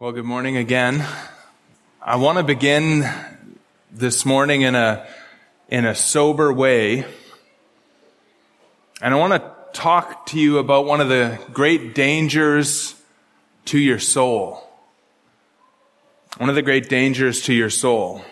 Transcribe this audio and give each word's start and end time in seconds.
Well, 0.00 0.12
good 0.12 0.24
morning 0.24 0.56
again. 0.56 1.04
I 2.00 2.14
want 2.18 2.38
to 2.38 2.44
begin 2.44 3.04
this 3.90 4.24
morning 4.24 4.62
in 4.62 4.76
a, 4.76 5.04
in 5.68 5.86
a 5.86 5.96
sober 5.96 6.52
way. 6.52 7.04
And 9.02 9.12
I 9.12 9.16
want 9.16 9.42
to 9.42 9.52
talk 9.72 10.26
to 10.26 10.38
you 10.38 10.58
about 10.58 10.84
one 10.86 11.00
of 11.00 11.08
the 11.08 11.40
great 11.52 11.96
dangers 11.96 12.94
to 13.64 13.76
your 13.76 13.98
soul. 13.98 14.62
One 16.36 16.48
of 16.48 16.54
the 16.54 16.62
great 16.62 16.88
dangers 16.88 17.42
to 17.46 17.52
your 17.52 17.68
soul. 17.68 18.22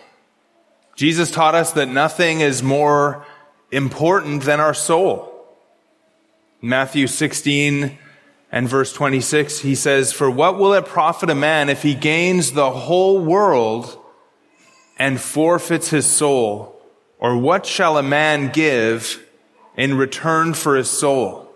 Jesus 0.95 1.29
taught 1.29 1.53
us 1.53 1.73
that 1.73 1.89
nothing 1.89 2.39
is 2.39 2.63
more 2.63 3.25
important 3.73 4.43
than 4.43 4.61
our 4.61 4.73
soul. 4.73 5.45
Matthew 6.61 7.07
16, 7.07 7.97
and 8.51 8.67
verse 8.67 8.93
26, 8.93 9.59
he 9.59 9.75
says, 9.75 10.13
For 10.13 10.29
what 10.29 10.57
will 10.57 10.73
it 10.73 10.85
profit 10.85 11.29
a 11.29 11.35
man 11.35 11.69
if 11.69 11.81
he 11.81 11.95
gains 11.95 12.53
the 12.53 12.71
whole 12.71 13.19
world 13.19 13.97
and 14.97 15.19
forfeits 15.19 15.89
his 15.89 16.05
soul? 16.05 16.73
Or 17.19 17.35
what 17.35 17.65
shall 17.65 17.97
a 17.97 18.03
man 18.03 18.51
give 18.51 19.23
in 19.75 19.97
return 19.97 20.53
for 20.53 20.75
his 20.75 20.89
soul? 20.89 21.51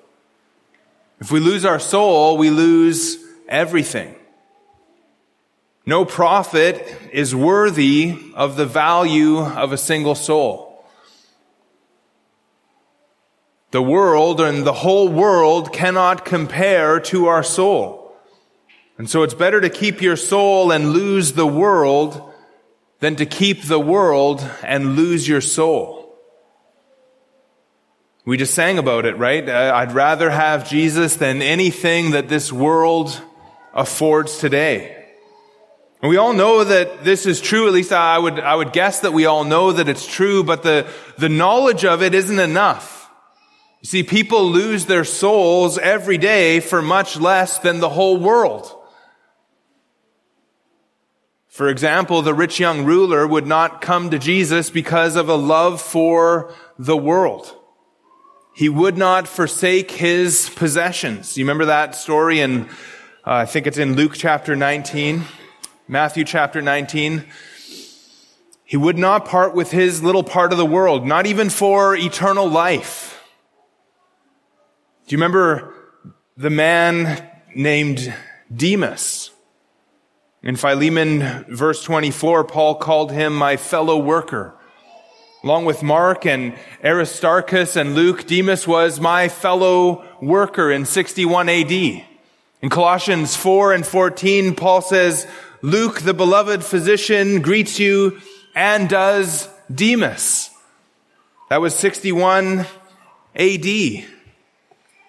If 1.20 1.32
we 1.32 1.40
lose 1.40 1.66
our 1.66 1.80
soul, 1.80 2.38
we 2.38 2.50
lose 2.50 3.18
everything. 3.48 4.16
No 5.86 6.04
profit 6.04 6.84
is 7.12 7.34
worthy 7.34 8.18
of 8.36 8.56
the 8.56 8.66
value 8.66 9.40
of 9.40 9.72
a 9.72 9.78
single 9.78 10.16
soul. 10.16 10.71
The 13.72 13.82
world 13.82 14.42
and 14.42 14.66
the 14.66 14.74
whole 14.74 15.08
world 15.08 15.72
cannot 15.72 16.26
compare 16.26 17.00
to 17.00 17.28
our 17.28 17.44
soul. 17.44 18.16
And 18.98 19.10
so 19.10 19.24
it's 19.24 19.34
better 19.34 19.62
to 19.62 19.70
keep 19.70 20.02
your 20.02 20.18
soul 20.18 20.72
and 20.72 20.92
lose 20.92 21.34
the 21.34 21.48
world 21.48 22.32
than 23.00 23.16
to 23.16 23.26
keep 23.26 23.64
the 23.64 23.80
world 23.80 24.48
and 24.62 24.96
lose 24.96 25.28
your 25.28 25.42
soul. 25.42 26.16
We 28.26 28.38
just 28.38 28.54
sang 28.54 28.78
about 28.78 29.06
it, 29.06 29.18
right? 29.18 29.48
Uh, 29.48 29.72
I'd 29.74 29.94
rather 29.94 30.30
have 30.30 30.70
Jesus 30.70 31.16
than 31.16 31.42
anything 31.42 32.12
that 32.12 32.30
this 32.30 32.52
world 32.52 33.20
affords 33.74 34.38
today. 34.38 34.98
And 36.02 36.10
we 36.10 36.18
all 36.18 36.34
know 36.34 36.64
that 36.64 37.04
this 37.04 37.26
is 37.26 37.42
true. 37.42 37.68
At 37.68 37.74
least 37.74 37.92
I 37.92 38.20
would, 38.20 38.40
I 38.40 38.56
would 38.56 38.74
guess 38.74 39.00
that 39.00 39.14
we 39.14 39.26
all 39.26 39.44
know 39.44 39.72
that 39.72 39.88
it's 39.88 40.06
true, 40.06 40.44
but 40.44 40.62
the, 40.62 40.88
the 41.18 41.30
knowledge 41.30 41.86
of 41.86 42.04
it 42.04 42.14
isn't 42.14 42.40
enough. 42.40 43.01
You 43.82 43.88
see, 43.88 44.04
people 44.04 44.46
lose 44.48 44.86
their 44.86 45.04
souls 45.04 45.80
every 45.80 46.20
day 46.20 46.60
for 46.60 46.84
much 46.84 47.20
less 47.20 47.58
than 47.58 47.80
the 47.80 47.90
whole 47.90 48.18
world. 48.18 48.72
For 51.48 51.68
example, 51.68 52.22
the 52.22 52.34
rich 52.34 52.60
young 52.60 52.86
ruler 52.86 53.26
would 53.26 53.48
not 53.48 53.82
come 53.82 54.12
to 54.12 54.20
Jesus 54.20 54.70
because 54.70 55.16
of 55.16 55.30
a 55.30 55.36
love 55.36 55.82
for 55.82 56.54
the 56.78 56.96
world. 56.96 57.56
He 58.54 58.70
would 58.70 58.98
not 58.98 59.28
forsake 59.28 59.90
his 59.90 60.50
possessions. 60.50 61.36
You 61.36 61.44
remember 61.44 61.66
that 61.66 61.96
story 61.96 62.40
in, 62.40 62.70
uh, 63.26 63.34
I 63.34 63.46
think 63.46 63.66
it's 63.66 63.80
in 63.80 63.96
Luke 63.96 64.14
chapter 64.14 64.56
19, 64.56 65.24
Matthew 65.88 66.24
chapter 66.24 66.62
19. 66.62 67.26
He 68.64 68.78
would 68.78 69.00
not 69.00 69.26
part 69.26 69.56
with 69.56 69.72
his 69.72 70.04
little 70.04 70.24
part 70.24 70.52
of 70.52 70.60
the 70.60 70.66
world, 70.66 71.06
not 71.06 71.26
even 71.26 71.50
for 71.50 71.96
eternal 71.96 72.48
life. 72.48 73.11
Do 75.12 75.16
you 75.16 75.22
remember 75.22 75.74
the 76.38 76.50
man 76.50 77.30
named 77.54 78.16
Demas? 78.56 79.32
In 80.42 80.56
Philemon 80.56 81.44
verse 81.50 81.84
24, 81.84 82.46
Paul 82.46 82.76
called 82.76 83.12
him 83.12 83.36
my 83.36 83.58
fellow 83.58 83.98
worker. 83.98 84.56
Along 85.44 85.66
with 85.66 85.84
Mark 85.84 86.26
and 86.26 86.58
Aristarchus 86.82 87.76
and 87.76 87.94
Luke, 87.94 88.26
Demas 88.26 88.66
was 88.66 89.02
my 89.02 89.28
fellow 89.28 90.06
worker 90.22 90.72
in 90.72 90.86
61 90.86 91.50
AD. 91.50 91.72
In 91.74 92.70
Colossians 92.70 93.36
4 93.36 93.74
and 93.74 93.86
14, 93.86 94.56
Paul 94.56 94.82
says, 94.82 95.28
Luke, 95.62 96.00
the 96.00 96.14
beloved 96.14 96.64
physician, 96.64 97.42
greets 97.42 97.80
you 97.80 98.22
and 98.56 98.88
does 98.88 99.50
Demas. 99.70 100.52
That 101.50 101.60
was 101.60 101.76
61 101.76 102.66
AD. 103.36 104.06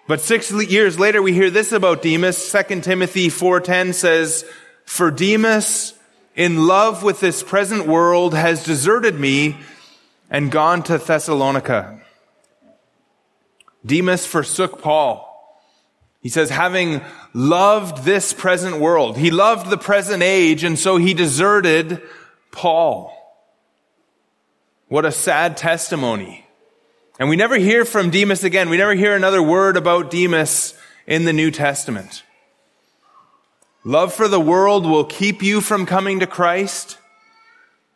But 0.07 0.21
six 0.21 0.51
years 0.51 0.99
later, 0.99 1.21
we 1.21 1.33
hear 1.33 1.49
this 1.49 1.71
about 1.71 2.01
Demas. 2.01 2.51
2 2.51 2.81
Timothy 2.81 3.29
4.10 3.29 3.93
says, 3.93 4.45
For 4.85 5.09
Demas, 5.11 5.93
in 6.35 6.67
love 6.67 7.03
with 7.03 7.19
this 7.19 7.41
present 7.41 7.87
world, 7.87 8.33
has 8.33 8.65
deserted 8.65 9.19
me 9.19 9.57
and 10.29 10.51
gone 10.51 10.83
to 10.83 10.97
Thessalonica. 10.97 12.01
Demas 13.85 14.25
forsook 14.25 14.81
Paul. 14.81 15.29
He 16.21 16.29
says, 16.29 16.49
having 16.49 17.01
loved 17.33 18.03
this 18.03 18.33
present 18.33 18.79
world, 18.79 19.17
he 19.17 19.29
loved 19.29 19.69
the 19.69 19.77
present 19.77 20.23
age, 20.23 20.63
and 20.63 20.79
so 20.79 20.97
he 20.97 21.13
deserted 21.13 22.01
Paul. 22.51 23.11
What 24.87 25.05
a 25.05 25.11
sad 25.11 25.57
testimony. 25.57 26.42
And 27.23 27.29
we 27.29 27.37
never 27.37 27.55
hear 27.55 27.85
from 27.85 28.09
Demas 28.09 28.43
again. 28.43 28.67
We 28.67 28.75
never 28.75 28.95
hear 28.95 29.15
another 29.15 29.41
word 29.41 29.77
about 29.77 30.11
Demas 30.11 30.73
in 31.07 31.23
the 31.23 31.31
New 31.31 31.51
Testament. 31.51 32.21
Love 33.85 34.13
for 34.13 34.27
the 34.27 34.41
world 34.41 34.85
will 34.85 35.05
keep 35.05 35.41
you 35.41 35.61
from 35.61 35.85
coming 35.85 36.19
to 36.19 36.27
Christ, 36.27 36.97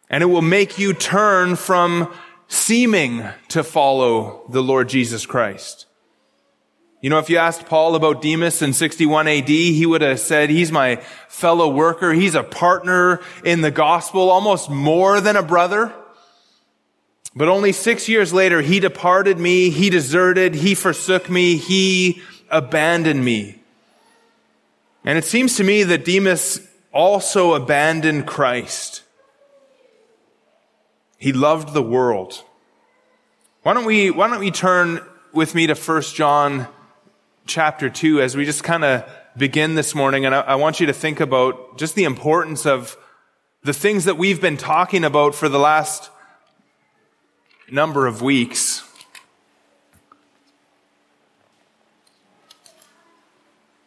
and 0.10 0.24
it 0.24 0.28
will 0.28 0.42
make 0.42 0.80
you 0.80 0.94
turn 0.94 1.58
from 1.58 2.10
seeming 2.48 3.22
to 3.50 3.66
follow 3.66 4.44
the 4.48 4.64
Lord 4.64 4.88
Jesus 4.88 5.26
Christ. 5.26 5.88
You 7.02 7.10
know, 7.10 7.20
if 7.20 7.30
you 7.30 7.38
asked 7.38 7.66
Paul 7.66 7.96
about 7.96 8.22
Demas 8.22 8.62
in 8.62 8.72
61 8.72 9.28
AD, 9.28 9.50
he 9.50 9.86
would 9.86 10.04
have 10.04 10.22
said, 10.22 10.50
he's 10.50 10.72
my 10.72 11.02
fellow 11.28 11.68
worker. 11.68 12.14
He's 12.14 12.36
a 12.36 12.44
partner 12.44 13.20
in 13.44 13.60
the 13.60 13.72
gospel, 13.72 14.30
almost 14.30 14.70
more 14.70 15.20
than 15.20 15.36
a 15.36 15.44
brother. 15.44 15.94
But 17.38 17.50
only 17.50 17.72
six 17.72 18.10
years 18.10 18.34
later, 18.34 18.62
he 18.62 18.80
departed 18.80 19.38
me, 19.38 19.70
he 19.70 19.92
deserted, 19.92 20.56
he 20.56 20.74
forsook 20.74 21.30
me, 21.30 21.56
he 21.56 22.24
abandoned 22.50 23.24
me. 23.24 23.62
And 25.06 25.20
it 25.20 25.24
seems 25.24 25.56
to 25.58 25.64
me 25.64 25.84
that 25.84 26.04
Demas 26.04 26.68
also 26.92 27.54
abandoned 27.54 28.26
Christ. 28.26 29.04
He 31.20 31.32
loved 31.32 31.76
the 31.76 31.84
world. 31.84 32.44
Why 33.62 33.76
don't 33.76 33.86
we, 33.86 34.10
why 34.10 34.30
don't 34.30 34.40
we 34.40 34.50
turn 34.50 35.00
with 35.32 35.54
me 35.54 35.68
to 35.68 35.76
1 35.76 36.02
John 36.16 36.68
chapter 37.46 37.88
2 37.88 38.20
as 38.20 38.36
we 38.36 38.46
just 38.46 38.64
kind 38.64 38.84
of 38.84 39.08
begin 39.38 39.76
this 39.76 39.94
morning. 39.94 40.26
And 40.26 40.34
I, 40.34 40.40
I 40.40 40.56
want 40.56 40.80
you 40.80 40.88
to 40.88 40.94
think 40.94 41.20
about 41.20 41.78
just 41.78 41.94
the 41.94 42.06
importance 42.06 42.66
of 42.66 42.98
the 43.62 43.74
things 43.74 44.06
that 44.06 44.18
we've 44.18 44.42
been 44.42 44.58
talking 44.58 45.04
about 45.04 45.36
for 45.36 45.48
the 45.48 45.60
last 45.60 46.10
number 47.72 48.08
of 48.08 48.22
weeks, 48.22 48.84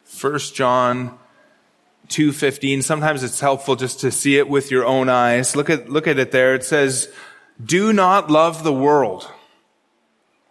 First 0.05 0.53
John 0.53 1.17
2:15 2.09 2.83
sometimes 2.83 3.23
it's 3.23 3.39
helpful 3.39 3.75
just 3.75 4.01
to 4.01 4.11
see 4.11 4.37
it 4.37 4.47
with 4.47 4.69
your 4.69 4.85
own 4.85 5.09
eyes. 5.09 5.55
Look 5.55 5.69
at 5.69 5.89
look 5.89 6.05
at 6.05 6.19
it 6.19 6.31
there. 6.31 6.53
It 6.53 6.63
says 6.63 7.11
do 7.63 7.91
not 7.91 8.29
love 8.29 8.63
the 8.63 8.73
world 8.73 9.31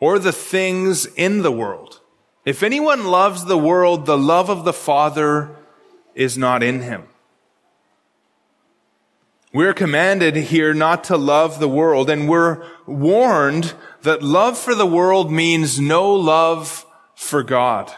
or 0.01 0.19
the 0.19 0.33
things 0.33 1.07
in 1.07 1.43
the 1.43 1.53
world. 1.53 2.01
If 2.45 2.63
anyone 2.65 3.05
loves 3.05 3.45
the 3.45 3.59
world 3.59 4.07
the 4.07 4.19
love 4.19 4.49
of 4.49 4.65
the 4.65 4.73
father 4.73 5.57
is 6.17 6.37
not 6.37 6.65
in 6.65 6.81
him 6.81 7.05
we're 9.53 9.75
commanded 9.75 10.37
here 10.37 10.73
not 10.73 11.05
to 11.05 11.17
love 11.17 11.59
the 11.59 11.69
world, 11.69 12.09
and 12.09 12.29
we're 12.29 12.65
warned 12.87 13.75
that 14.03 14.23
love 14.23 14.57
for 14.57 14.75
the 14.75 14.87
world 14.87 15.31
means 15.31 15.81
no 15.81 16.13
love 16.15 16.87
for 17.17 17.43
God. 17.43 17.93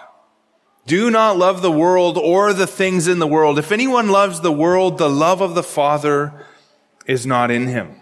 Do 0.87 1.11
not 1.11 1.37
love 1.37 1.63
the 1.63 1.71
world 1.71 2.19
or 2.19 2.53
the 2.53 2.67
things 2.67 3.07
in 3.07 3.19
the 3.19 3.27
world. 3.27 3.59
If 3.59 3.71
anyone 3.71 4.09
loves 4.09 4.41
the 4.41 4.51
world, 4.51 4.99
the 4.99 5.11
love 5.11 5.41
of 5.41 5.55
the 5.55 5.63
Father 5.63 6.33
is 7.07 7.25
not 7.27 7.51
in 7.51 7.69
him. 7.69 7.97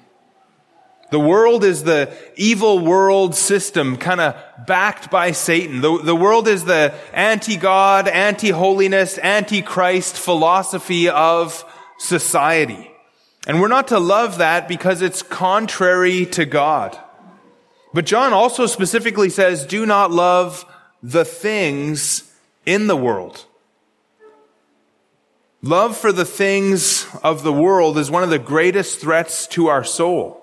The 1.10 1.20
world 1.20 1.64
is 1.64 1.82
the 1.82 2.16
evil 2.36 2.78
world 2.78 3.34
system 3.34 3.96
kind 3.96 4.20
of 4.20 4.36
backed 4.66 5.10
by 5.10 5.32
Satan. 5.32 5.80
The, 5.80 6.00
the 6.02 6.14
world 6.14 6.46
is 6.46 6.64
the 6.64 6.94
anti-God, 7.12 8.06
anti-holiness, 8.06 9.18
anti-Christ 9.18 10.16
philosophy 10.16 11.08
of 11.08 11.64
society. 11.98 12.89
And 13.46 13.60
we're 13.60 13.68
not 13.68 13.88
to 13.88 13.98
love 13.98 14.38
that 14.38 14.68
because 14.68 15.02
it's 15.02 15.22
contrary 15.22 16.26
to 16.26 16.44
God. 16.44 16.98
But 17.92 18.06
John 18.06 18.32
also 18.32 18.66
specifically 18.66 19.30
says, 19.30 19.66
do 19.66 19.86
not 19.86 20.10
love 20.10 20.64
the 21.02 21.24
things 21.24 22.30
in 22.66 22.86
the 22.86 22.96
world. 22.96 23.46
Love 25.62 25.96
for 25.96 26.12
the 26.12 26.24
things 26.24 27.06
of 27.22 27.42
the 27.42 27.52
world 27.52 27.98
is 27.98 28.10
one 28.10 28.22
of 28.22 28.30
the 28.30 28.38
greatest 28.38 29.00
threats 29.00 29.46
to 29.48 29.66
our 29.68 29.84
soul. 29.84 30.42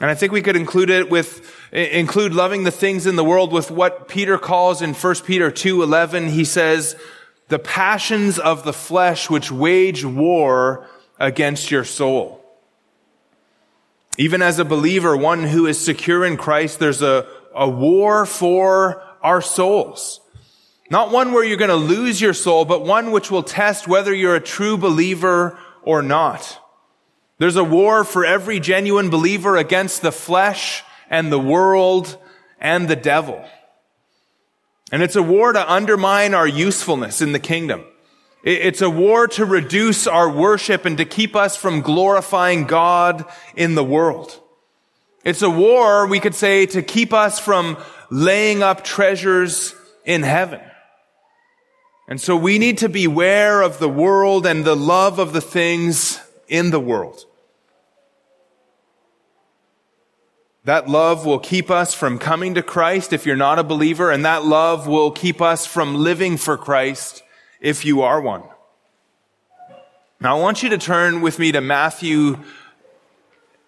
And 0.00 0.08
I 0.08 0.14
think 0.14 0.32
we 0.32 0.42
could 0.42 0.56
include 0.56 0.90
it 0.90 1.10
with, 1.10 1.52
include 1.72 2.32
loving 2.32 2.64
the 2.64 2.70
things 2.70 3.06
in 3.06 3.16
the 3.16 3.24
world 3.24 3.52
with 3.52 3.70
what 3.70 4.08
Peter 4.08 4.38
calls 4.38 4.80
in 4.80 4.94
1 4.94 5.14
Peter 5.26 5.50
2.11. 5.50 6.30
He 6.30 6.44
says, 6.44 6.96
the 7.48 7.58
passions 7.58 8.38
of 8.38 8.64
the 8.64 8.72
flesh 8.72 9.28
which 9.28 9.50
wage 9.50 10.04
war 10.04 10.86
against 11.18 11.70
your 11.70 11.84
soul. 11.84 12.44
Even 14.16 14.42
as 14.42 14.58
a 14.58 14.64
believer, 14.64 15.16
one 15.16 15.44
who 15.44 15.66
is 15.66 15.78
secure 15.78 16.24
in 16.24 16.36
Christ, 16.36 16.78
there's 16.78 17.02
a, 17.02 17.26
a 17.54 17.68
war 17.68 18.26
for 18.26 19.02
our 19.22 19.40
souls. 19.40 20.20
Not 20.90 21.10
one 21.10 21.32
where 21.32 21.44
you're 21.44 21.56
going 21.56 21.68
to 21.68 21.76
lose 21.76 22.20
your 22.20 22.34
soul, 22.34 22.64
but 22.64 22.84
one 22.84 23.12
which 23.12 23.30
will 23.30 23.42
test 23.42 23.86
whether 23.86 24.14
you're 24.14 24.34
a 24.34 24.40
true 24.40 24.76
believer 24.76 25.58
or 25.82 26.02
not. 26.02 26.60
There's 27.38 27.56
a 27.56 27.64
war 27.64 28.04
for 28.04 28.24
every 28.24 28.58
genuine 28.58 29.10
believer 29.10 29.56
against 29.56 30.02
the 30.02 30.12
flesh 30.12 30.82
and 31.08 31.30
the 31.30 31.38
world 31.38 32.16
and 32.60 32.88
the 32.88 32.96
devil. 32.96 33.44
And 34.90 35.02
it's 35.02 35.16
a 35.16 35.22
war 35.22 35.52
to 35.52 35.72
undermine 35.72 36.34
our 36.34 36.48
usefulness 36.48 37.20
in 37.20 37.32
the 37.32 37.38
kingdom. 37.38 37.84
It's 38.44 38.82
a 38.82 38.90
war 38.90 39.26
to 39.28 39.44
reduce 39.44 40.06
our 40.06 40.30
worship 40.30 40.84
and 40.84 40.96
to 40.98 41.04
keep 41.04 41.34
us 41.34 41.56
from 41.56 41.80
glorifying 41.80 42.64
God 42.64 43.24
in 43.56 43.74
the 43.74 43.84
world. 43.84 44.40
It's 45.24 45.42
a 45.42 45.50
war, 45.50 46.06
we 46.06 46.20
could 46.20 46.34
say, 46.34 46.66
to 46.66 46.82
keep 46.82 47.12
us 47.12 47.38
from 47.38 47.76
laying 48.10 48.62
up 48.62 48.84
treasures 48.84 49.74
in 50.04 50.22
heaven. 50.22 50.60
And 52.06 52.20
so 52.20 52.36
we 52.36 52.58
need 52.58 52.78
to 52.78 52.88
beware 52.88 53.60
of 53.60 53.80
the 53.80 53.88
world 53.88 54.46
and 54.46 54.64
the 54.64 54.76
love 54.76 55.18
of 55.18 55.32
the 55.32 55.40
things 55.40 56.20
in 56.46 56.70
the 56.70 56.80
world. 56.80 57.24
That 60.64 60.88
love 60.88 61.26
will 61.26 61.38
keep 61.38 61.70
us 61.70 61.92
from 61.92 62.18
coming 62.18 62.54
to 62.54 62.62
Christ 62.62 63.12
if 63.12 63.26
you're 63.26 63.36
not 63.36 63.58
a 63.58 63.64
believer, 63.64 64.10
and 64.10 64.24
that 64.24 64.44
love 64.44 64.86
will 64.86 65.10
keep 65.10 65.42
us 65.42 65.66
from 65.66 65.96
living 65.96 66.36
for 66.36 66.56
Christ 66.56 67.22
if 67.60 67.84
you 67.84 68.02
are 68.02 68.20
one. 68.20 68.42
Now 70.20 70.36
I 70.36 70.40
want 70.40 70.62
you 70.62 70.70
to 70.70 70.78
turn 70.78 71.20
with 71.20 71.38
me 71.38 71.52
to 71.52 71.60
Matthew, 71.60 72.38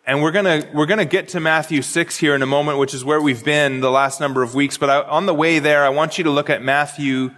and 0.06 0.22
we're 0.22 0.32
gonna, 0.32 0.68
we're 0.74 0.86
gonna 0.86 1.04
get 1.04 1.28
to 1.28 1.40
Matthew 1.40 1.82
6 1.82 2.16
here 2.16 2.34
in 2.34 2.42
a 2.42 2.46
moment, 2.46 2.78
which 2.78 2.94
is 2.94 3.04
where 3.04 3.20
we've 3.20 3.44
been 3.44 3.80
the 3.80 3.90
last 3.90 4.20
number 4.20 4.42
of 4.42 4.54
weeks, 4.54 4.76
but 4.76 4.90
I, 4.90 5.02
on 5.02 5.26
the 5.26 5.34
way 5.34 5.58
there, 5.58 5.84
I 5.84 5.90
want 5.90 6.18
you 6.18 6.24
to 6.24 6.30
look 6.30 6.50
at 6.50 6.62
Matthew 6.62 7.30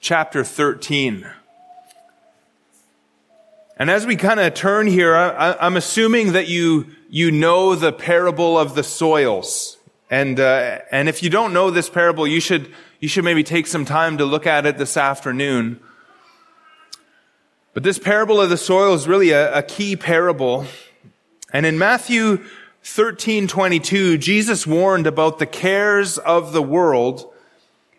chapter 0.00 0.44
13. 0.44 1.26
And 3.76 3.90
as 3.90 4.06
we 4.06 4.16
kind 4.16 4.38
of 4.38 4.54
turn 4.54 4.86
here, 4.86 5.16
I, 5.16 5.66
am 5.66 5.76
assuming 5.76 6.32
that 6.32 6.46
you, 6.46 6.86
you 7.10 7.30
know 7.32 7.74
the 7.74 7.92
parable 7.92 8.56
of 8.56 8.76
the 8.76 8.84
soils. 8.84 9.78
And, 10.10 10.38
uh, 10.38 10.78
and 10.92 11.08
if 11.08 11.22
you 11.22 11.30
don't 11.30 11.52
know 11.52 11.70
this 11.70 11.90
parable, 11.90 12.26
you 12.26 12.40
should, 12.40 12.72
you 13.00 13.08
should 13.08 13.24
maybe 13.24 13.42
take 13.42 13.66
some 13.66 13.84
time 13.84 14.18
to 14.18 14.24
look 14.24 14.46
at 14.46 14.64
it 14.64 14.78
this 14.78 14.96
afternoon. 14.96 15.80
But 17.74 17.82
this 17.82 17.98
parable 17.98 18.40
of 18.40 18.50
the 18.50 18.56
soil 18.56 18.94
is 18.94 19.08
really 19.08 19.30
a, 19.30 19.58
a 19.58 19.62
key 19.62 19.96
parable. 19.96 20.64
And 21.52 21.66
in 21.66 21.76
Matthew 21.76 22.44
13, 22.84 23.48
22, 23.48 24.16
Jesus 24.18 24.66
warned 24.66 25.08
about 25.08 25.40
the 25.40 25.46
cares 25.46 26.16
of 26.16 26.52
the 26.52 26.62
world 26.62 27.32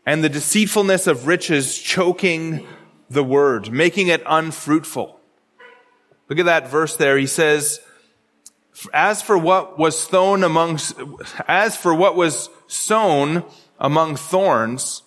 and 0.06 0.24
the 0.24 0.30
deceitfulness 0.30 1.07
of 1.07 1.27
riches 1.27 1.77
choking 1.77 2.66
the 3.10 3.24
word, 3.24 3.72
making 3.72 4.07
it 4.07 4.24
unfruitful. 4.25 5.19
Look 6.30 6.39
at 6.39 6.45
that 6.45 6.69
verse 6.69 6.95
there. 6.95 7.18
He 7.18 7.27
says, 7.27 7.81
as 8.94 9.22
for 9.22 9.38
what 9.38 9.77
was 9.77 10.00
sown 10.00 10.44
as 11.48 11.75
for 11.75 11.94
what 11.94 12.16
was 12.16 12.50
sown 12.68 13.44
among 13.80 14.16
thorns, 14.16 15.04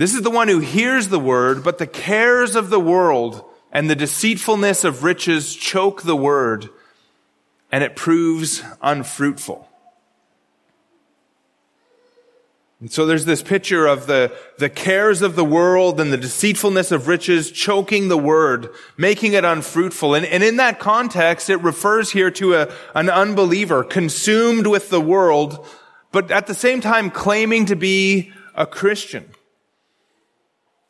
this 0.00 0.14
is 0.14 0.22
the 0.22 0.30
one 0.30 0.48
who 0.48 0.60
hears 0.60 1.08
the 1.08 1.18
word, 1.18 1.62
but 1.62 1.76
the 1.76 1.86
cares 1.86 2.56
of 2.56 2.70
the 2.70 2.80
world 2.80 3.44
and 3.70 3.90
the 3.90 3.94
deceitfulness 3.94 4.82
of 4.82 5.04
riches 5.04 5.54
choke 5.54 6.02
the 6.02 6.16
word, 6.16 6.70
and 7.70 7.84
it 7.84 7.96
proves 7.96 8.62
unfruitful. 8.80 9.68
And 12.80 12.90
so 12.90 13.04
there's 13.04 13.26
this 13.26 13.42
picture 13.42 13.86
of 13.86 14.06
the, 14.06 14.34
the 14.56 14.70
cares 14.70 15.20
of 15.20 15.36
the 15.36 15.44
world 15.44 16.00
and 16.00 16.10
the 16.10 16.16
deceitfulness 16.16 16.90
of 16.92 17.06
riches 17.06 17.50
choking 17.50 18.08
the 18.08 18.16
word, 18.16 18.70
making 18.96 19.34
it 19.34 19.44
unfruitful. 19.44 20.14
And, 20.14 20.24
and 20.24 20.42
in 20.42 20.56
that 20.56 20.78
context, 20.78 21.50
it 21.50 21.58
refers 21.58 22.10
here 22.10 22.30
to 22.30 22.54
a, 22.54 22.72
an 22.94 23.10
unbeliever 23.10 23.84
consumed 23.84 24.66
with 24.66 24.88
the 24.88 25.00
world, 25.00 25.66
but 26.10 26.30
at 26.30 26.46
the 26.46 26.54
same 26.54 26.80
time 26.80 27.10
claiming 27.10 27.66
to 27.66 27.76
be 27.76 28.32
a 28.54 28.64
Christian. 28.64 29.26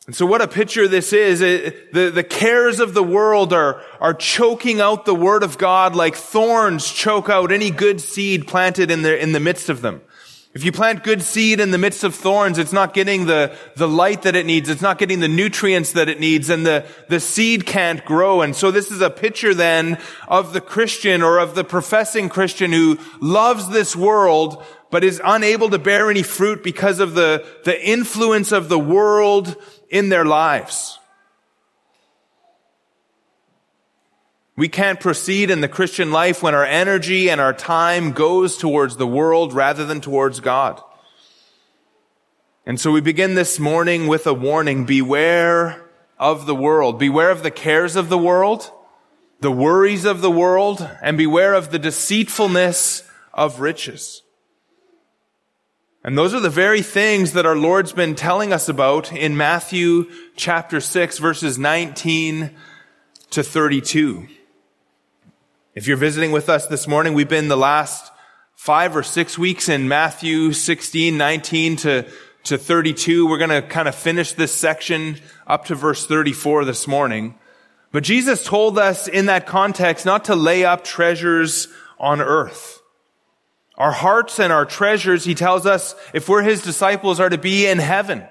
And 0.06 0.16
so 0.16 0.24
what 0.24 0.40
a 0.40 0.48
picture 0.48 0.88
this 0.88 1.12
is. 1.12 1.40
It, 1.40 1.92
the, 1.92 2.10
the 2.10 2.24
cares 2.24 2.80
of 2.80 2.94
the 2.94 3.02
world 3.02 3.52
are, 3.52 3.82
are 4.00 4.14
choking 4.14 4.80
out 4.80 5.04
the 5.04 5.14
word 5.14 5.42
of 5.42 5.58
God 5.58 5.94
like 5.94 6.16
thorns 6.16 6.90
choke 6.90 7.28
out 7.28 7.52
any 7.52 7.70
good 7.70 8.00
seed 8.00 8.46
planted 8.46 8.90
in 8.90 9.02
the, 9.02 9.20
in 9.20 9.32
the 9.32 9.40
midst 9.40 9.68
of 9.68 9.82
them. 9.82 10.00
If 10.52 10.64
you 10.64 10.72
plant 10.72 11.04
good 11.04 11.22
seed 11.22 11.60
in 11.60 11.70
the 11.70 11.78
midst 11.78 12.02
of 12.02 12.12
thorns, 12.12 12.58
it's 12.58 12.72
not 12.72 12.92
getting 12.92 13.26
the, 13.26 13.56
the 13.76 13.86
light 13.86 14.22
that 14.22 14.34
it 14.34 14.46
needs. 14.46 14.68
It's 14.68 14.82
not 14.82 14.98
getting 14.98 15.20
the 15.20 15.28
nutrients 15.28 15.92
that 15.92 16.08
it 16.08 16.18
needs 16.18 16.50
and 16.50 16.66
the, 16.66 16.84
the 17.08 17.20
seed 17.20 17.66
can't 17.66 18.04
grow. 18.04 18.42
And 18.42 18.56
so 18.56 18.72
this 18.72 18.90
is 18.90 19.00
a 19.00 19.10
picture 19.10 19.54
then 19.54 19.96
of 20.26 20.52
the 20.52 20.60
Christian 20.60 21.22
or 21.22 21.38
of 21.38 21.54
the 21.54 21.62
professing 21.62 22.28
Christian 22.28 22.72
who 22.72 22.98
loves 23.20 23.68
this 23.68 23.94
world, 23.94 24.64
but 24.90 25.04
is 25.04 25.20
unable 25.24 25.70
to 25.70 25.78
bear 25.78 26.10
any 26.10 26.24
fruit 26.24 26.64
because 26.64 26.98
of 26.98 27.14
the, 27.14 27.46
the 27.64 27.88
influence 27.88 28.50
of 28.50 28.68
the 28.68 28.78
world 28.78 29.56
in 29.90 30.08
their 30.08 30.24
lives. 30.24 30.98
We 34.56 34.68
can't 34.68 35.00
proceed 35.00 35.50
in 35.50 35.60
the 35.60 35.68
Christian 35.68 36.12
life 36.12 36.42
when 36.42 36.54
our 36.54 36.64
energy 36.64 37.30
and 37.30 37.40
our 37.40 37.52
time 37.52 38.12
goes 38.12 38.56
towards 38.56 38.96
the 38.96 39.06
world 39.06 39.52
rather 39.52 39.84
than 39.84 40.00
towards 40.00 40.40
God. 40.40 40.80
And 42.66 42.78
so 42.78 42.92
we 42.92 43.00
begin 43.00 43.34
this 43.34 43.58
morning 43.58 44.06
with 44.06 44.26
a 44.26 44.34
warning. 44.34 44.84
Beware 44.84 45.82
of 46.18 46.44
the 46.44 46.54
world. 46.54 46.98
Beware 46.98 47.30
of 47.30 47.42
the 47.42 47.50
cares 47.50 47.96
of 47.96 48.10
the 48.10 48.18
world, 48.18 48.70
the 49.40 49.50
worries 49.50 50.04
of 50.04 50.20
the 50.20 50.30
world, 50.30 50.86
and 51.02 51.16
beware 51.16 51.54
of 51.54 51.70
the 51.70 51.78
deceitfulness 51.78 53.02
of 53.32 53.60
riches. 53.60 54.22
And 56.02 56.16
those 56.16 56.32
are 56.32 56.40
the 56.40 56.48
very 56.48 56.80
things 56.80 57.34
that 57.34 57.44
our 57.44 57.56
Lord's 57.56 57.92
been 57.92 58.14
telling 58.14 58.54
us 58.54 58.70
about 58.70 59.12
in 59.12 59.36
Matthew 59.36 60.10
chapter 60.34 60.80
6 60.80 61.18
verses 61.18 61.58
19 61.58 62.56
to 63.30 63.42
32. 63.42 64.26
If 65.74 65.86
you're 65.86 65.98
visiting 65.98 66.32
with 66.32 66.48
us 66.48 66.66
this 66.66 66.88
morning, 66.88 67.12
we've 67.12 67.28
been 67.28 67.48
the 67.48 67.56
last 67.56 68.10
five 68.54 68.96
or 68.96 69.02
six 69.02 69.36
weeks 69.36 69.68
in 69.68 69.88
Matthew 69.88 70.54
16, 70.54 71.18
19 71.18 71.76
to, 71.76 72.06
to 72.44 72.56
32. 72.56 73.28
We're 73.28 73.36
going 73.36 73.50
to 73.50 73.60
kind 73.60 73.86
of 73.86 73.94
finish 73.94 74.32
this 74.32 74.54
section 74.54 75.18
up 75.46 75.66
to 75.66 75.74
verse 75.74 76.06
34 76.06 76.64
this 76.64 76.88
morning. 76.88 77.34
But 77.92 78.04
Jesus 78.04 78.42
told 78.42 78.78
us 78.78 79.06
in 79.06 79.26
that 79.26 79.46
context 79.46 80.06
not 80.06 80.24
to 80.26 80.34
lay 80.34 80.64
up 80.64 80.82
treasures 80.82 81.68
on 81.98 82.22
earth 82.22 82.79
our 83.80 83.90
hearts 83.92 84.38
and 84.38 84.52
our 84.52 84.66
treasures, 84.66 85.24
he 85.24 85.34
tells 85.34 85.64
us, 85.64 85.94
if 86.12 86.28
we're 86.28 86.42
his 86.42 86.60
disciples, 86.60 87.18
are 87.18 87.30
to 87.30 87.38
be 87.38 87.66
in 87.66 87.78
heaven. 87.78 88.22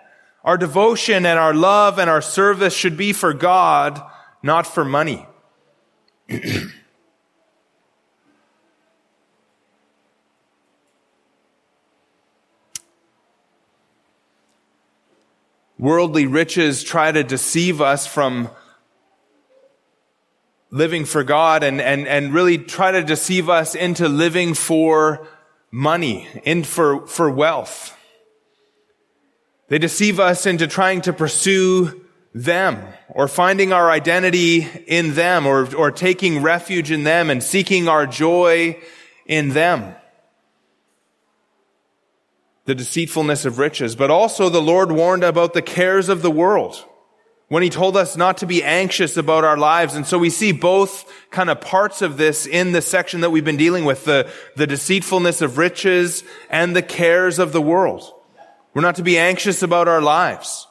Our 0.44 0.60
devotion 0.60 1.26
and 1.26 1.40
our 1.40 1.56
love 1.56 1.98
and 1.98 2.08
our 2.08 2.22
service 2.22 2.76
should 2.76 2.96
be 2.96 3.14
for 3.14 3.34
God, 3.34 4.00
not 4.44 4.68
for 4.68 4.86
money. 4.86 5.26
Worldly 15.80 16.28
riches 16.28 16.84
try 16.84 17.12
to 17.12 17.24
deceive 17.24 17.82
us 17.82 18.06
from 18.06 18.52
living 20.70 21.06
for 21.06 21.24
God 21.24 21.64
and, 21.64 21.82
and, 21.82 22.08
and 22.08 22.36
really 22.36 22.60
try 22.60 22.92
to 22.92 23.02
deceive 23.02 23.50
us 23.50 23.74
into 23.74 24.08
living 24.08 24.54
for 24.54 25.28
money, 25.72 26.28
and 26.46 26.66
for, 26.66 27.06
for 27.08 27.30
wealth. 27.30 27.96
They 29.68 29.78
deceive 29.78 30.20
us 30.20 30.46
into 30.46 30.68
trying 30.68 31.02
to 31.02 31.14
pursue 31.14 32.06
them 32.34 32.84
or 33.10 33.28
finding 33.28 33.74
our 33.74 33.90
identity 33.90 34.68
in 34.88 35.14
them 35.14 35.46
or, 35.46 35.74
or 35.76 35.92
taking 35.92 36.42
refuge 36.42 36.92
in 36.92 37.04
them 37.04 37.30
and 37.30 37.42
seeking 37.42 37.88
our 37.88 38.06
joy 38.06 38.80
in 39.26 39.50
them. 39.50 39.96
The 42.66 42.76
deceitfulness 42.76 43.46
of 43.46 43.58
riches, 43.58 43.96
but 43.96 44.12
also 44.12 44.50
the 44.50 44.62
Lord 44.62 44.92
warned 44.92 45.24
about 45.24 45.54
the 45.54 45.62
cares 45.62 46.10
of 46.10 46.22
the 46.22 46.32
world. 46.32 46.86
When 47.50 47.64
he 47.64 47.70
told 47.70 47.98
us 47.98 48.16
not 48.16 48.38
to 48.38 48.46
be 48.46 48.64
anxious 48.64 49.18
about 49.18 49.44
our 49.44 49.58
lives. 49.58 49.96
And 49.96 50.06
so 50.06 50.18
we 50.18 50.30
see 50.30 50.52
both 50.52 51.12
kind 51.32 51.50
of 51.50 51.60
parts 51.60 52.02
of 52.02 52.18
this 52.18 52.46
in 52.46 52.72
the 52.72 52.82
section 52.82 53.22
that 53.22 53.32
we've 53.32 53.44
been 53.44 53.58
dealing 53.58 53.86
with, 53.86 54.06
the, 54.06 54.32
the 54.56 54.68
deceitfulness 54.68 55.42
of 55.42 55.58
riches 55.58 56.24
and 56.50 56.76
the 56.76 56.84
cares 56.84 57.40
of 57.40 57.52
the 57.52 57.62
world. 57.62 58.14
We're 58.74 58.84
not 58.84 58.96
to 58.96 59.04
be 59.04 59.18
anxious 59.18 59.64
about 59.64 59.88
our 59.88 60.02
lives. 60.02 60.68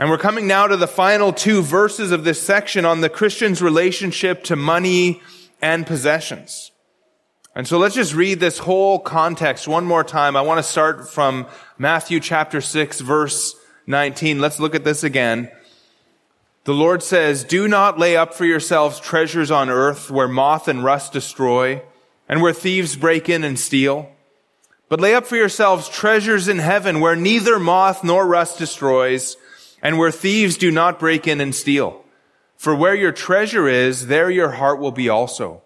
And 0.00 0.10
we're 0.10 0.18
coming 0.18 0.48
now 0.48 0.66
to 0.66 0.76
the 0.76 0.88
final 0.88 1.32
two 1.32 1.62
verses 1.62 2.10
of 2.10 2.24
this 2.24 2.42
section 2.42 2.84
on 2.84 3.00
the 3.00 3.08
Christian's 3.08 3.62
relationship 3.62 4.44
to 4.44 4.56
money 4.56 5.22
and 5.62 5.86
possessions. 5.86 6.72
And 7.54 7.66
so 7.66 7.78
let's 7.78 7.94
just 7.94 8.14
read 8.14 8.40
this 8.40 8.58
whole 8.58 8.98
context 8.98 9.66
one 9.66 9.84
more 9.84 10.04
time. 10.04 10.36
I 10.36 10.42
want 10.42 10.58
to 10.58 10.62
start 10.62 11.08
from 11.08 11.46
Matthew 11.78 12.20
chapter 12.20 12.60
6 12.60 13.00
verse 13.00 13.54
19. 13.88 14.38
Let's 14.38 14.60
look 14.60 14.74
at 14.74 14.84
this 14.84 15.02
again. 15.02 15.50
The 16.64 16.74
Lord 16.74 17.02
says, 17.02 17.42
Do 17.42 17.66
not 17.66 17.98
lay 17.98 18.18
up 18.18 18.34
for 18.34 18.44
yourselves 18.44 19.00
treasures 19.00 19.50
on 19.50 19.70
earth 19.70 20.10
where 20.10 20.28
moth 20.28 20.68
and 20.68 20.84
rust 20.84 21.14
destroy 21.14 21.80
and 22.28 22.42
where 22.42 22.52
thieves 22.52 22.96
break 22.96 23.30
in 23.30 23.44
and 23.44 23.58
steal. 23.58 24.12
But 24.90 25.00
lay 25.00 25.14
up 25.14 25.24
for 25.24 25.36
yourselves 25.36 25.88
treasures 25.88 26.48
in 26.48 26.58
heaven 26.58 27.00
where 27.00 27.16
neither 27.16 27.58
moth 27.58 28.04
nor 28.04 28.26
rust 28.26 28.58
destroys 28.58 29.38
and 29.82 29.96
where 29.96 30.10
thieves 30.10 30.58
do 30.58 30.70
not 30.70 31.00
break 31.00 31.26
in 31.26 31.40
and 31.40 31.54
steal. 31.54 32.04
For 32.58 32.74
where 32.74 32.94
your 32.94 33.12
treasure 33.12 33.68
is, 33.68 34.08
there 34.08 34.30
your 34.30 34.50
heart 34.50 34.80
will 34.80 34.92
be 34.92 35.08
also. 35.08 35.62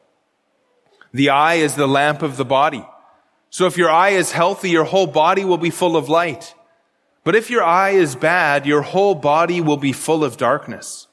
The 1.13 1.31
eye 1.31 1.55
is 1.55 1.75
the 1.75 1.89
lamp 1.89 2.23
of 2.23 2.37
the 2.37 2.45
body. 2.45 2.87
So 3.51 3.67
if 3.67 3.77
your 3.77 3.91
eye 3.91 4.11
is 4.11 4.31
healthy, 4.31 4.71
your 4.71 4.85
whole 4.85 5.09
body 5.09 5.45
will 5.45 5.59
be 5.59 5.71
full 5.71 5.97
of 5.97 6.09
light. 6.09 6.55
But 7.25 7.37
if 7.37 7.51
your 7.51 7.63
eye 7.63 7.91
is 7.91 8.17
bad, 8.17 8.67
your 8.67 8.83
whole 8.83 9.15
body 9.15 9.61
will 9.61 9.77
be 9.77 9.93
full 9.93 10.25
of 10.25 10.37
darkness. 10.37 11.07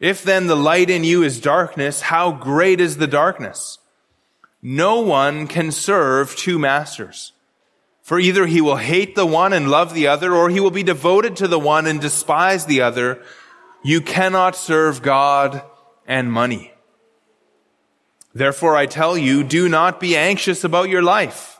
If 0.00 0.22
then 0.22 0.46
the 0.46 0.56
light 0.56 0.90
in 0.90 1.04
you 1.04 1.22
is 1.22 1.40
darkness, 1.40 2.00
how 2.00 2.32
great 2.32 2.80
is 2.80 2.96
the 2.96 3.06
darkness? 3.06 3.78
No 4.62 5.00
one 5.00 5.46
can 5.46 5.70
serve 5.70 6.34
two 6.34 6.58
masters. 6.58 7.32
For 8.02 8.18
either 8.18 8.46
he 8.46 8.60
will 8.60 8.76
hate 8.76 9.14
the 9.14 9.26
one 9.26 9.52
and 9.52 9.70
love 9.70 9.94
the 9.94 10.08
other, 10.08 10.34
or 10.34 10.50
he 10.50 10.58
will 10.58 10.70
be 10.70 10.82
devoted 10.82 11.36
to 11.36 11.48
the 11.48 11.58
one 11.58 11.86
and 11.86 12.00
despise 12.00 12.66
the 12.66 12.80
other. 12.80 13.22
You 13.84 14.00
cannot 14.00 14.56
serve 14.56 15.02
God 15.02 15.62
and 16.06 16.32
money. 16.32 16.72
Therefore 18.34 18.74
I 18.74 18.86
tell 18.86 19.16
you, 19.16 19.44
do 19.44 19.68
not 19.68 20.00
be 20.00 20.16
anxious 20.16 20.64
about 20.64 20.88
your 20.88 21.02
life, 21.02 21.59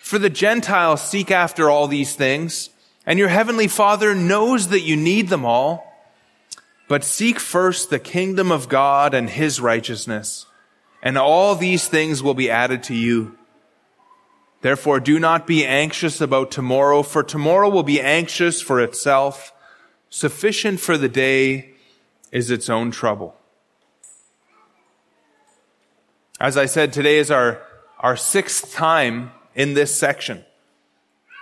For 0.00 0.18
the 0.18 0.30
Gentiles 0.30 1.02
seek 1.02 1.30
after 1.30 1.70
all 1.70 1.86
these 1.86 2.14
things, 2.14 2.70
and 3.06 3.18
your 3.18 3.28
heavenly 3.28 3.68
Father 3.68 4.14
knows 4.14 4.68
that 4.68 4.80
you 4.80 4.96
need 4.96 5.28
them 5.28 5.44
all. 5.44 5.86
But 6.88 7.04
seek 7.04 7.38
first 7.38 7.88
the 7.88 8.00
kingdom 8.00 8.50
of 8.50 8.68
God 8.68 9.14
and 9.14 9.30
his 9.30 9.60
righteousness 9.60 10.46
and 11.02 11.16
all 11.16 11.54
these 11.54 11.88
things 11.88 12.22
will 12.22 12.34
be 12.34 12.50
added 12.50 12.82
to 12.84 12.94
you. 12.94 13.36
Therefore, 14.60 15.00
do 15.00 15.18
not 15.18 15.46
be 15.46 15.64
anxious 15.64 16.20
about 16.20 16.50
tomorrow, 16.50 17.02
for 17.02 17.22
tomorrow 17.22 17.68
will 17.68 17.82
be 17.82 18.00
anxious 18.00 18.60
for 18.60 18.80
itself. 18.80 19.52
Sufficient 20.10 20.80
for 20.80 20.98
the 20.98 21.08
day 21.08 21.72
is 22.30 22.50
its 22.50 22.68
own 22.68 22.90
trouble. 22.90 23.34
As 26.38 26.56
I 26.56 26.66
said, 26.66 26.92
today 26.92 27.18
is 27.18 27.30
our, 27.30 27.62
our 27.98 28.16
sixth 28.16 28.72
time 28.72 29.32
in 29.54 29.74
this 29.74 29.94
section. 29.94 30.44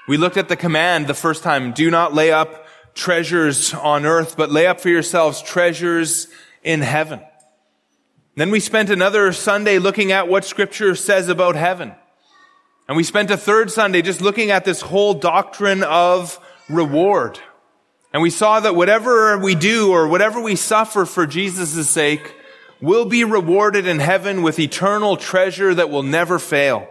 We 0.07 0.17
looked 0.17 0.37
at 0.37 0.49
the 0.49 0.57
command 0.57 1.07
the 1.07 1.15
first 1.15 1.43
time, 1.43 1.73
do 1.73 1.91
not 1.91 2.15
lay 2.15 2.33
up 2.33 2.67
treasures 2.95 3.75
on 3.75 4.07
earth, 4.07 4.37
but 4.37 4.51
lay 4.51 4.67
up 4.67 4.81
for 4.81 4.89
yourselves 4.89 5.43
treasures 5.43 6.29
in 6.63 6.81
heaven. 6.81 7.21
Then 8.35 8.51
we 8.51 8.61
spent 8.61 8.91
another 8.91 9.33
Sunday 9.33 9.79
looking 9.79 10.13
at 10.13 10.29
what 10.29 10.45
scripture 10.45 10.95
says 10.95 11.29
about 11.29 11.57
heaven. 11.57 11.93
And 12.87 12.97
we 12.97 13.03
spent 13.03 13.31
a 13.31 13.37
third 13.37 13.71
Sunday 13.71 14.01
just 14.01 14.21
looking 14.21 14.51
at 14.51 14.65
this 14.65 14.81
whole 14.81 15.15
doctrine 15.15 15.83
of 15.83 16.41
reward. 16.69 17.39
And 18.13 18.23
we 18.23 18.31
saw 18.31 18.61
that 18.61 18.75
whatever 18.75 19.37
we 19.37 19.55
do 19.55 19.93
or 19.93 20.09
whatever 20.09 20.41
we 20.41 20.57
suffer 20.57 21.05
for 21.05 21.27
Jesus' 21.27 21.91
sake 21.91 22.35
will 22.81 23.05
be 23.05 23.25
rewarded 23.25 23.87
in 23.87 23.99
heaven 23.99 24.43
with 24.43 24.59
eternal 24.59 25.17
treasure 25.17 25.75
that 25.75 25.91
will 25.91 26.03
never 26.03 26.39
fail. 26.39 26.89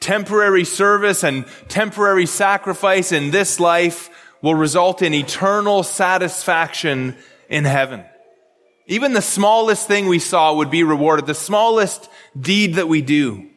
Temporary 0.00 0.64
service 0.64 1.24
and 1.24 1.46
temporary 1.68 2.26
sacrifice 2.26 3.12
in 3.12 3.30
this 3.30 3.58
life 3.58 4.10
will 4.42 4.54
result 4.54 5.02
in 5.02 5.14
eternal 5.14 5.82
satisfaction 5.82 7.16
in 7.48 7.64
heaven. 7.64 8.04
Even 8.86 9.12
the 9.12 9.22
smallest 9.22 9.86
thing 9.86 10.06
we 10.06 10.18
saw 10.18 10.54
would 10.54 10.70
be 10.70 10.82
rewarded, 10.82 11.26
the 11.26 11.34
smallest 11.34 12.08
deed 12.38 12.74
that 12.74 12.88
we 12.88 13.02
do. 13.02 13.48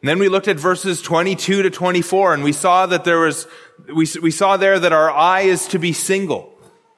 And 0.00 0.08
then 0.08 0.18
we 0.18 0.30
looked 0.30 0.48
at 0.48 0.58
verses 0.58 1.02
22 1.02 1.62
to 1.62 1.70
24 1.70 2.32
and 2.32 2.42
we 2.42 2.52
saw 2.52 2.86
that 2.86 3.04
there 3.04 3.18
was, 3.18 3.46
we, 3.94 4.06
we 4.22 4.30
saw 4.30 4.56
there 4.56 4.78
that 4.78 4.92
our 4.92 5.10
eye 5.10 5.42
is 5.42 5.68
to 5.68 5.78
be 5.78 5.92
single. 5.92 6.54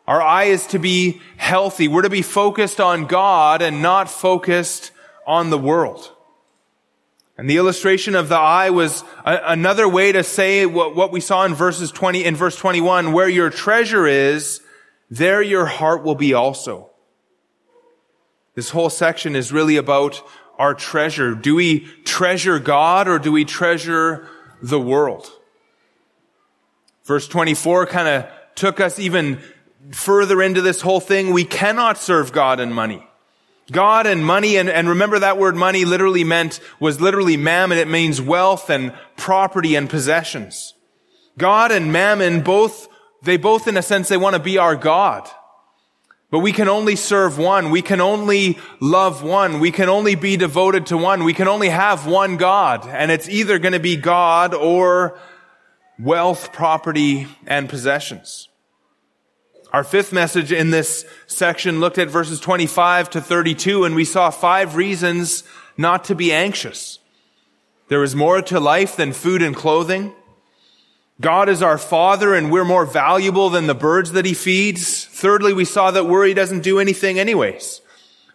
Our 0.07 0.23
eye 0.23 0.45
is 0.45 0.66
to 0.69 0.78
be 0.78 1.21
healthy. 1.37 1.88
We're 1.88 2.02
to 2.02 2.11
be 2.11 2.23
focused 2.23 2.81
on 2.81 3.07
God 3.07 3.62
and 3.62 3.83
not 3.83 4.09
focused 4.09 4.92
on 5.26 5.50
the 5.50 5.59
world. 5.59 6.12
And 7.38 7.48
the 7.48 7.56
illustration 7.56 8.14
of 8.14 8.28
the 8.28 8.36
eye 8.36 8.70
was 8.70 9.02
a, 9.24 9.40
another 9.46 9.88
way 9.88 10.12
to 10.12 10.22
say 10.22 10.66
what, 10.66 10.94
what 10.94 11.12
we 11.12 11.20
saw 11.20 11.44
in 11.44 11.54
verses 11.54 11.90
20, 11.90 12.24
in 12.24 12.36
verse 12.36 12.56
21, 12.56 13.12
where 13.12 13.28
your 13.28 13.50
treasure 13.50 14.06
is, 14.06 14.60
there 15.10 15.42
your 15.42 15.66
heart 15.66 16.02
will 16.02 16.14
be 16.14 16.34
also. 16.34 16.90
This 18.54 18.70
whole 18.70 18.90
section 18.90 19.34
is 19.34 19.50
really 19.50 19.76
about 19.76 20.22
our 20.58 20.74
treasure. 20.74 21.34
Do 21.34 21.54
we 21.54 21.80
treasure 22.04 22.58
God 22.58 23.08
or 23.08 23.18
do 23.18 23.32
we 23.32 23.44
treasure 23.44 24.28
the 24.62 24.80
world? 24.80 25.30
Verse 27.04 27.26
24 27.26 27.86
kind 27.86 28.08
of 28.08 28.30
took 28.54 28.78
us 28.78 28.98
even 28.98 29.40
further 29.90 30.42
into 30.42 30.60
this 30.60 30.80
whole 30.80 31.00
thing. 31.00 31.32
We 31.32 31.44
cannot 31.44 31.98
serve 31.98 32.32
God 32.32 32.60
and 32.60 32.74
money. 32.74 33.06
God 33.71 34.07
and 34.07 34.25
money, 34.26 34.57
and, 34.57 34.69
and 34.69 34.88
remember 34.88 35.19
that 35.21 35.38
word 35.38 35.54
money 35.54 35.85
literally 35.85 36.25
meant, 36.25 36.61
was 36.81 37.00
literally 37.00 37.37
mammon. 37.37 37.78
It 37.78 37.88
means 37.88 38.21
wealth 38.21 38.71
and 38.71 38.92
property 39.16 39.76
and 39.76 39.88
possessions. 39.88 40.75
God 41.38 41.71
and 41.71 41.92
mammon 41.92 42.42
both, 42.42 42.88
they 43.23 43.37
both 43.37 43.69
in 43.69 43.76
a 43.76 43.83
sense, 43.83 44.09
they 44.09 44.16
want 44.16 44.35
to 44.35 44.42
be 44.42 44.59
our 44.59 44.76
God. 44.76 45.28
But 46.31 46.40
we 46.40 46.52
can 46.52 46.69
only 46.69 46.97
serve 46.97 47.37
one. 47.37 47.71
We 47.71 47.83
can 47.83 48.00
only 48.00 48.59
love 48.81 49.23
one. 49.23 49.61
We 49.61 49.71
can 49.71 49.90
only 49.90 50.14
be 50.14 50.38
devoted 50.38 50.87
to 50.87 50.97
one. 50.97 51.25
We 51.25 51.35
can 51.35 51.47
only 51.47 51.69
have 51.69 52.07
one 52.07 52.38
God. 52.38 52.88
And 52.88 53.11
it's 53.11 53.28
either 53.28 53.59
going 53.59 53.75
to 53.75 53.81
be 53.81 53.97
God 53.97 54.54
or 54.54 55.19
wealth, 55.99 56.52
property, 56.54 57.28
and 57.47 57.69
possessions. 57.69 58.49
Our 59.72 59.84
fifth 59.84 60.12
message 60.12 60.52
in 60.52 60.70
this 60.70 61.06
section 61.26 61.80
looked 61.80 61.96
at 61.96 62.10
verses 62.10 62.38
25 62.40 63.08
to 63.10 63.22
32 63.22 63.84
and 63.84 63.94
we 63.94 64.04
saw 64.04 64.28
five 64.28 64.76
reasons 64.76 65.44
not 65.78 66.04
to 66.04 66.14
be 66.14 66.30
anxious. 66.30 66.98
There 67.88 68.02
is 68.02 68.14
more 68.14 68.42
to 68.42 68.60
life 68.60 68.96
than 68.96 69.14
food 69.14 69.40
and 69.40 69.56
clothing. 69.56 70.12
God 71.22 71.48
is 71.48 71.62
our 71.62 71.78
father 71.78 72.34
and 72.34 72.52
we're 72.52 72.66
more 72.66 72.84
valuable 72.84 73.48
than 73.48 73.66
the 73.66 73.74
birds 73.74 74.12
that 74.12 74.26
he 74.26 74.34
feeds. 74.34 75.06
Thirdly, 75.06 75.54
we 75.54 75.64
saw 75.64 75.90
that 75.90 76.04
worry 76.04 76.34
doesn't 76.34 76.62
do 76.62 76.78
anything 76.78 77.18
anyways. 77.18 77.80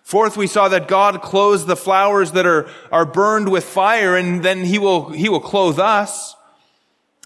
Fourth, 0.01 0.37
we 0.37 0.47
saw 0.47 0.69
that 0.69 0.87
God 0.87 1.21
clothes 1.21 1.67
the 1.67 1.75
flowers 1.75 2.31
that 2.31 2.47
are, 2.47 2.67
are 2.91 3.05
burned 3.05 3.49
with 3.49 3.63
fire 3.63 4.15
and 4.15 4.41
then 4.41 4.63
he 4.63 4.79
will, 4.79 5.09
he 5.09 5.29
will 5.29 5.39
clothe 5.39 5.79
us. 5.79 6.35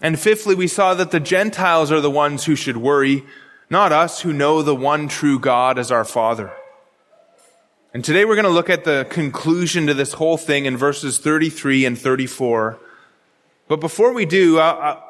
And 0.02 0.18
fifthly, 0.18 0.54
we 0.54 0.66
saw 0.66 0.92
that 0.92 1.12
the 1.12 1.20
Gentiles 1.20 1.90
are 1.90 2.00
the 2.00 2.10
ones 2.10 2.44
who 2.44 2.56
should 2.56 2.76
worry, 2.76 3.24
not 3.72 3.90
us 3.90 4.20
who 4.20 4.34
know 4.34 4.60
the 4.60 4.76
one 4.76 5.08
true 5.08 5.38
God 5.38 5.78
as 5.78 5.90
our 5.90 6.04
Father. 6.04 6.52
And 7.94 8.04
today 8.04 8.26
we're 8.26 8.34
going 8.34 8.44
to 8.44 8.50
look 8.50 8.68
at 8.68 8.84
the 8.84 9.06
conclusion 9.08 9.86
to 9.86 9.94
this 9.94 10.12
whole 10.12 10.36
thing 10.36 10.66
in 10.66 10.76
verses 10.76 11.18
33 11.18 11.86
and 11.86 11.98
34. 11.98 12.78
But 13.68 13.80
before 13.80 14.12
we 14.12 14.26
do, 14.26 14.60
I, 14.60 15.00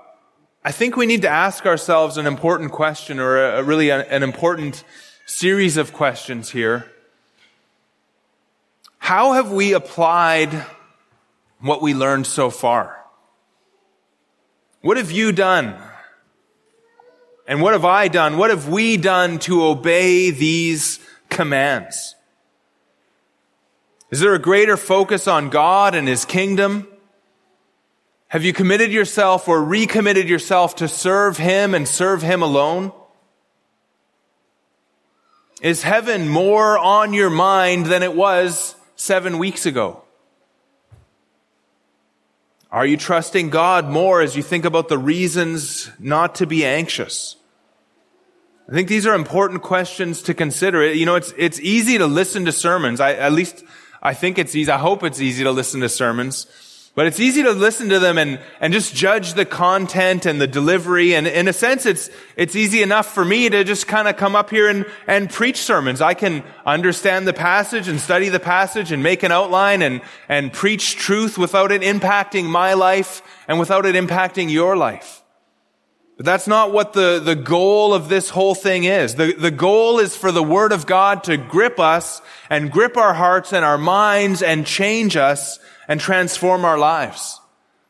think 0.69 0.97
we 0.97 1.07
need 1.07 1.23
to 1.23 1.28
ask 1.28 1.66
ourselves 1.66 2.16
an 2.16 2.28
important 2.28 2.71
question 2.71 3.19
or 3.19 3.37
a, 3.37 3.64
really 3.64 3.90
an 3.90 4.23
important 4.23 4.85
series 5.26 5.76
of 5.76 5.92
questions 5.92 6.50
here. 6.50 6.88
How 8.99 9.33
have 9.33 9.50
we 9.50 9.73
applied 9.73 10.54
what 11.59 11.83
we 11.83 11.95
learned 11.95 12.28
so 12.28 12.49
far? 12.49 12.97
What 14.83 14.99
have 14.99 15.11
you 15.11 15.33
done? 15.33 15.83
And 17.47 17.61
what 17.61 17.73
have 17.73 17.85
I 17.85 18.09
done? 18.09 18.39
What 18.39 18.51
have 18.51 18.69
we 18.69 18.97
done 18.97 19.39
to 19.41 19.65
obey 19.65 20.31
these 20.31 21.01
commands? 21.29 22.15
Is 24.11 24.21
there 24.21 24.35
a 24.35 24.39
greater 24.39 24.77
focus 24.77 25.27
on 25.27 25.49
God 25.49 25.95
and 25.95 26.07
His 26.07 26.25
kingdom? 26.25 26.87
Have 28.29 28.45
you 28.45 28.53
committed 28.53 28.93
yourself 28.93 29.49
or 29.49 29.63
recommitted 29.63 30.29
yourself 30.29 30.77
to 30.77 30.89
serve 30.89 31.39
Him 31.39 31.75
and 31.75 31.89
serve 31.89 32.23
Him 32.23 32.43
alone? 32.43 32.93
Is 35.61 35.83
heaven 35.83 36.29
more 36.29 36.79
on 36.79 37.13
your 37.13 37.31
mind 37.31 37.87
than 37.87 38.03
it 38.03 38.15
was 38.15 38.75
seven 38.97 39.39
weeks 39.39 39.65
ago? 39.65 40.03
Are 42.73 42.87
you 42.87 42.97
trusting 42.97 43.50
God 43.50 43.88
more 43.91 44.23
as 44.23 44.35
you 44.35 44.43
think 44.43 44.64
about 44.64 44.88
the 44.88 44.97
reasons 44.97 45.91
not 45.99 46.37
to 46.37 46.47
be 46.47 46.64
anxious? 46.64 47.37
I 48.67 48.73
think 48.73 48.88
these 48.88 49.07
are 49.07 49.14
important 49.14 49.61
questions 49.62 50.23
to 50.23 50.33
consider. 50.33 50.91
You 50.91 51.05
know, 51.05 51.17
it's, 51.17 51.35
it's 51.37 51.61
easy 51.61 51.99
to 51.99 52.07
listen 52.07 52.47
to 52.47 52.52
sermons. 52.52 52.99
I, 52.99 53.12
at 53.12 53.33
least 53.33 53.62
I 54.02 54.14
think 54.14 54.38
it's 54.38 54.57
easy. 54.57 54.73
I 54.73 54.79
hope 54.79 55.05
it's 55.05 55.21
easy 55.21 55.45
to 55.45 55.50
listen 55.50 55.83
to 55.83 55.88
sermons 55.91 56.47
but 56.95 57.07
it's 57.07 57.21
easy 57.21 57.43
to 57.43 57.53
listen 57.53 57.89
to 57.89 57.99
them 57.99 58.19
and, 58.19 58.39
and 58.61 58.73
just 58.73 58.95
judge 58.95 59.33
the 59.33 59.47
content 59.47 60.27
and 60.27 60.39
the 60.39 60.47
delivery. 60.47 61.15
And 61.15 61.27
in 61.27 61.49
a 61.49 61.53
sense, 61.53 61.87
it's, 61.87 62.11
it's 62.37 62.55
easy 62.55 62.83
enough 62.83 63.15
for 63.15 63.25
me 63.25 63.49
to 63.49 63.65
just 63.65 63.87
kind 63.87 64.09
of 64.09 64.19
come 64.19 64.37
up 64.37 64.51
here 64.51 64.69
and, 64.69 64.85
and 65.07 65.31
preach 65.31 65.57
sermons. 65.57 66.03
I 66.03 66.13
can 66.13 66.45
understand 66.67 67.27
the 67.27 67.33
passage 67.33 67.89
and 67.89 67.99
study 67.99 68.29
the 68.29 68.41
passage 68.41 68.93
and 68.93 69.03
make 69.03 69.23
an 69.23 69.33
outline 69.33 69.81
and, 69.81 70.03
and 70.29 70.53
preach 70.53 70.97
truth 70.97 71.39
without 71.39 71.73
it 71.73 71.81
impacting 71.81 72.45
my 72.45 72.75
life 72.75 73.23
and 73.49 73.59
without 73.59 73.87
it 73.87 73.95
impacting 73.95 74.51
your 74.51 74.77
life. 74.77 75.22
But 76.23 76.26
that's 76.26 76.47
not 76.47 76.71
what 76.71 76.93
the, 76.93 77.19
the 77.19 77.35
goal 77.35 77.93
of 77.93 78.09
this 78.09 78.31
whole 78.31 78.55
thing 78.55 78.85
is. 78.85 79.17
The, 79.17 79.33
the 79.33 79.50
goal 79.50 79.99
is 79.99 80.17
for 80.17 80.31
the 80.31 80.41
Word 80.41 80.71
of 80.71 80.87
God 80.87 81.25
to 81.25 81.37
grip 81.37 81.81
us 81.81 82.23
and 82.49 82.71
grip 82.71 82.97
our 82.97 83.12
hearts 83.12 83.52
and 83.52 83.64
our 83.64 83.76
minds 83.76 84.41
and 84.41 84.64
change 84.64 85.17
us 85.17 85.59
and 85.88 86.00
transform 86.00 86.64
our 86.64 86.79
lives. 86.79 87.41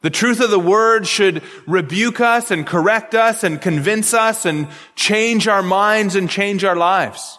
The 0.00 0.08
truth 0.08 0.40
of 0.40 0.48
the 0.48 0.58
word 0.58 1.06
should 1.06 1.42
rebuke 1.66 2.20
us 2.20 2.50
and 2.50 2.66
correct 2.66 3.14
us 3.14 3.44
and 3.44 3.60
convince 3.60 4.14
us 4.14 4.46
and 4.46 4.68
change 4.96 5.46
our 5.46 5.62
minds 5.62 6.14
and 6.16 6.30
change 6.30 6.64
our 6.64 6.74
lives. 6.74 7.38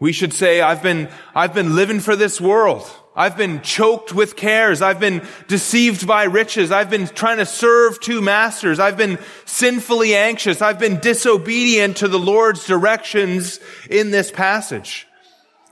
We 0.00 0.12
should 0.12 0.32
say, 0.32 0.62
I've 0.62 0.82
been, 0.82 1.10
I've 1.34 1.52
been 1.52 1.76
living 1.76 2.00
for 2.00 2.16
this 2.16 2.40
world. 2.40 2.90
I've 3.16 3.36
been 3.36 3.62
choked 3.62 4.12
with 4.12 4.36
cares. 4.36 4.82
I've 4.82 5.00
been 5.00 5.26
deceived 5.48 6.06
by 6.06 6.24
riches. 6.24 6.70
I've 6.70 6.90
been 6.90 7.06
trying 7.06 7.38
to 7.38 7.46
serve 7.46 7.98
two 7.98 8.20
masters. 8.20 8.78
I've 8.78 8.98
been 8.98 9.18
sinfully 9.46 10.14
anxious. 10.14 10.60
I've 10.60 10.78
been 10.78 11.00
disobedient 11.00 11.96
to 11.98 12.08
the 12.08 12.18
Lord's 12.18 12.66
directions 12.66 13.58
in 13.88 14.10
this 14.10 14.30
passage. 14.30 15.06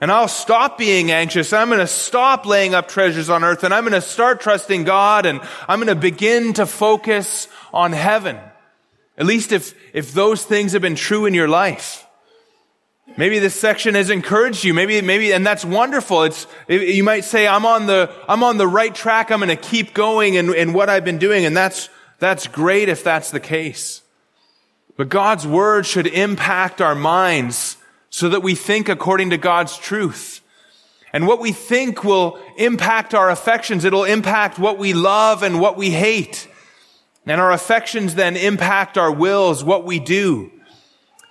And 0.01 0.11
I'll 0.11 0.27
stop 0.27 0.79
being 0.79 1.13
anxious. 1.13 1.53
I'm 1.53 1.69
going 1.69 1.81
to 1.81 1.87
stop 1.87 2.47
laying 2.47 2.75
up 2.75 2.89
treasures 2.89 3.29
on 3.29 3.45
earth 3.45 3.63
and 3.63 3.75
I'm 3.75 3.85
going 3.85 3.93
to 3.93 4.01
start 4.01 4.41
trusting 4.41 4.85
God 4.85 5.27
and 5.27 5.41
I'm 5.69 5.79
going 5.79 5.95
to 5.95 6.01
begin 6.01 6.55
to 6.55 6.65
focus 6.65 7.49
on 7.73 7.93
heaven. 7.93 8.39
At 9.19 9.27
least 9.27 9.53
if, 9.53 9.75
if 9.95 10.13
those 10.13 10.45
things 10.45 10.73
have 10.73 10.83
been 10.83 10.97
true 10.97 11.27
in 11.27 11.35
your 11.35 11.49
life. 11.49 12.04
Maybe 13.17 13.39
this 13.39 13.59
section 13.59 13.95
has 13.95 14.11
encouraged 14.11 14.65
you. 14.65 14.75
Maybe, 14.75 15.01
maybe, 15.01 15.33
and 15.33 15.47
that's 15.47 15.65
wonderful. 15.65 16.25
It's, 16.25 16.47
you 16.69 17.05
might 17.05 17.25
say, 17.25 17.47
I'm 17.47 17.67
on 17.67 17.87
the, 17.87 18.11
I'm 18.29 18.43
on 18.43 18.57
the 18.57 18.67
right 18.67 18.95
track. 18.95 19.31
I'm 19.31 19.41
going 19.41 19.51
to 19.51 19.57
keep 19.57 19.95
going 19.95 20.35
in, 20.35 20.53
in 20.55 20.73
what 20.73 20.89
I've 20.89 21.05
been 21.05 21.19
doing. 21.19 21.45
And 21.45 21.57
that's, 21.57 21.91
that's 22.19 22.47
great 22.47 22.89
if 22.89 23.05
that's 23.05 23.31
the 23.31 23.41
case. 23.41 24.03
But 24.97 25.11
God's 25.11 25.47
word 25.47 25.87
should 25.87 26.07
impact 26.07 26.81
our 26.81 26.95
minds 26.95 27.77
so 28.11 28.29
that 28.31 28.43
we 28.43 28.55
think 28.55 28.89
according 28.89 29.31
to 29.31 29.37
God's 29.37 29.77
truth. 29.77 30.41
And 31.13 31.29
what 31.29 31.41
we 31.41 31.53
think 31.53 32.03
will 32.03 32.39
impact 32.57 33.15
our 33.15 33.31
affections. 33.31 33.85
It'll 33.85 34.05
impact 34.05 34.59
what 34.59 34.79
we 34.79 34.93
love 34.93 35.43
and 35.43 35.61
what 35.61 35.77
we 35.77 35.91
hate. 35.91 36.49
And 37.27 37.41
our 37.41 37.53
affections 37.53 38.17
then 38.17 38.37
impact 38.37 38.99
our 38.99 39.13
wills, 39.13 39.63
what 39.63 39.85
we 39.85 40.01
do. 40.01 40.51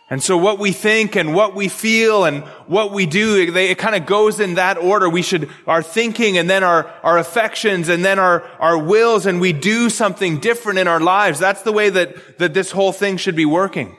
And 0.10 0.22
so 0.22 0.38
what 0.38 0.60
we 0.60 0.74
think 0.74 1.16
and 1.16 1.34
what 1.34 1.56
we 1.56 1.70
feel 1.70 2.26
and 2.26 2.44
what 2.68 2.92
we 2.92 3.06
do, 3.06 3.50
they, 3.52 3.70
it 3.70 3.78
kind 3.78 3.96
of 3.96 4.06
goes 4.06 4.40
in 4.40 4.56
that 4.56 4.78
order. 4.78 5.10
We 5.10 5.22
should, 5.22 5.50
our 5.66 5.82
thinking 5.82 6.38
and 6.38 6.50
then 6.50 6.64
our, 6.64 6.88
our 7.04 7.18
affections 7.18 7.90
and 7.90 8.04
then 8.04 8.20
our, 8.20 8.44
our 8.60 8.78
wills 8.78 9.26
and 9.26 9.40
we 9.40 9.54
do 9.54 9.90
something 9.90 10.40
different 10.40 10.80
in 10.80 10.88
our 10.88 11.00
lives. 11.00 11.40
That's 11.40 11.64
the 11.64 11.72
way 11.72 11.90
that, 11.90 12.38
that 12.38 12.54
this 12.54 12.72
whole 12.72 12.92
thing 12.92 13.18
should 13.18 13.36
be 13.36 13.46
working. 13.46 13.98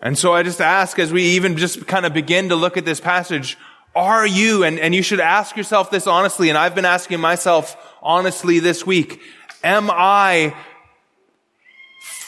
And 0.00 0.16
so 0.16 0.32
I 0.32 0.42
just 0.42 0.60
ask 0.60 0.98
as 0.98 1.12
we 1.12 1.22
even 1.22 1.56
just 1.56 1.86
kind 1.86 2.06
of 2.06 2.14
begin 2.14 2.50
to 2.50 2.56
look 2.56 2.76
at 2.76 2.84
this 2.84 3.00
passage, 3.00 3.58
are 3.96 4.26
you, 4.26 4.62
and, 4.62 4.78
and 4.78 4.94
you 4.94 5.02
should 5.02 5.20
ask 5.20 5.56
yourself 5.56 5.90
this 5.90 6.06
honestly, 6.06 6.50
and 6.50 6.58
I've 6.58 6.74
been 6.74 6.84
asking 6.84 7.20
myself 7.20 7.76
honestly 8.02 8.58
this 8.58 8.86
week, 8.86 9.20
am 9.62 9.90
I 9.90 10.54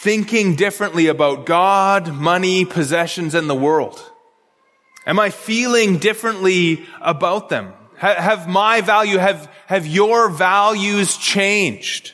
thinking 0.06 0.54
differently 0.54 1.08
about 1.08 1.46
God, 1.46 2.14
money, 2.14 2.64
possessions, 2.64 3.34
and 3.34 3.50
the 3.50 3.56
world? 3.56 4.00
Am 5.04 5.18
I 5.18 5.30
feeling 5.30 5.98
differently 5.98 6.86
about 7.00 7.48
them? 7.48 7.72
Have 7.96 8.46
my 8.46 8.82
value, 8.82 9.18
have, 9.18 9.50
have 9.66 9.84
your 9.84 10.28
values 10.28 11.16
changed? 11.16 12.12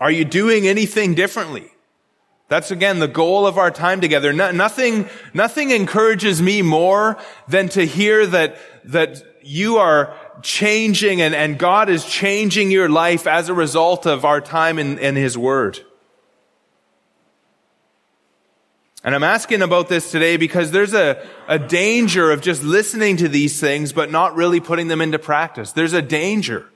Are 0.00 0.10
you 0.10 0.24
doing 0.24 0.66
anything 0.66 1.14
differently? 1.14 1.70
That's 2.48 2.70
again 2.70 2.98
the 2.98 3.06
goal 3.06 3.46
of 3.46 3.58
our 3.58 3.70
time 3.70 4.00
together. 4.00 4.32
No, 4.32 4.52
nothing, 4.52 5.06
nothing 5.34 5.70
encourages 5.70 6.40
me 6.40 6.62
more 6.62 7.18
than 7.46 7.68
to 7.70 7.84
hear 7.84 8.24
that, 8.24 8.56
that 8.86 9.22
you 9.42 9.76
are 9.76 10.16
changing 10.42 11.20
and, 11.20 11.34
and 11.34 11.58
God 11.58 11.88
is 11.88 12.04
changing 12.04 12.70
your 12.70 12.88
life 12.88 13.26
as 13.26 13.48
a 13.48 13.54
result 13.54 14.06
of 14.06 14.24
our 14.24 14.40
time 14.40 14.78
in, 14.78 14.98
in 14.98 15.16
His 15.16 15.36
Word. 15.36 15.80
And 19.04 19.14
I'm 19.14 19.22
asking 19.22 19.62
about 19.62 19.88
this 19.88 20.10
today 20.10 20.36
because 20.36 20.72
there's 20.72 20.92
a, 20.92 21.24
a 21.46 21.60
danger 21.60 22.32
of 22.32 22.40
just 22.40 22.64
listening 22.64 23.16
to 23.18 23.28
these 23.28 23.60
things, 23.60 23.92
but 23.92 24.10
not 24.10 24.34
really 24.34 24.58
putting 24.58 24.88
them 24.88 25.00
into 25.00 25.18
practice. 25.18 25.70
There's 25.70 25.92
a 25.92 26.02
danger. 26.02 26.66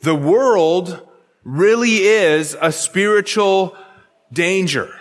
The 0.00 0.14
world 0.14 1.06
really 1.44 1.96
is 1.96 2.56
a 2.58 2.72
spiritual 2.72 3.76
danger. 4.32 4.94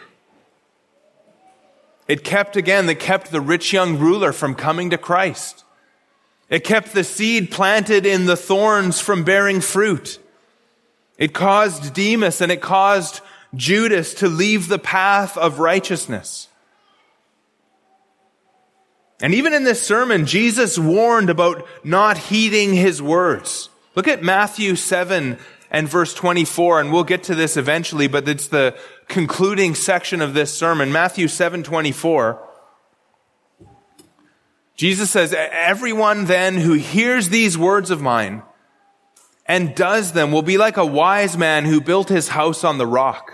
It 2.10 2.24
kept, 2.24 2.58
again, 2.58 2.88
that 2.88 2.96
kept 2.96 3.32
the 3.32 3.40
rich 3.40 3.72
young 3.72 3.98
ruler 3.98 4.34
from 4.34 4.56
coming 4.56 4.90
to 4.90 4.98
Christ. 4.98 5.64
It 6.50 6.64
kept 6.64 6.94
the 6.94 7.04
seed 7.04 7.52
planted 7.52 8.06
in 8.06 8.26
the 8.26 8.36
thorns 8.36 9.00
from 9.00 9.24
bearing 9.24 9.62
fruit. 9.62 10.20
It 11.18 11.34
caused 11.34 11.94
Demas 11.94 12.42
and 12.42 12.52
it 12.52 12.62
caused 12.62 13.22
Judas 13.56 14.16
to 14.16 14.28
leave 14.28 14.68
the 14.68 14.80
path 14.80 15.38
of 15.38 15.60
righteousness. 15.60 16.48
And 19.22 19.34
even 19.34 19.54
in 19.54 19.64
this 19.64 19.86
sermon, 19.86 20.26
Jesus 20.26 20.80
warned 20.80 21.30
about 21.30 21.68
not 21.84 22.18
heeding 22.18 22.74
his 22.74 23.02
words. 23.02 23.70
Look 23.96 24.08
at 24.08 24.24
Matthew 24.24 24.76
7 24.76 25.38
and 25.72 25.90
verse 25.90 26.14
24, 26.14 26.80
and 26.80 26.92
we'll 26.92 27.04
get 27.04 27.24
to 27.24 27.36
this 27.36 27.58
eventually, 27.58 28.08
but 28.08 28.28
it's 28.28 28.48
the 28.48 28.78
concluding 29.08 29.76
section 29.76 30.22
of 30.22 30.34
this 30.34 30.58
sermon, 30.58 30.92
Matthew 30.92 31.28
7, 31.28 31.64
24. 31.64 32.49
Jesus 34.80 35.10
says, 35.10 35.34
everyone 35.34 36.24
then 36.24 36.56
who 36.56 36.72
hears 36.72 37.28
these 37.28 37.58
words 37.58 37.92
of 37.92 38.02
mine 38.02 38.44
and 39.46 39.76
does 39.76 40.14
them 40.14 40.32
will 40.32 40.42
be 40.42 40.58
like 40.58 40.78
a 40.78 40.86
wise 40.86 41.38
man 41.38 41.66
who 41.66 41.82
built 41.82 42.08
his 42.08 42.30
house 42.30 42.64
on 42.64 42.78
the 42.78 42.88
rock. 42.88 43.34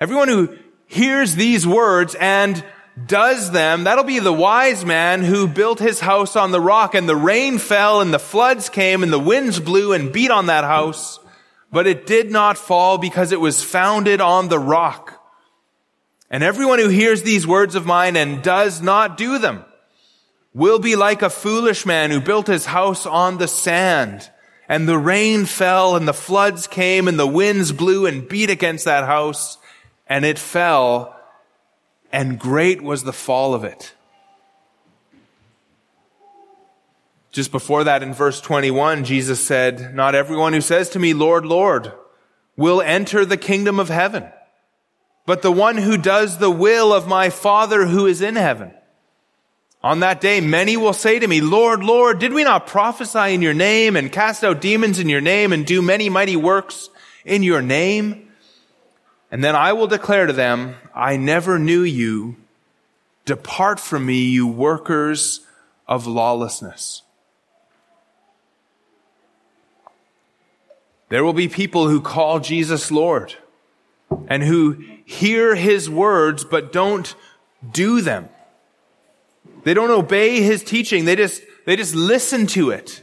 Everyone 0.00 0.28
who 0.28 0.56
hears 0.86 1.34
these 1.34 1.66
words 1.66 2.16
and 2.18 2.64
does 3.06 3.50
them, 3.50 3.84
that'll 3.84 4.02
be 4.02 4.18
the 4.18 4.32
wise 4.32 4.82
man 4.82 5.22
who 5.22 5.46
built 5.46 5.78
his 5.78 6.00
house 6.00 6.36
on 6.36 6.52
the 6.52 6.60
rock 6.60 6.94
and 6.94 7.06
the 7.06 7.14
rain 7.14 7.58
fell 7.58 8.00
and 8.00 8.14
the 8.14 8.18
floods 8.18 8.70
came 8.70 9.02
and 9.02 9.12
the 9.12 9.18
winds 9.18 9.60
blew 9.60 9.92
and 9.92 10.10
beat 10.10 10.30
on 10.30 10.46
that 10.46 10.64
house, 10.64 11.20
but 11.70 11.86
it 11.86 12.06
did 12.06 12.30
not 12.30 12.56
fall 12.56 12.96
because 12.96 13.30
it 13.30 13.42
was 13.42 13.62
founded 13.62 14.22
on 14.22 14.48
the 14.48 14.58
rock. 14.58 15.22
And 16.30 16.42
everyone 16.42 16.78
who 16.78 16.88
hears 16.88 17.22
these 17.24 17.46
words 17.46 17.74
of 17.74 17.84
mine 17.84 18.16
and 18.16 18.42
does 18.42 18.80
not 18.80 19.18
do 19.18 19.36
them 19.38 19.62
will 20.56 20.78
be 20.78 20.96
like 20.96 21.20
a 21.20 21.28
foolish 21.28 21.84
man 21.84 22.10
who 22.10 22.18
built 22.18 22.46
his 22.46 22.64
house 22.64 23.04
on 23.04 23.36
the 23.36 23.46
sand. 23.46 24.30
And 24.70 24.88
the 24.88 24.96
rain 24.96 25.44
fell 25.44 25.94
and 25.96 26.08
the 26.08 26.14
floods 26.14 26.66
came 26.66 27.08
and 27.08 27.18
the 27.18 27.26
winds 27.26 27.72
blew 27.72 28.06
and 28.06 28.26
beat 28.26 28.48
against 28.48 28.86
that 28.86 29.04
house 29.04 29.58
and 30.06 30.24
it 30.24 30.38
fell 30.38 31.14
and 32.10 32.38
great 32.38 32.80
was 32.80 33.04
the 33.04 33.12
fall 33.12 33.52
of 33.52 33.64
it. 33.64 33.92
Just 37.32 37.52
before 37.52 37.84
that 37.84 38.02
in 38.02 38.14
verse 38.14 38.40
21, 38.40 39.04
Jesus 39.04 39.44
said, 39.44 39.94
not 39.94 40.14
everyone 40.14 40.54
who 40.54 40.62
says 40.62 40.88
to 40.90 40.98
me, 40.98 41.12
Lord, 41.12 41.44
Lord, 41.44 41.92
will 42.56 42.80
enter 42.80 43.26
the 43.26 43.36
kingdom 43.36 43.78
of 43.78 43.90
heaven, 43.90 44.24
but 45.26 45.42
the 45.42 45.52
one 45.52 45.76
who 45.76 45.98
does 45.98 46.38
the 46.38 46.50
will 46.50 46.94
of 46.94 47.06
my 47.06 47.28
Father 47.28 47.84
who 47.84 48.06
is 48.06 48.22
in 48.22 48.36
heaven. 48.36 48.72
On 49.86 50.00
that 50.00 50.20
day, 50.20 50.40
many 50.40 50.76
will 50.76 50.92
say 50.92 51.20
to 51.20 51.28
me, 51.28 51.40
Lord, 51.40 51.84
Lord, 51.84 52.18
did 52.18 52.32
we 52.32 52.42
not 52.42 52.66
prophesy 52.66 53.34
in 53.34 53.40
your 53.40 53.54
name 53.54 53.94
and 53.94 54.10
cast 54.10 54.42
out 54.42 54.60
demons 54.60 54.98
in 54.98 55.08
your 55.08 55.20
name 55.20 55.52
and 55.52 55.64
do 55.64 55.80
many 55.80 56.08
mighty 56.08 56.34
works 56.34 56.90
in 57.24 57.44
your 57.44 57.62
name? 57.62 58.28
And 59.30 59.44
then 59.44 59.54
I 59.54 59.74
will 59.74 59.86
declare 59.86 60.26
to 60.26 60.32
them, 60.32 60.74
I 60.92 61.16
never 61.16 61.56
knew 61.60 61.82
you. 61.82 62.34
Depart 63.26 63.78
from 63.78 64.06
me, 64.06 64.24
you 64.24 64.48
workers 64.48 65.42
of 65.86 66.08
lawlessness. 66.08 67.02
There 71.10 71.22
will 71.22 71.32
be 71.32 71.46
people 71.46 71.88
who 71.88 72.00
call 72.00 72.40
Jesus 72.40 72.90
Lord 72.90 73.36
and 74.26 74.42
who 74.42 74.84
hear 75.04 75.54
his 75.54 75.88
words 75.88 76.44
but 76.44 76.72
don't 76.72 77.14
do 77.70 78.00
them. 78.00 78.30
They 79.64 79.74
don't 79.74 79.90
obey 79.90 80.42
his 80.42 80.62
teaching. 80.62 81.04
They 81.04 81.16
just, 81.16 81.42
they 81.64 81.76
just 81.76 81.94
listen 81.94 82.46
to 82.48 82.70
it. 82.70 83.02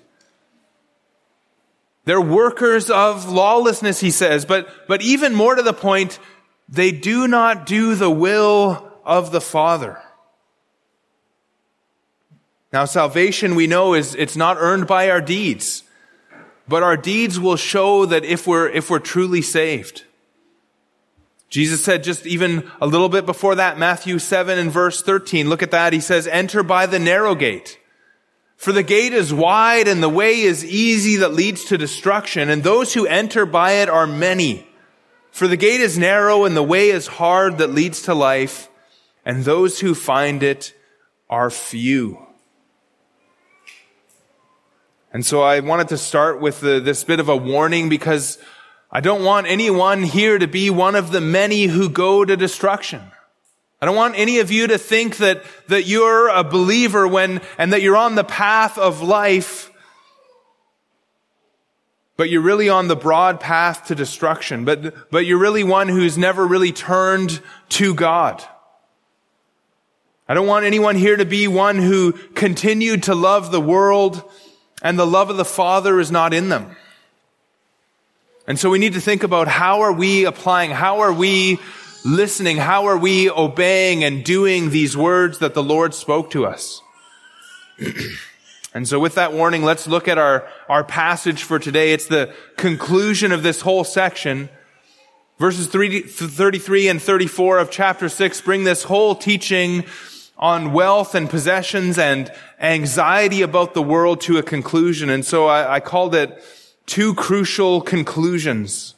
They're 2.05 2.21
workers 2.21 2.89
of 2.89 3.29
lawlessness, 3.29 3.99
he 3.99 4.11
says, 4.11 4.45
but, 4.45 4.87
but 4.87 5.01
even 5.01 5.33
more 5.33 5.55
to 5.55 5.61
the 5.61 5.73
point, 5.73 6.19
they 6.67 6.91
do 6.91 7.27
not 7.27 7.65
do 7.65 7.95
the 7.95 8.09
will 8.09 8.91
of 9.05 9.31
the 9.31 9.41
Father. 9.41 10.01
Now, 12.73 12.85
salvation 12.85 13.55
we 13.55 13.67
know 13.67 13.93
is, 13.93 14.15
it's 14.15 14.35
not 14.35 14.57
earned 14.59 14.87
by 14.87 15.09
our 15.09 15.21
deeds, 15.21 15.83
but 16.67 16.83
our 16.83 16.97
deeds 16.97 17.39
will 17.39 17.55
show 17.55 18.05
that 18.05 18.25
if 18.25 18.47
we're, 18.47 18.67
if 18.67 18.89
we're 18.89 18.99
truly 18.99 19.41
saved. 19.41 20.03
Jesus 21.53 21.83
said 21.83 22.03
just 22.03 22.25
even 22.25 22.67
a 22.81 22.87
little 22.87 23.09
bit 23.09 23.27
before 23.27 23.53
that, 23.53 23.77
Matthew 23.77 24.17
7 24.17 24.57
and 24.57 24.71
verse 24.71 25.03
13, 25.03 25.49
look 25.49 25.61
at 25.61 25.69
that. 25.69 25.93
He 25.93 25.99
says, 25.99 26.25
enter 26.25 26.63
by 26.63 26.87
the 26.87 26.97
narrow 26.97 27.35
gate. 27.35 27.77
For 28.57 28.71
the 28.71 28.81
gate 28.81 29.13
is 29.13 29.31
wide 29.31 29.87
and 29.87 30.01
the 30.01 30.09
way 30.09 30.41
is 30.41 30.65
easy 30.65 31.17
that 31.17 31.35
leads 31.35 31.65
to 31.65 31.77
destruction, 31.77 32.49
and 32.49 32.63
those 32.63 32.95
who 32.95 33.05
enter 33.05 33.45
by 33.45 33.73
it 33.73 33.87
are 33.87 34.07
many. 34.07 34.67
For 35.29 35.47
the 35.47 35.55
gate 35.55 35.79
is 35.79 35.95
narrow 35.95 36.45
and 36.45 36.57
the 36.57 36.63
way 36.63 36.89
is 36.89 37.05
hard 37.05 37.59
that 37.59 37.69
leads 37.69 38.01
to 38.03 38.15
life, 38.15 38.67
and 39.23 39.43
those 39.43 39.79
who 39.79 39.93
find 39.93 40.41
it 40.41 40.73
are 41.29 41.51
few. 41.51 42.17
And 45.11 45.23
so 45.23 45.43
I 45.43 45.59
wanted 45.59 45.89
to 45.89 45.99
start 45.99 46.41
with 46.41 46.61
the, 46.61 46.79
this 46.79 47.03
bit 47.03 47.19
of 47.19 47.29
a 47.29 47.37
warning 47.37 47.89
because 47.89 48.39
I 48.95 48.99
don't 48.99 49.23
want 49.23 49.47
anyone 49.47 50.03
here 50.03 50.37
to 50.37 50.47
be 50.47 50.69
one 50.69 50.93
of 50.93 51.11
the 51.11 51.19
many 51.19 51.63
who 51.63 51.89
go 51.89 52.23
to 52.23 52.37
destruction. 52.37 53.01
I 53.81 53.87
don't 53.87 53.95
want 53.95 54.13
any 54.15 54.37
of 54.37 54.51
you 54.51 54.67
to 54.67 54.77
think 54.77 55.17
that, 55.17 55.43
that 55.67 55.87
you're 55.87 56.29
a 56.29 56.43
believer 56.43 57.07
when, 57.07 57.41
and 57.57 57.73
that 57.73 57.81
you're 57.81 57.97
on 57.97 58.13
the 58.13 58.23
path 58.23 58.77
of 58.77 59.01
life, 59.01 59.71
but 62.17 62.29
you're 62.29 62.43
really 62.43 62.69
on 62.69 62.87
the 62.87 62.95
broad 62.95 63.39
path 63.39 63.87
to 63.87 63.95
destruction. 63.95 64.63
But, 64.63 65.09
but 65.09 65.25
you're 65.25 65.39
really 65.39 65.63
one 65.63 65.87
who's 65.87 66.15
never 66.15 66.45
really 66.45 66.71
turned 66.71 67.41
to 67.69 67.95
God. 67.95 68.43
I 70.29 70.35
don't 70.35 70.47
want 70.47 70.65
anyone 70.65 70.97
here 70.97 71.17
to 71.17 71.25
be 71.25 71.47
one 71.47 71.79
who 71.79 72.11
continued 72.35 73.03
to 73.03 73.15
love 73.15 73.51
the 73.51 73.59
world 73.59 74.23
and 74.83 74.99
the 74.99 75.07
love 75.07 75.31
of 75.31 75.37
the 75.37 75.45
Father 75.45 75.99
is 75.99 76.11
not 76.11 76.31
in 76.31 76.49
them. 76.49 76.75
And 78.45 78.59
so 78.59 78.69
we 78.69 78.77
need 78.77 78.93
to 78.93 79.01
think 79.01 79.23
about 79.23 79.47
how 79.47 79.81
are 79.81 79.93
we 79.93 80.25
applying, 80.25 80.71
how 80.71 80.99
are 80.99 81.13
we 81.13 81.59
listening, 82.03 82.57
how 82.57 82.87
are 82.87 82.97
we 82.97 83.29
obeying 83.29 84.03
and 84.03 84.23
doing 84.23 84.69
these 84.69 84.97
words 84.97 85.39
that 85.39 85.53
the 85.53 85.63
Lord 85.63 85.93
spoke 85.93 86.31
to 86.31 86.45
us. 86.45 86.81
and 88.73 88.85
so 88.85 88.99
with 88.99 89.15
that 89.15 89.31
warning, 89.31 89.63
let's 89.63 89.87
look 89.87 90.09
at 90.09 90.17
our, 90.17 90.45
our 90.67 90.83
passage 90.83 91.43
for 91.43 91.57
today. 91.57 91.93
It's 91.93 92.07
the 92.07 92.33
conclusion 92.57 93.31
of 93.31 93.43
this 93.43 93.61
whole 93.61 93.85
section. 93.85 94.49
Verses 95.39 95.67
33 95.67 96.89
and 96.89 97.01
34 97.01 97.59
of 97.59 97.71
chapter 97.71 98.09
6 98.09 98.41
bring 98.41 98.65
this 98.65 98.83
whole 98.83 99.15
teaching 99.15 99.85
on 100.37 100.73
wealth 100.73 101.15
and 101.15 101.29
possessions 101.29 101.97
and 101.97 102.29
anxiety 102.59 103.41
about 103.41 103.73
the 103.73 103.81
world 103.81 104.19
to 104.21 104.37
a 104.37 104.43
conclusion. 104.43 105.09
And 105.09 105.25
so 105.25 105.47
I, 105.47 105.75
I 105.75 105.79
called 105.79 106.13
it 106.13 106.43
two 106.85 107.13
crucial 107.15 107.81
conclusions 107.81 108.95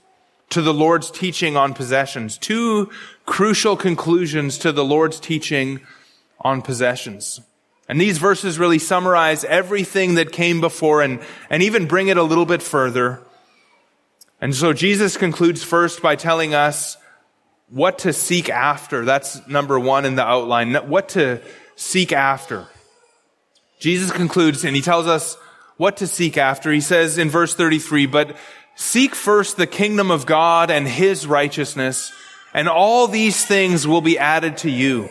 to 0.50 0.62
the 0.62 0.74
Lord's 0.74 1.12
teaching 1.12 1.58
on 1.58 1.74
possessions. 1.74 2.38
Two 2.38 2.90
crucial 3.26 3.76
conclusions 3.76 4.58
to 4.60 4.72
the 4.72 4.86
Lord's 4.86 5.20
teaching 5.20 5.82
on 6.42 6.62
possessions. 6.62 7.42
And 7.88 8.02
these 8.02 8.18
verses 8.18 8.58
really 8.58 8.80
summarize 8.80 9.44
everything 9.44 10.16
that 10.16 10.32
came 10.32 10.62
before 10.62 11.02
and, 11.02 11.20
and 11.50 11.62
even 11.62 11.88
bring 11.88 12.08
it 12.08 12.18
a 12.18 12.24
little 12.24 12.46
bit 12.46 12.62
further. 12.62 13.22
And 14.42 14.56
so 14.56 14.74
Jesus 14.74 15.18
concludes 15.18 15.64
first 15.64 16.02
by 16.02 16.16
telling 16.16 16.54
us 16.54 16.98
what 17.70 18.00
to 18.00 18.14
seek 18.14 18.50
after. 18.50 19.06
That's 19.06 19.46
number 19.48 19.80
one 19.80 20.06
in 20.06 20.16
the 20.16 20.26
outline. 20.26 20.74
What 20.74 21.10
to 21.10 21.42
seek 21.76 22.12
after. 22.12 22.68
Jesus 23.80 24.12
concludes 24.12 24.64
and 24.64 24.76
he 24.76 24.82
tells 24.82 25.08
us 25.08 25.38
what 25.78 25.98
to 25.98 26.08
seek 26.08 26.38
after. 26.38 26.72
He 26.72 26.82
says 26.82 27.18
in 27.18 27.30
verse 27.30 27.56
33, 27.56 28.06
but 28.06 28.36
seek 28.76 29.16
first 29.16 29.58
the 29.58 29.68
kingdom 29.68 30.12
of 30.12 30.26
God 30.26 30.72
and 30.72 30.88
his 30.88 31.28
righteousness, 31.28 32.12
and 32.54 32.70
all 32.70 33.08
these 33.08 33.46
things 33.46 33.88
will 33.88 34.02
be 34.02 34.18
added 34.18 34.58
to 34.58 34.70
you. 34.70 35.10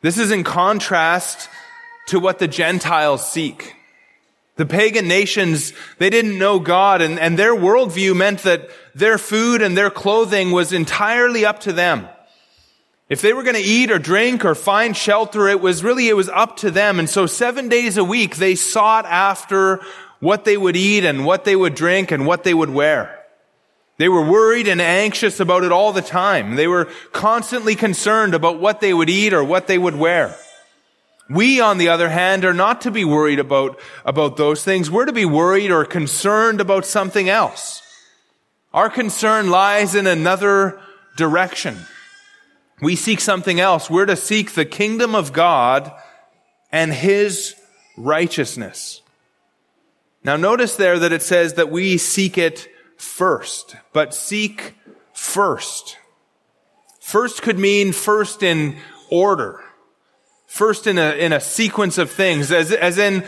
This 0.00 0.18
is 0.18 0.30
in 0.30 0.44
contrast 0.44 1.48
to 2.08 2.20
what 2.20 2.38
the 2.38 2.48
Gentiles 2.48 3.30
seek. 3.30 3.74
The 4.56 4.66
pagan 4.66 5.06
nations, 5.06 5.72
they 5.98 6.10
didn't 6.10 6.38
know 6.38 6.58
God 6.58 7.00
and, 7.00 7.18
and 7.18 7.38
their 7.38 7.54
worldview 7.54 8.16
meant 8.16 8.40
that 8.40 8.70
their 8.94 9.16
food 9.16 9.62
and 9.62 9.76
their 9.76 9.90
clothing 9.90 10.50
was 10.50 10.72
entirely 10.72 11.44
up 11.44 11.60
to 11.60 11.72
them. 11.72 12.08
If 13.08 13.22
they 13.22 13.32
were 13.32 13.42
going 13.42 13.56
to 13.56 13.62
eat 13.62 13.90
or 13.90 13.98
drink 13.98 14.44
or 14.44 14.54
find 14.54 14.96
shelter, 14.96 15.48
it 15.48 15.60
was 15.60 15.82
really, 15.82 16.08
it 16.08 16.16
was 16.16 16.28
up 16.28 16.58
to 16.58 16.70
them. 16.70 16.98
And 16.98 17.08
so 17.08 17.26
seven 17.26 17.68
days 17.68 17.96
a 17.96 18.04
week, 18.04 18.36
they 18.36 18.54
sought 18.54 19.06
after 19.06 19.80
what 20.20 20.44
they 20.44 20.58
would 20.58 20.76
eat 20.76 21.04
and 21.04 21.24
what 21.24 21.44
they 21.44 21.56
would 21.56 21.74
drink 21.74 22.10
and 22.10 22.26
what 22.26 22.44
they 22.44 22.52
would 22.52 22.70
wear. 22.70 23.14
They 23.96 24.08
were 24.08 24.24
worried 24.24 24.68
and 24.68 24.80
anxious 24.80 25.40
about 25.40 25.64
it 25.64 25.72
all 25.72 25.92
the 25.92 26.02
time. 26.02 26.54
They 26.54 26.68
were 26.68 26.84
constantly 27.12 27.74
concerned 27.74 28.34
about 28.34 28.60
what 28.60 28.80
they 28.80 28.92
would 28.92 29.10
eat 29.10 29.32
or 29.32 29.42
what 29.42 29.66
they 29.66 29.78
would 29.78 29.96
wear. 29.96 30.36
We, 31.30 31.60
on 31.60 31.78
the 31.78 31.88
other 31.88 32.08
hand, 32.08 32.44
are 32.44 32.54
not 32.54 32.82
to 32.82 32.90
be 32.90 33.04
worried 33.04 33.38
about, 33.38 33.78
about 34.04 34.36
those 34.36 34.64
things. 34.64 34.90
We're 34.90 35.06
to 35.06 35.12
be 35.12 35.24
worried 35.24 35.70
or 35.70 35.84
concerned 35.84 36.60
about 36.60 36.86
something 36.86 37.28
else. 37.28 37.82
Our 38.72 38.88
concern 38.88 39.50
lies 39.50 39.94
in 39.94 40.06
another 40.06 40.80
direction. 41.16 41.76
We 42.80 42.96
seek 42.96 43.20
something 43.20 43.58
else. 43.58 43.90
We're 43.90 44.06
to 44.06 44.16
seek 44.16 44.52
the 44.52 44.64
kingdom 44.64 45.14
of 45.14 45.32
God 45.32 45.92
and 46.70 46.92
His 46.92 47.54
righteousness. 47.96 49.02
Now 50.24 50.36
notice 50.36 50.76
there 50.76 50.98
that 50.98 51.12
it 51.12 51.22
says 51.22 51.54
that 51.54 51.70
we 51.70 51.98
seek 51.98 52.38
it 52.38 52.68
first, 52.96 53.76
but 53.92 54.14
seek 54.14 54.74
first. 55.12 55.96
First 57.00 57.42
could 57.42 57.58
mean 57.58 57.92
first 57.92 58.42
in 58.42 58.76
order. 59.10 59.60
First 60.46 60.86
in 60.86 60.98
a, 60.98 61.12
in 61.12 61.32
a 61.32 61.40
sequence 61.40 61.98
of 61.98 62.10
things, 62.10 62.52
as, 62.52 62.72
as 62.72 62.98
in, 62.98 63.24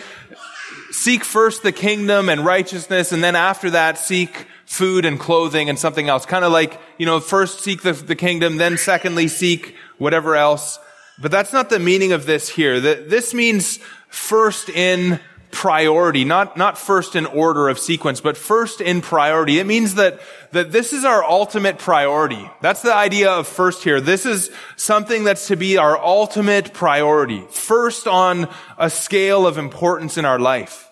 seek 0.90 1.24
first 1.24 1.62
the 1.62 1.72
kingdom 1.72 2.28
and 2.28 2.44
righteousness, 2.44 3.12
and 3.12 3.22
then 3.22 3.36
after 3.36 3.70
that, 3.70 3.98
seek 3.98 4.46
food 4.70 5.04
and 5.04 5.18
clothing 5.18 5.68
and 5.68 5.76
something 5.76 6.08
else. 6.08 6.24
Kind 6.24 6.44
of 6.44 6.52
like, 6.52 6.80
you 6.96 7.04
know, 7.04 7.18
first 7.18 7.58
seek 7.58 7.82
the, 7.82 7.92
the 7.92 8.14
kingdom, 8.14 8.56
then 8.56 8.78
secondly, 8.78 9.26
seek 9.26 9.74
whatever 9.98 10.36
else. 10.36 10.78
But 11.20 11.32
that's 11.32 11.52
not 11.52 11.70
the 11.70 11.80
meaning 11.80 12.12
of 12.12 12.24
this 12.24 12.48
here. 12.48 12.78
This 12.78 13.34
means 13.34 13.80
first 14.10 14.68
in 14.68 15.18
priority, 15.50 16.24
not, 16.24 16.56
not 16.56 16.78
first 16.78 17.16
in 17.16 17.26
order 17.26 17.68
of 17.68 17.80
sequence, 17.80 18.20
but 18.20 18.36
first 18.36 18.80
in 18.80 19.00
priority. 19.00 19.58
It 19.58 19.66
means 19.66 19.96
that, 19.96 20.20
that 20.52 20.70
this 20.70 20.92
is 20.92 21.04
our 21.04 21.24
ultimate 21.24 21.78
priority. 21.78 22.48
That's 22.60 22.82
the 22.82 22.94
idea 22.94 23.32
of 23.32 23.48
first 23.48 23.82
here. 23.82 24.00
This 24.00 24.24
is 24.24 24.52
something 24.76 25.24
that's 25.24 25.48
to 25.48 25.56
be 25.56 25.78
our 25.78 25.98
ultimate 25.98 26.72
priority. 26.72 27.40
First 27.50 28.06
on 28.06 28.48
a 28.78 28.88
scale 28.88 29.48
of 29.48 29.58
importance 29.58 30.16
in 30.16 30.24
our 30.24 30.38
life. 30.38 30.89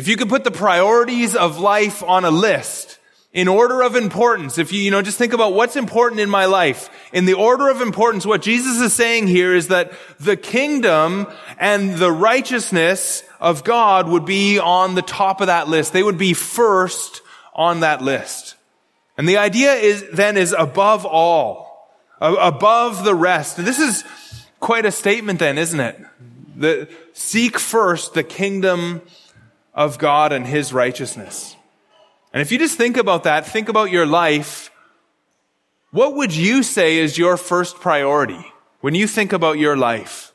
If 0.00 0.08
you 0.08 0.16
could 0.16 0.30
put 0.30 0.44
the 0.44 0.50
priorities 0.50 1.36
of 1.36 1.58
life 1.58 2.02
on 2.02 2.24
a 2.24 2.30
list, 2.30 2.98
in 3.34 3.48
order 3.48 3.82
of 3.82 3.96
importance, 3.96 4.56
if 4.56 4.72
you, 4.72 4.80
you 4.80 4.90
know, 4.90 5.02
just 5.02 5.18
think 5.18 5.34
about 5.34 5.52
what's 5.52 5.76
important 5.76 6.22
in 6.22 6.30
my 6.30 6.46
life. 6.46 6.88
In 7.12 7.26
the 7.26 7.34
order 7.34 7.68
of 7.68 7.82
importance, 7.82 8.24
what 8.24 8.40
Jesus 8.40 8.80
is 8.80 8.94
saying 8.94 9.26
here 9.26 9.54
is 9.54 9.68
that 9.68 9.92
the 10.18 10.38
kingdom 10.38 11.26
and 11.58 11.96
the 11.96 12.10
righteousness 12.10 13.22
of 13.40 13.62
God 13.62 14.08
would 14.08 14.24
be 14.24 14.58
on 14.58 14.94
the 14.94 15.02
top 15.02 15.42
of 15.42 15.48
that 15.48 15.68
list. 15.68 15.92
They 15.92 16.02
would 16.02 16.16
be 16.16 16.32
first 16.32 17.20
on 17.54 17.80
that 17.80 18.00
list. 18.00 18.54
And 19.18 19.28
the 19.28 19.36
idea 19.36 19.74
is 19.74 20.02
then 20.14 20.38
is 20.38 20.54
above 20.58 21.04
all, 21.04 21.94
above 22.22 23.04
the 23.04 23.14
rest. 23.14 23.58
This 23.58 23.78
is 23.78 24.02
quite 24.60 24.86
a 24.86 24.92
statement 24.92 25.40
then, 25.40 25.58
isn't 25.58 25.78
it? 25.78 26.00
The, 26.56 26.88
seek 27.12 27.58
first 27.58 28.14
the 28.14 28.24
kingdom 28.24 29.02
of 29.74 29.98
God 29.98 30.32
and 30.32 30.46
his 30.46 30.72
righteousness. 30.72 31.56
And 32.32 32.40
if 32.40 32.52
you 32.52 32.58
just 32.58 32.76
think 32.76 32.96
about 32.96 33.24
that, 33.24 33.46
think 33.46 33.68
about 33.68 33.90
your 33.90 34.06
life, 34.06 34.70
what 35.90 36.14
would 36.14 36.34
you 36.34 36.62
say 36.62 36.98
is 36.98 37.18
your 37.18 37.36
first 37.36 37.80
priority 37.80 38.52
when 38.80 38.94
you 38.94 39.06
think 39.06 39.32
about 39.32 39.58
your 39.58 39.76
life? 39.76 40.32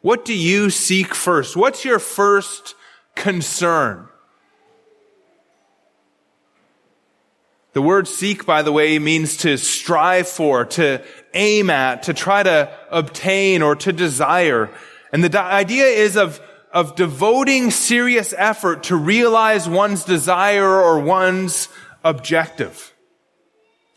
What 0.00 0.24
do 0.24 0.34
you 0.34 0.70
seek 0.70 1.14
first? 1.14 1.56
What's 1.56 1.84
your 1.84 1.98
first 1.98 2.74
concern? 3.14 4.08
The 7.74 7.82
word 7.82 8.08
seek, 8.08 8.44
by 8.44 8.62
the 8.62 8.72
way, 8.72 8.98
means 8.98 9.36
to 9.38 9.56
strive 9.56 10.26
for, 10.26 10.64
to 10.64 11.04
aim 11.34 11.70
at, 11.70 12.04
to 12.04 12.14
try 12.14 12.42
to 12.42 12.76
obtain 12.90 13.62
or 13.62 13.76
to 13.76 13.92
desire. 13.92 14.70
And 15.12 15.22
the 15.22 15.40
idea 15.40 15.84
is 15.84 16.16
of 16.16 16.40
of 16.78 16.94
devoting 16.94 17.72
serious 17.72 18.32
effort 18.38 18.84
to 18.84 18.94
realize 18.94 19.68
one's 19.68 20.04
desire 20.04 20.80
or 20.80 21.00
one's 21.00 21.68
objective. 22.04 22.94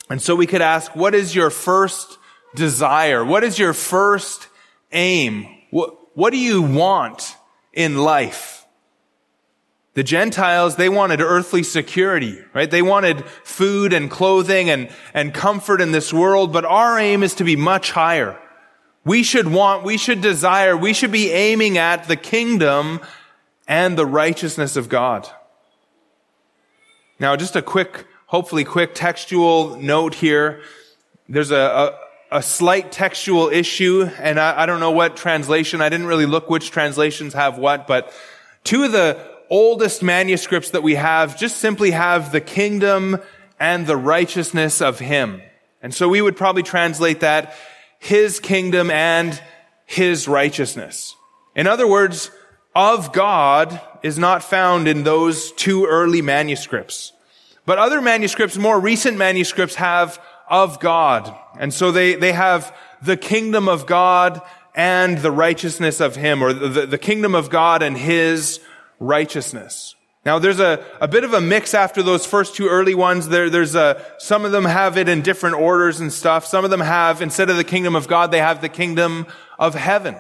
And 0.10 0.20
so 0.20 0.36
we 0.36 0.48
could 0.48 0.64
ask, 0.64 0.96
what 0.96 1.14
is 1.14 1.36
your 1.36 1.52
first 1.52 2.18
desire? 2.56 3.24
What 3.24 3.44
is 3.44 3.60
your 3.60 3.74
first 3.74 4.48
aim? 4.92 5.46
What, 5.70 5.96
what 6.18 6.32
do 6.32 6.40
you 6.40 6.64
want 6.64 7.36
in 7.72 8.00
life? 8.00 8.66
The 9.94 10.02
Gentiles, 10.02 10.76
they 10.76 10.90
wanted 10.90 11.22
earthly 11.22 11.62
security, 11.62 12.40
right? 12.52 12.72
They 12.72 12.82
wanted 12.82 13.24
food 13.44 13.94
and 13.94 14.10
clothing 14.10 14.72
and, 14.72 14.90
and 15.14 15.36
comfort 15.36 15.82
in 15.82 15.92
this 15.92 16.12
world, 16.12 16.52
but 16.52 16.66
our 16.66 16.98
aim 16.98 17.22
is 17.22 17.36
to 17.36 17.44
be 17.44 17.56
much 17.56 17.92
higher. 17.92 18.41
We 19.04 19.24
should 19.24 19.48
want, 19.48 19.84
we 19.84 19.98
should 19.98 20.22
desire, 20.22 20.78
we 20.78 20.94
should 20.94 21.12
be 21.12 21.32
aiming 21.32 21.78
at 21.78 22.08
the 22.08 22.16
kingdom 22.16 23.02
and 23.68 23.98
the 23.98 24.06
righteousness 24.06 24.76
of 24.76 24.90
God. 24.90 25.28
Now, 27.20 27.36
just 27.36 27.56
a 27.56 27.62
quick, 27.62 28.06
hopefully 28.28 28.64
quick 28.64 28.94
textual 28.94 29.76
note 29.78 30.14
here. 30.14 30.62
There's 31.28 31.52
a, 31.52 31.58
a, 32.32 32.38
a 32.38 32.44
slight 32.44 32.92
textual 32.92 33.50
issue, 33.50 34.10
and 34.20 34.40
I, 34.40 34.64
I 34.64 34.66
don't 34.68 34.80
know 34.80 34.92
what 34.92 35.18
translation, 35.18 35.82
I 35.82 35.90
didn't 35.90 36.08
really 36.08 36.28
look 36.28 36.50
which 36.50 36.70
translations 36.70 37.34
have 37.34 37.58
what, 37.58 37.88
but 37.88 38.14
two 38.64 38.84
of 38.84 38.92
the 38.92 39.18
oldest 39.50 40.04
manuscripts 40.04 40.72
that 40.72 40.84
we 40.84 40.96
have 40.96 41.38
just 41.38 41.58
simply 41.58 41.92
have 41.92 42.32
the 42.32 42.42
kingdom 42.42 43.20
and 43.60 43.88
the 43.88 43.98
righteousness 43.98 44.82
of 44.82 45.00
Him. 45.00 45.42
And 45.82 45.94
so 45.94 46.08
we 46.08 46.22
would 46.22 46.38
probably 46.38 46.64
translate 46.64 47.20
that 47.22 47.56
his 48.02 48.40
kingdom 48.40 48.90
and 48.90 49.40
his 49.86 50.28
righteousness. 50.28 51.16
In 51.56 51.68
other 51.68 51.88
words, 51.88 52.32
of 52.76 53.14
God 53.14 53.80
is 54.02 54.18
not 54.18 54.44
found 54.44 54.88
in 54.88 55.04
those 55.04 55.52
two 55.52 55.86
early 55.86 56.22
manuscripts. 56.24 57.14
But 57.64 57.78
other 57.78 58.02
manuscripts, 58.02 58.58
more 58.58 58.80
recent 58.80 59.18
manuscripts 59.18 59.76
have 59.76 60.20
of 60.50 60.80
God. 60.80 61.32
And 61.60 61.72
so 61.72 61.92
they, 61.92 62.16
they 62.16 62.32
have 62.32 62.76
the 63.04 63.18
kingdom 63.18 63.70
of 63.70 63.86
God 63.86 64.42
and 64.74 65.20
the 65.20 65.32
righteousness 65.32 66.00
of 66.00 66.16
him, 66.16 66.42
or 66.42 66.54
the, 66.54 66.88
the 66.88 66.98
kingdom 66.98 67.36
of 67.36 67.52
God 67.52 67.84
and 67.84 67.96
his 67.96 68.60
righteousness. 69.00 69.94
Now 70.24 70.38
there's 70.38 70.60
a, 70.60 70.86
a 71.00 71.08
bit 71.08 71.24
of 71.24 71.34
a 71.34 71.42
mix 71.42 71.74
after 71.74 72.04
those 72.04 72.26
first 72.26 72.56
two 72.56 72.68
early 72.68 72.94
ones. 72.94 73.30
There, 73.30 73.50
there's 73.50 73.74
a, 73.74 74.04
some 74.20 74.46
of 74.46 74.52
them 74.52 74.66
have 74.66 74.98
it 74.98 75.10
in 75.10 75.22
different 75.22 75.56
orders 75.56 76.00
and 76.00 76.14
stuff. 76.14 76.46
Some 76.46 76.64
of 76.64 76.70
them 76.70 76.80
have, 76.80 77.22
instead 77.22 77.50
of 77.50 77.58
the 77.58 77.64
kingdom 77.64 77.96
of 77.96 78.08
God, 78.08 78.32
they 78.32 78.40
have 78.40 78.62
the 78.62 78.70
kingdom 78.70 79.26
of 79.58 79.74
heaven. 79.74 80.16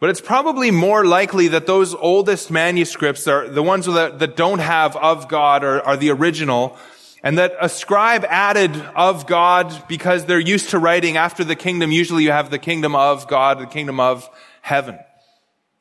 But 0.00 0.08
it's 0.08 0.22
probably 0.22 0.70
more 0.70 1.04
likely 1.04 1.48
that 1.48 1.66
those 1.66 1.94
oldest 1.94 2.50
manuscripts 2.50 3.28
are 3.28 3.48
the 3.48 3.62
ones 3.62 3.84
that, 3.84 4.18
that 4.18 4.34
don't 4.34 4.60
have 4.60 4.96
of 4.96 5.28
God 5.28 5.62
are, 5.62 5.82
are 5.82 5.98
the 5.98 6.10
original 6.10 6.78
and 7.22 7.36
that 7.36 7.54
a 7.60 7.68
scribe 7.68 8.24
added 8.28 8.74
of 8.96 9.26
God 9.26 9.86
because 9.88 10.24
they're 10.24 10.40
used 10.40 10.70
to 10.70 10.78
writing 10.78 11.18
after 11.18 11.44
the 11.44 11.56
kingdom. 11.56 11.92
Usually 11.92 12.24
you 12.24 12.32
have 12.32 12.50
the 12.50 12.58
kingdom 12.58 12.96
of 12.96 13.28
God, 13.28 13.58
the 13.58 13.66
kingdom 13.66 14.00
of 14.00 14.28
heaven. 14.62 14.98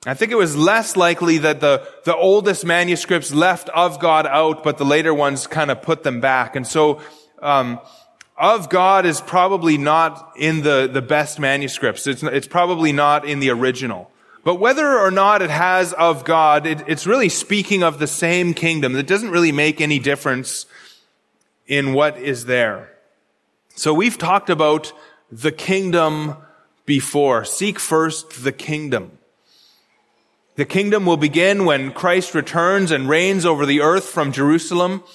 I 0.05 0.13
think 0.13 0.31
it 0.31 0.37
was 0.37 0.55
less 0.55 0.95
likely 0.95 1.39
that 1.39 1.59
the, 1.59 1.85
the 2.05 2.15
oldest 2.15 2.65
manuscripts 2.65 3.33
left 3.33 3.67
of 3.69 3.99
God 3.99 4.25
out, 4.25 4.63
but 4.63 4.77
the 4.77 4.85
later 4.85 5.13
ones 5.13 5.45
kind 5.45 5.69
of 5.69 5.81
put 5.81 6.03
them 6.03 6.21
back. 6.21 6.55
And 6.55 6.65
so, 6.65 7.01
um, 7.41 7.79
of 8.37 8.69
God 8.69 9.05
is 9.05 9.19
probably 9.19 9.77
not 9.77 10.31
in 10.37 10.61
the, 10.61 10.89
the 10.91 11.01
best 11.01 11.37
manuscripts. 11.37 12.07
It's, 12.07 12.23
it's 12.23 12.47
probably 12.47 12.93
not 12.93 13.25
in 13.25 13.41
the 13.41 13.49
original. 13.49 14.09
But 14.45 14.55
whether 14.55 14.97
or 14.97 15.11
not 15.11 15.41
it 15.41 15.49
has 15.49 15.91
of 15.91 16.23
God, 16.23 16.65
it, 16.65 16.81
it's 16.87 17.05
really 17.05 17.27
speaking 17.27 17.83
of 17.83 17.99
the 17.99 18.07
same 18.07 18.53
kingdom. 18.53 18.95
It 18.95 19.07
doesn't 19.07 19.31
really 19.31 19.51
make 19.51 19.81
any 19.81 19.99
difference 19.99 20.65
in 21.67 21.91
what 21.91 22.17
is 22.17 22.45
there. 22.45 22.89
So 23.75 23.93
we've 23.93 24.17
talked 24.17 24.49
about 24.49 24.93
the 25.29 25.51
kingdom 25.51 26.37
before. 26.85 27.43
Seek 27.43 27.77
first 27.77 28.45
the 28.45 28.53
kingdom. 28.53 29.18
The 30.59 30.65
kingdom 30.65 31.05
will 31.05 31.15
begin 31.15 31.63
when 31.63 31.93
Christ 31.93 32.35
returns 32.35 32.91
and 32.91 33.07
reigns 33.07 33.45
over 33.45 33.65
the 33.65 33.79
earth 33.79 34.03
from 34.03 34.33
Jerusalem 34.33 35.05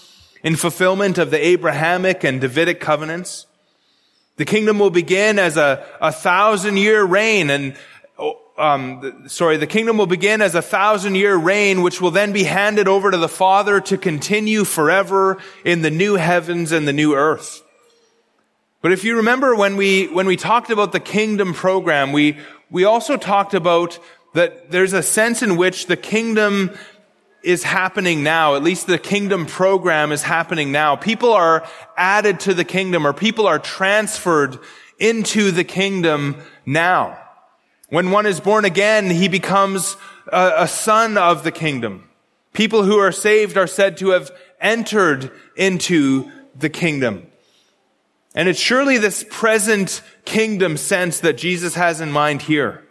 in 0.42 0.57
fulfillment 0.57 1.18
of 1.18 1.30
the 1.30 1.37
Abrahamic 1.48 2.24
and 2.24 2.40
Davidic 2.40 2.80
covenants. 2.80 3.44
The 4.37 4.46
kingdom 4.46 4.78
will 4.78 4.88
begin 4.88 5.38
as 5.38 5.59
a, 5.59 5.85
a 6.00 6.12
thousand 6.12 6.78
year 6.78 7.04
reign 7.04 7.50
and, 7.50 7.76
um, 8.57 9.28
sorry, 9.28 9.59
the 9.59 9.66
kingdom 9.66 9.98
will 9.98 10.07
begin 10.07 10.40
as 10.40 10.54
a 10.54 10.62
thousand 10.62 11.14
year 11.16 11.37
reign, 11.37 11.83
which 11.83 12.00
will 12.00 12.11
then 12.11 12.33
be 12.33 12.44
handed 12.44 12.88
over 12.88 13.11
to 13.11 13.18
the 13.18 13.28
Father 13.28 13.83
to 13.83 13.98
continue 13.98 14.64
forever 14.64 15.37
in 15.62 15.83
the 15.83 15.90
new 15.90 16.14
heavens 16.14 16.72
and 16.72 16.88
the 16.88 16.92
new 16.94 17.14
earth. 17.14 17.62
But 18.80 18.92
if 18.92 19.04
you 19.04 19.18
remember 19.18 19.54
when 19.54 19.76
we, 19.76 20.07
when 20.07 20.26
we 20.26 20.38
talked 20.38 20.70
about 20.70 20.92
the 20.92 21.00
kingdom 21.00 21.52
program, 21.52 22.12
we, 22.12 22.38
we 22.70 22.85
also 22.85 23.18
talked 23.18 23.52
about 23.52 23.98
that 24.34 24.70
there's 24.70 24.92
a 24.92 25.02
sense 25.02 25.42
in 25.42 25.56
which 25.56 25.86
the 25.86 25.96
kingdom 25.96 26.70
is 27.42 27.62
happening 27.62 28.22
now. 28.22 28.54
At 28.56 28.62
least 28.62 28.86
the 28.86 28.98
kingdom 28.98 29.46
program 29.46 30.12
is 30.12 30.22
happening 30.22 30.72
now. 30.72 30.96
People 30.96 31.32
are 31.32 31.66
added 31.96 32.40
to 32.40 32.54
the 32.54 32.64
kingdom 32.64 33.06
or 33.06 33.12
people 33.12 33.46
are 33.46 33.58
transferred 33.58 34.58
into 34.98 35.50
the 35.50 35.64
kingdom 35.64 36.36
now. 36.66 37.18
When 37.88 38.10
one 38.10 38.26
is 38.26 38.40
born 38.40 38.64
again, 38.64 39.10
he 39.10 39.28
becomes 39.28 39.96
a, 40.32 40.52
a 40.58 40.68
son 40.68 41.18
of 41.18 41.44
the 41.44 41.52
kingdom. 41.52 42.08
People 42.52 42.84
who 42.84 42.98
are 42.98 43.12
saved 43.12 43.56
are 43.56 43.66
said 43.66 43.96
to 43.98 44.10
have 44.10 44.30
entered 44.60 45.30
into 45.56 46.30
the 46.56 46.70
kingdom. 46.70 47.26
And 48.34 48.48
it's 48.48 48.60
surely 48.60 48.98
this 48.98 49.24
present 49.30 50.02
kingdom 50.24 50.76
sense 50.76 51.20
that 51.20 51.36
Jesus 51.36 51.74
has 51.74 52.00
in 52.00 52.10
mind 52.10 52.42
here. 52.42 52.83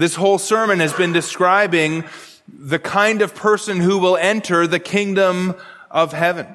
This 0.00 0.14
whole 0.14 0.38
sermon 0.38 0.80
has 0.80 0.94
been 0.94 1.12
describing 1.12 2.04
the 2.48 2.78
kind 2.78 3.20
of 3.20 3.34
person 3.34 3.80
who 3.80 3.98
will 3.98 4.16
enter 4.16 4.66
the 4.66 4.78
kingdom 4.78 5.54
of 5.90 6.14
heaven. 6.14 6.46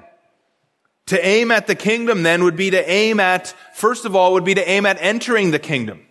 To 1.05 1.23
aim 1.23 1.51
at 1.51 1.67
the 1.67 1.75
kingdom 1.75 2.23
then 2.23 2.43
would 2.43 2.55
be 2.55 2.71
to 2.71 2.89
aim 2.89 3.19
at, 3.19 3.53
first 3.75 4.03
of 4.05 4.15
all, 4.15 4.33
would 4.33 4.45
be 4.45 4.55
to 4.55 4.67
aim 4.67 4.87
at 4.87 4.97
entering 4.99 5.51
the 5.51 5.59
kingdom. 5.59 6.01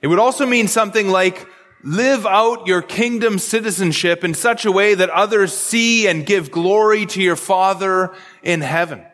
It 0.00 0.06
would 0.06 0.20
also 0.20 0.46
mean 0.46 0.68
something 0.68 1.08
like 1.08 1.44
live 1.82 2.26
out 2.26 2.68
your 2.68 2.80
kingdom 2.80 3.40
citizenship 3.40 4.22
in 4.22 4.34
such 4.34 4.64
a 4.64 4.70
way 4.70 4.94
that 4.94 5.10
others 5.10 5.52
see 5.52 6.06
and 6.06 6.24
give 6.24 6.52
glory 6.52 7.06
to 7.06 7.20
your 7.20 7.34
Father 7.34 8.14
in 8.44 8.60
heaven. 8.60 9.04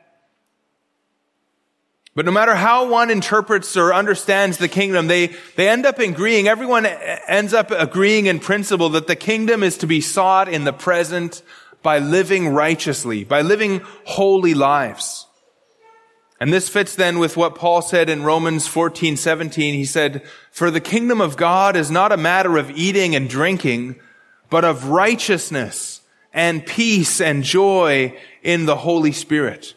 But 2.15 2.27
no 2.27 2.33
matter 2.33 2.55
how 2.55 2.89
one 2.89 3.11
interprets 3.11 3.77
or 3.77 3.93
understands 3.93 4.59
the 4.59 4.69
kingdom, 4.69 5.09
they, 5.09 5.35
they 5.57 5.69
end 5.69 5.85
up 5.85 5.99
agreeing, 5.99 6.47
everyone 6.47 6.87
ends 6.87 7.53
up 7.53 7.73
agreeing 7.73 8.27
in 8.27 8.39
principle 8.39 8.91
that 8.91 9.09
the 9.09 9.17
kingdom 9.17 9.65
is 9.65 9.79
to 9.79 9.89
be 9.89 10.01
sought 10.01 10.49
in 10.49 10.63
the 10.65 10.73
present 10.73 11.43
by 11.83 11.99
living 11.99 12.49
righteously, 12.49 13.25
by 13.25 13.43
living 13.43 13.81
holy 14.05 14.55
lives. 14.55 15.27
And 16.41 16.53
this 16.53 16.69
fits 16.69 16.95
then 16.95 17.19
with 17.19 17.37
what 17.37 17.57
Paul 17.57 17.83
said 17.83 18.09
in 18.09 18.23
Romans 18.23 18.67
14, 18.69 19.17
17. 19.17 19.75
He 19.75 19.85
said, 19.85 20.23
For 20.53 20.71
the 20.71 20.81
kingdom 20.81 21.21
of 21.21 21.37
God 21.37 21.75
is 21.75 21.91
not 21.91 22.13
a 22.13 22.17
matter 22.17 22.59
of 22.59 22.71
eating 22.71 23.17
and 23.17 23.29
drinking, 23.29 23.97
but 24.51 24.65
of 24.65 24.89
righteousness 24.89 26.01
and 26.33 26.67
peace 26.67 27.21
and 27.21 27.43
joy 27.43 28.17
in 28.43 28.67
the 28.67 28.77
Holy 28.77 29.13
Spirit. 29.13 29.75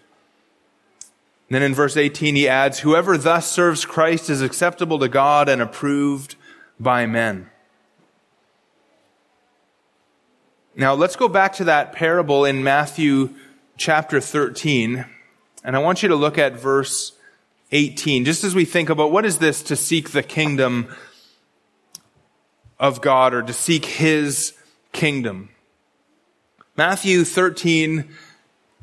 And 1.49 1.55
then 1.55 1.63
in 1.63 1.73
verse 1.73 1.95
18, 1.95 2.35
he 2.35 2.47
adds, 2.47 2.79
Whoever 2.79 3.17
thus 3.17 3.49
serves 3.49 3.85
Christ 3.85 4.29
is 4.29 4.41
acceptable 4.41 4.99
to 4.99 5.07
God 5.07 5.47
and 5.47 5.61
approved 5.61 6.35
by 6.79 7.05
men. 7.05 7.49
Now 10.75 10.93
let's 10.93 11.15
go 11.15 11.27
back 11.27 11.53
to 11.53 11.63
that 11.63 11.93
parable 11.93 12.45
in 12.45 12.63
Matthew 12.63 13.33
chapter 13.77 14.19
13. 14.19 15.05
And 15.63 15.75
I 15.75 15.79
want 15.79 16.03
you 16.03 16.09
to 16.09 16.15
look 16.15 16.37
at 16.37 16.53
verse 16.53 17.13
18, 17.71 18.25
just 18.25 18.43
as 18.43 18.53
we 18.53 18.65
think 18.65 18.89
about 18.89 19.11
what 19.11 19.25
is 19.25 19.39
this 19.39 19.63
to 19.63 19.75
seek 19.75 20.11
the 20.11 20.23
kingdom 20.23 20.93
of 22.79 23.01
God 23.01 23.33
or 23.33 23.41
to 23.41 23.53
seek 23.53 23.85
his 23.85 24.53
kingdom. 24.91 25.49
Matthew 26.75 27.23
13, 27.23 28.07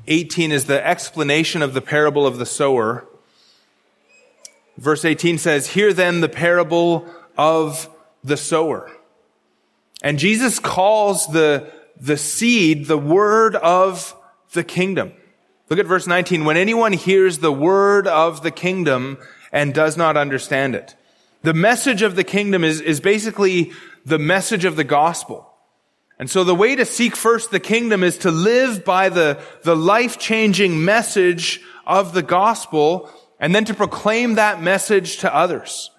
18 0.06 0.52
is 0.52 0.66
the 0.66 0.86
explanation 0.86 1.62
of 1.62 1.74
the 1.74 1.80
parable 1.80 2.26
of 2.26 2.38
the 2.38 2.46
sower. 2.46 3.06
Verse 4.76 5.04
18 5.04 5.38
says, 5.38 5.68
Hear 5.68 5.92
then 5.92 6.20
the 6.20 6.28
parable 6.28 7.08
of 7.38 7.88
the 8.22 8.36
sower. 8.36 8.90
And 10.02 10.18
Jesus 10.18 10.58
calls 10.58 11.26
the, 11.28 11.72
the 11.98 12.16
seed 12.16 12.86
the 12.86 12.98
word 12.98 13.56
of 13.56 14.14
the 14.52 14.64
kingdom. 14.64 15.12
Look 15.70 15.78
at 15.78 15.86
verse 15.86 16.06
19. 16.06 16.44
When 16.44 16.56
anyone 16.56 16.92
hears 16.92 17.38
the 17.38 17.52
word 17.52 18.06
of 18.06 18.42
the 18.42 18.50
kingdom 18.50 19.18
and 19.52 19.72
does 19.72 19.96
not 19.96 20.16
understand 20.16 20.74
it. 20.74 20.96
The 21.42 21.54
message 21.54 22.02
of 22.02 22.16
the 22.16 22.24
kingdom 22.24 22.64
is, 22.64 22.80
is 22.80 23.00
basically 23.00 23.72
the 24.04 24.18
message 24.18 24.64
of 24.64 24.76
the 24.76 24.84
gospel. 24.84 25.53
And 26.18 26.30
so 26.30 26.44
the 26.44 26.54
way 26.54 26.76
to 26.76 26.84
seek 26.84 27.16
first 27.16 27.50
the 27.50 27.60
kingdom 27.60 28.04
is 28.04 28.18
to 28.18 28.30
live 28.30 28.84
by 28.84 29.08
the, 29.08 29.40
the 29.62 29.76
life-changing 29.76 30.84
message 30.84 31.60
of 31.86 32.12
the 32.12 32.22
gospel 32.22 33.10
and 33.40 33.54
then 33.54 33.64
to 33.64 33.74
proclaim 33.74 34.34
that 34.34 34.62
message 34.62 35.18
to 35.18 35.34
others. 35.34 35.90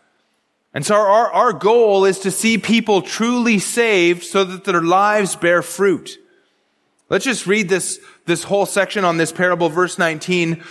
And 0.73 0.85
so 0.85 0.95
our, 0.95 1.31
our 1.31 1.53
goal 1.53 2.05
is 2.05 2.19
to 2.19 2.31
see 2.31 2.57
people 2.57 3.01
truly 3.01 3.59
saved 3.59 4.23
so 4.23 4.43
that 4.43 4.63
their 4.63 4.81
lives 4.81 5.35
bear 5.35 5.61
fruit. 5.61 6.17
Let's 7.09 7.25
just 7.25 7.45
read 7.45 7.69
this, 7.69 7.99
this 8.25 8.43
whole 8.43 8.65
section 8.65 9.05
on 9.05 9.17
this 9.17 9.31
parable, 9.31 9.69
verse 9.69 9.97
19. 9.97 10.63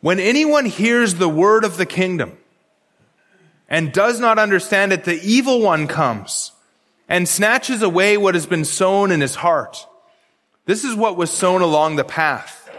When 0.00 0.20
anyone 0.20 0.66
hears 0.66 1.14
the 1.14 1.28
word 1.28 1.64
of 1.64 1.76
the 1.76 1.86
kingdom 1.86 2.38
and 3.68 3.92
does 3.92 4.20
not 4.20 4.38
understand 4.38 4.92
it, 4.92 5.04
the 5.04 5.20
evil 5.22 5.60
one 5.60 5.86
comes 5.86 6.52
and 7.12 7.28
snatches 7.28 7.82
away 7.82 8.16
what 8.16 8.34
has 8.34 8.46
been 8.46 8.64
sown 8.64 9.10
in 9.10 9.20
his 9.20 9.34
heart. 9.34 9.86
This 10.64 10.82
is 10.82 10.94
what 10.94 11.14
was 11.14 11.30
sown 11.30 11.60
along 11.60 11.96
the 11.96 12.04
path. 12.04 12.70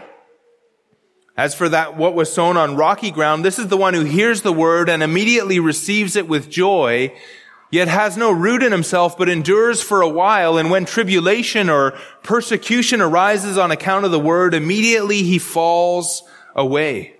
As 1.36 1.54
for 1.54 1.68
that, 1.68 1.96
what 1.96 2.16
was 2.16 2.32
sown 2.32 2.56
on 2.56 2.74
rocky 2.74 3.12
ground, 3.12 3.44
this 3.44 3.60
is 3.60 3.68
the 3.68 3.76
one 3.76 3.94
who 3.94 4.02
hears 4.02 4.42
the 4.42 4.52
word 4.52 4.88
and 4.88 5.04
immediately 5.04 5.60
receives 5.60 6.16
it 6.16 6.26
with 6.26 6.50
joy, 6.50 7.14
yet 7.70 7.86
has 7.86 8.16
no 8.16 8.32
root 8.32 8.64
in 8.64 8.72
himself, 8.72 9.16
but 9.16 9.28
endures 9.28 9.80
for 9.80 10.02
a 10.02 10.08
while. 10.08 10.58
And 10.58 10.68
when 10.68 10.84
tribulation 10.84 11.70
or 11.70 11.92
persecution 12.24 13.00
arises 13.00 13.56
on 13.56 13.70
account 13.70 14.04
of 14.04 14.10
the 14.10 14.18
word, 14.18 14.52
immediately 14.52 15.22
he 15.22 15.38
falls 15.38 16.24
away. 16.56 17.14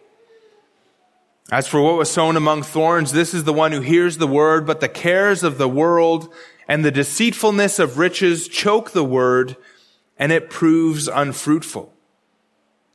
As 1.52 1.68
for 1.68 1.80
what 1.80 1.96
was 1.96 2.10
sown 2.10 2.36
among 2.36 2.64
thorns, 2.64 3.12
this 3.12 3.34
is 3.34 3.44
the 3.44 3.52
one 3.52 3.70
who 3.70 3.82
hears 3.82 4.18
the 4.18 4.26
word, 4.26 4.66
but 4.66 4.80
the 4.80 4.88
cares 4.88 5.44
of 5.44 5.58
the 5.58 5.68
world 5.68 6.34
and 6.68 6.84
the 6.84 6.90
deceitfulness 6.90 7.78
of 7.78 7.98
riches 7.98 8.48
choke 8.48 8.92
the 8.92 9.04
word, 9.04 9.56
and 10.18 10.32
it 10.32 10.50
proves 10.50 11.08
unfruitful. 11.08 11.92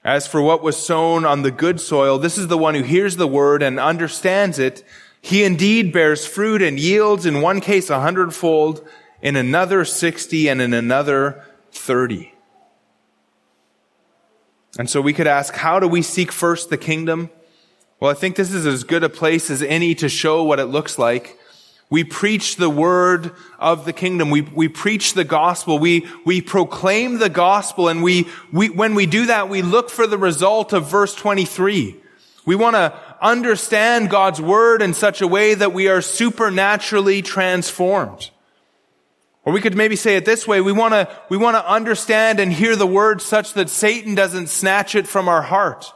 As 0.03 0.27
for 0.27 0.41
what 0.41 0.63
was 0.63 0.77
sown 0.77 1.25
on 1.25 1.41
the 1.41 1.51
good 1.51 1.81
soil, 1.81 2.17
this 2.17 2.37
is 2.37 2.47
the 2.47 2.57
one 2.57 2.73
who 2.73 2.83
hears 2.83 3.17
the 3.17 3.27
word 3.27 3.61
and 3.61 3.79
understands 3.79 4.57
it, 4.57 4.83
he 5.21 5.43
indeed 5.43 5.91
bears 5.91 6.25
fruit 6.25 6.61
and 6.61 6.79
yields 6.79 7.25
in 7.25 7.41
one 7.41 7.59
case 7.59 7.89
a 7.89 7.99
hundredfold, 7.99 8.87
in 9.21 9.35
another 9.35 9.83
sixty, 9.83 10.47
and 10.47 10.61
in 10.61 10.73
another 10.73 11.43
thirty. 11.71 12.33
And 14.77 14.89
so 14.89 15.01
we 15.01 15.13
could 15.13 15.27
ask, 15.27 15.55
how 15.55 15.79
do 15.79 15.87
we 15.87 16.01
seek 16.01 16.31
first 16.31 16.69
the 16.69 16.77
kingdom? 16.77 17.29
Well, 17.99 18.11
I 18.11 18.13
think 18.13 18.37
this 18.37 18.53
is 18.53 18.65
as 18.65 18.85
good 18.85 19.03
a 19.03 19.09
place 19.09 19.49
as 19.49 19.61
any 19.61 19.93
to 19.95 20.07
show 20.07 20.43
what 20.43 20.59
it 20.59 20.67
looks 20.67 20.97
like. 20.97 21.37
We 21.89 22.03
preach 22.03 22.57
the 22.57 22.69
word 22.69 23.31
of 23.57 23.85
the 23.85 23.93
kingdom. 23.93 24.29
We, 24.29 24.41
we 24.41 24.67
preach 24.67 25.13
the 25.13 25.23
gospel. 25.23 25.79
We, 25.79 26.07
we 26.23 26.39
proclaim 26.39 27.17
the 27.17 27.29
gospel. 27.29 27.87
And 27.87 28.03
we, 28.03 28.27
we, 28.51 28.69
when 28.69 28.93
we 28.93 29.07
do 29.07 29.25
that, 29.25 29.49
we 29.49 29.63
look 29.63 29.89
for 29.89 30.05
the 30.05 30.17
result 30.17 30.71
of 30.71 30.87
verse 30.87 31.15
23. 31.15 31.95
We 32.45 32.55
want 32.55 32.75
to 32.75 32.93
understand 33.21 34.11
God's 34.11 34.39
word 34.39 34.83
in 34.83 34.93
such 34.93 35.21
a 35.21 35.27
way 35.27 35.55
that 35.55 35.73
we 35.73 35.87
are 35.87 36.01
supernaturally 36.01 37.23
transformed. 37.23 38.29
Or 39.43 39.51
we 39.51 39.61
could 39.61 39.75
maybe 39.75 39.95
say 39.95 40.15
it 40.15 40.25
this 40.25 40.47
way. 40.47 40.61
We 40.61 40.71
want 40.71 40.93
to, 40.93 41.09
we 41.29 41.37
want 41.37 41.55
to 41.55 41.67
understand 41.67 42.39
and 42.39 42.53
hear 42.53 42.75
the 42.75 42.85
word 42.85 43.19
such 43.19 43.53
that 43.53 43.69
Satan 43.69 44.13
doesn't 44.13 44.47
snatch 44.47 44.93
it 44.93 45.07
from 45.07 45.27
our 45.27 45.41
heart. 45.41 45.91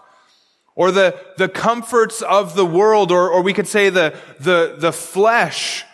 Or 0.76 0.92
the, 0.92 1.20
the 1.38 1.48
comforts 1.48 2.22
of 2.22 2.56
the 2.56 2.66
world, 2.66 3.12
or, 3.12 3.30
or 3.30 3.42
we 3.44 3.54
could 3.54 3.68
say 3.68 3.90
the, 3.90 4.16
the, 4.40 4.76
the 4.78 4.92
flesh 4.92 5.86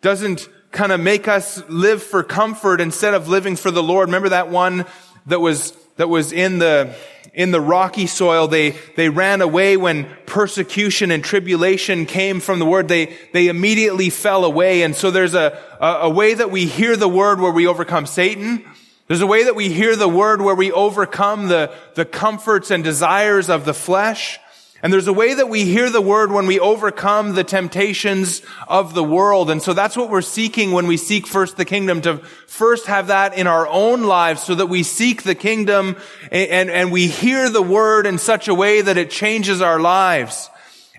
doesn't 0.00 0.48
kind 0.70 0.92
of 0.92 1.00
make 1.00 1.28
us 1.28 1.62
live 1.68 2.02
for 2.02 2.22
comfort 2.22 2.80
instead 2.80 3.14
of 3.14 3.28
living 3.28 3.56
for 3.56 3.70
the 3.70 3.82
Lord. 3.82 4.08
Remember 4.08 4.30
that 4.30 4.48
one 4.48 4.86
that 5.26 5.40
was, 5.40 5.72
that 5.96 6.08
was 6.08 6.32
in 6.32 6.58
the, 6.58 6.94
in 7.34 7.50
the 7.50 7.60
rocky 7.60 8.06
soil. 8.06 8.48
They, 8.48 8.70
they 8.96 9.10
ran 9.10 9.42
away 9.42 9.76
when 9.76 10.08
persecution 10.24 11.10
and 11.10 11.22
tribulation 11.22 12.06
came 12.06 12.40
from 12.40 12.58
the 12.58 12.64
word. 12.64 12.88
They, 12.88 13.14
they 13.32 13.48
immediately 13.48 14.08
fell 14.08 14.44
away. 14.44 14.82
And 14.82 14.96
so 14.96 15.10
there's 15.10 15.34
a, 15.34 15.58
a, 15.78 15.86
a 15.86 16.10
way 16.10 16.32
that 16.32 16.50
we 16.50 16.64
hear 16.64 16.96
the 16.96 17.08
word 17.08 17.38
where 17.38 17.52
we 17.52 17.66
overcome 17.66 18.06
Satan. 18.06 18.64
There's 19.08 19.20
a 19.20 19.26
way 19.26 19.44
that 19.44 19.54
we 19.54 19.68
hear 19.68 19.94
the 19.94 20.08
word 20.08 20.42
where 20.42 20.54
we 20.54 20.72
overcome 20.72 21.46
the, 21.46 21.72
the 21.94 22.04
comforts 22.04 22.72
and 22.72 22.82
desires 22.82 23.48
of 23.48 23.64
the 23.64 23.74
flesh. 23.74 24.40
And 24.82 24.92
there's 24.92 25.06
a 25.06 25.12
way 25.12 25.32
that 25.32 25.48
we 25.48 25.64
hear 25.64 25.88
the 25.90 26.00
word 26.00 26.32
when 26.32 26.46
we 26.46 26.58
overcome 26.58 27.34
the 27.34 27.44
temptations 27.44 28.42
of 28.66 28.94
the 28.94 29.04
world. 29.04 29.48
And 29.48 29.62
so 29.62 29.72
that's 29.72 29.96
what 29.96 30.10
we're 30.10 30.22
seeking 30.22 30.72
when 30.72 30.88
we 30.88 30.96
seek 30.96 31.26
first 31.26 31.56
the 31.56 31.64
kingdom, 31.64 32.00
to 32.02 32.18
first 32.48 32.86
have 32.86 33.06
that 33.06 33.38
in 33.38 33.46
our 33.46 33.66
own 33.68 34.02
lives 34.02 34.42
so 34.42 34.56
that 34.56 34.66
we 34.66 34.82
seek 34.82 35.22
the 35.22 35.36
kingdom 35.36 35.96
and, 36.32 36.50
and, 36.50 36.70
and 36.70 36.92
we 36.92 37.06
hear 37.06 37.48
the 37.48 37.62
word 37.62 38.06
in 38.06 38.18
such 38.18 38.48
a 38.48 38.54
way 38.54 38.80
that 38.80 38.98
it 38.98 39.10
changes 39.10 39.62
our 39.62 39.78
lives. 39.78 40.50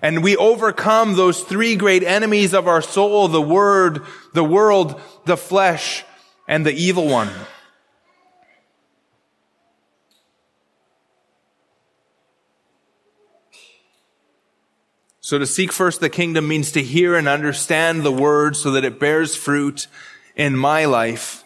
And 0.02 0.22
we 0.22 0.36
overcome 0.36 1.14
those 1.14 1.42
three 1.42 1.76
great 1.76 2.02
enemies 2.02 2.54
of 2.54 2.68
our 2.68 2.82
soul, 2.82 3.28
the 3.28 3.42
word, 3.42 4.02
the 4.32 4.44
world, 4.44 4.98
the 5.24 5.36
flesh, 5.36 6.04
and 6.46 6.64
the 6.64 6.72
evil 6.72 7.06
one. 7.06 7.28
So 15.28 15.38
to 15.38 15.46
seek 15.46 15.72
first 15.72 16.00
the 16.00 16.08
kingdom 16.08 16.48
means 16.48 16.72
to 16.72 16.82
hear 16.82 17.14
and 17.14 17.28
understand 17.28 18.02
the 18.02 18.10
word 18.10 18.56
so 18.56 18.70
that 18.70 18.84
it 18.86 18.98
bears 18.98 19.36
fruit 19.36 19.86
in 20.34 20.56
my 20.56 20.86
life. 20.86 21.44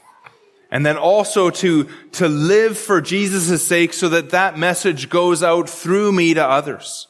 And 0.70 0.87
then 0.87 0.97
also 0.97 1.51
to, 1.51 1.89
to 2.12 2.28
live 2.28 2.78
for 2.78 3.01
Jesus' 3.01 3.66
sake 3.66 3.93
so 3.93 4.09
that 4.11 4.30
that 4.30 4.57
message 4.57 5.09
goes 5.09 5.43
out 5.43 5.68
through 5.68 6.12
me 6.12 6.33
to 6.33 6.47
others. 6.47 7.09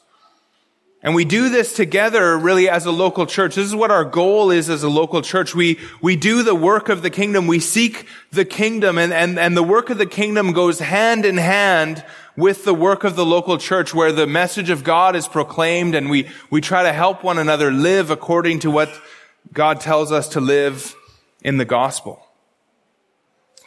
And 1.03 1.13
we 1.13 1.25
do 1.25 1.49
this 1.49 1.73
together 1.73 2.37
really 2.37 2.69
as 2.69 2.85
a 2.85 2.91
local 2.91 3.25
church. 3.25 3.55
This 3.55 3.65
is 3.65 3.75
what 3.75 3.91
our 3.91 4.05
goal 4.05 4.51
is 4.51 4.69
as 4.69 4.83
a 4.83 4.89
local 4.89 5.21
church. 5.21 5.53
We, 5.53 5.77
we 6.01 6.15
do 6.15 6.43
the 6.43 6.55
work 6.55 6.87
of 6.87 7.01
the 7.01 7.09
kingdom. 7.09 7.45
We 7.45 7.59
seek 7.59 8.07
the 8.31 8.45
kingdom 8.45 8.97
and, 8.97 9.11
and, 9.11 9.37
and 9.37 9.57
the 9.57 9.63
work 9.63 9.89
of 9.89 9.97
the 9.97 10.05
kingdom 10.05 10.53
goes 10.53 10.79
hand 10.79 11.25
in 11.25 11.35
hand 11.35 12.05
with 12.37 12.63
the 12.63 12.73
work 12.73 13.03
of 13.03 13.17
the 13.17 13.25
local 13.25 13.57
church 13.57 13.93
where 13.93 14.13
the 14.13 14.25
message 14.25 14.69
of 14.69 14.85
God 14.85 15.17
is 15.17 15.27
proclaimed 15.27 15.93
and 15.93 16.09
we, 16.09 16.29
we 16.49 16.61
try 16.61 16.83
to 16.83 16.93
help 16.93 17.21
one 17.21 17.37
another 17.37 17.69
live 17.69 18.09
according 18.09 18.59
to 18.59 18.71
what 18.71 18.89
God 19.51 19.81
tells 19.81 20.09
us 20.09 20.29
to 20.29 20.39
live 20.39 20.95
in 21.41 21.57
the 21.57 21.65
gospel. 21.65 22.25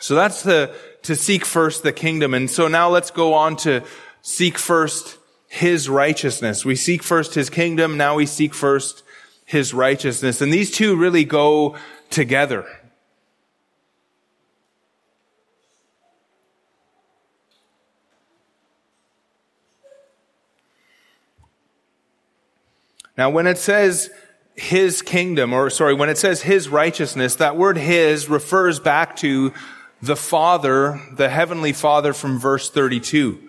So 0.00 0.14
that's 0.14 0.42
the, 0.42 0.74
to 1.02 1.14
seek 1.14 1.44
first 1.44 1.82
the 1.82 1.92
kingdom. 1.92 2.32
And 2.32 2.50
so 2.50 2.66
now 2.66 2.88
let's 2.88 3.10
go 3.10 3.34
on 3.34 3.56
to 3.58 3.84
seek 4.22 4.56
first 4.56 5.18
his 5.48 5.88
righteousness. 5.88 6.64
We 6.64 6.76
seek 6.76 7.02
first 7.02 7.34
his 7.34 7.50
kingdom. 7.50 7.96
Now 7.96 8.16
we 8.16 8.26
seek 8.26 8.54
first 8.54 9.02
his 9.44 9.72
righteousness. 9.72 10.40
And 10.40 10.52
these 10.52 10.70
two 10.70 10.96
really 10.96 11.24
go 11.24 11.76
together. 12.10 12.66
Now, 23.16 23.30
when 23.30 23.46
it 23.46 23.56
says 23.56 24.10
his 24.56 25.00
kingdom, 25.00 25.52
or 25.52 25.70
sorry, 25.70 25.94
when 25.94 26.10
it 26.10 26.18
says 26.18 26.42
his 26.42 26.68
righteousness, 26.68 27.36
that 27.36 27.56
word 27.56 27.78
his 27.78 28.28
refers 28.28 28.78
back 28.78 29.16
to 29.16 29.54
the 30.02 30.16
Father, 30.16 31.00
the 31.12 31.30
Heavenly 31.30 31.72
Father 31.72 32.12
from 32.12 32.38
verse 32.38 32.68
32. 32.68 33.45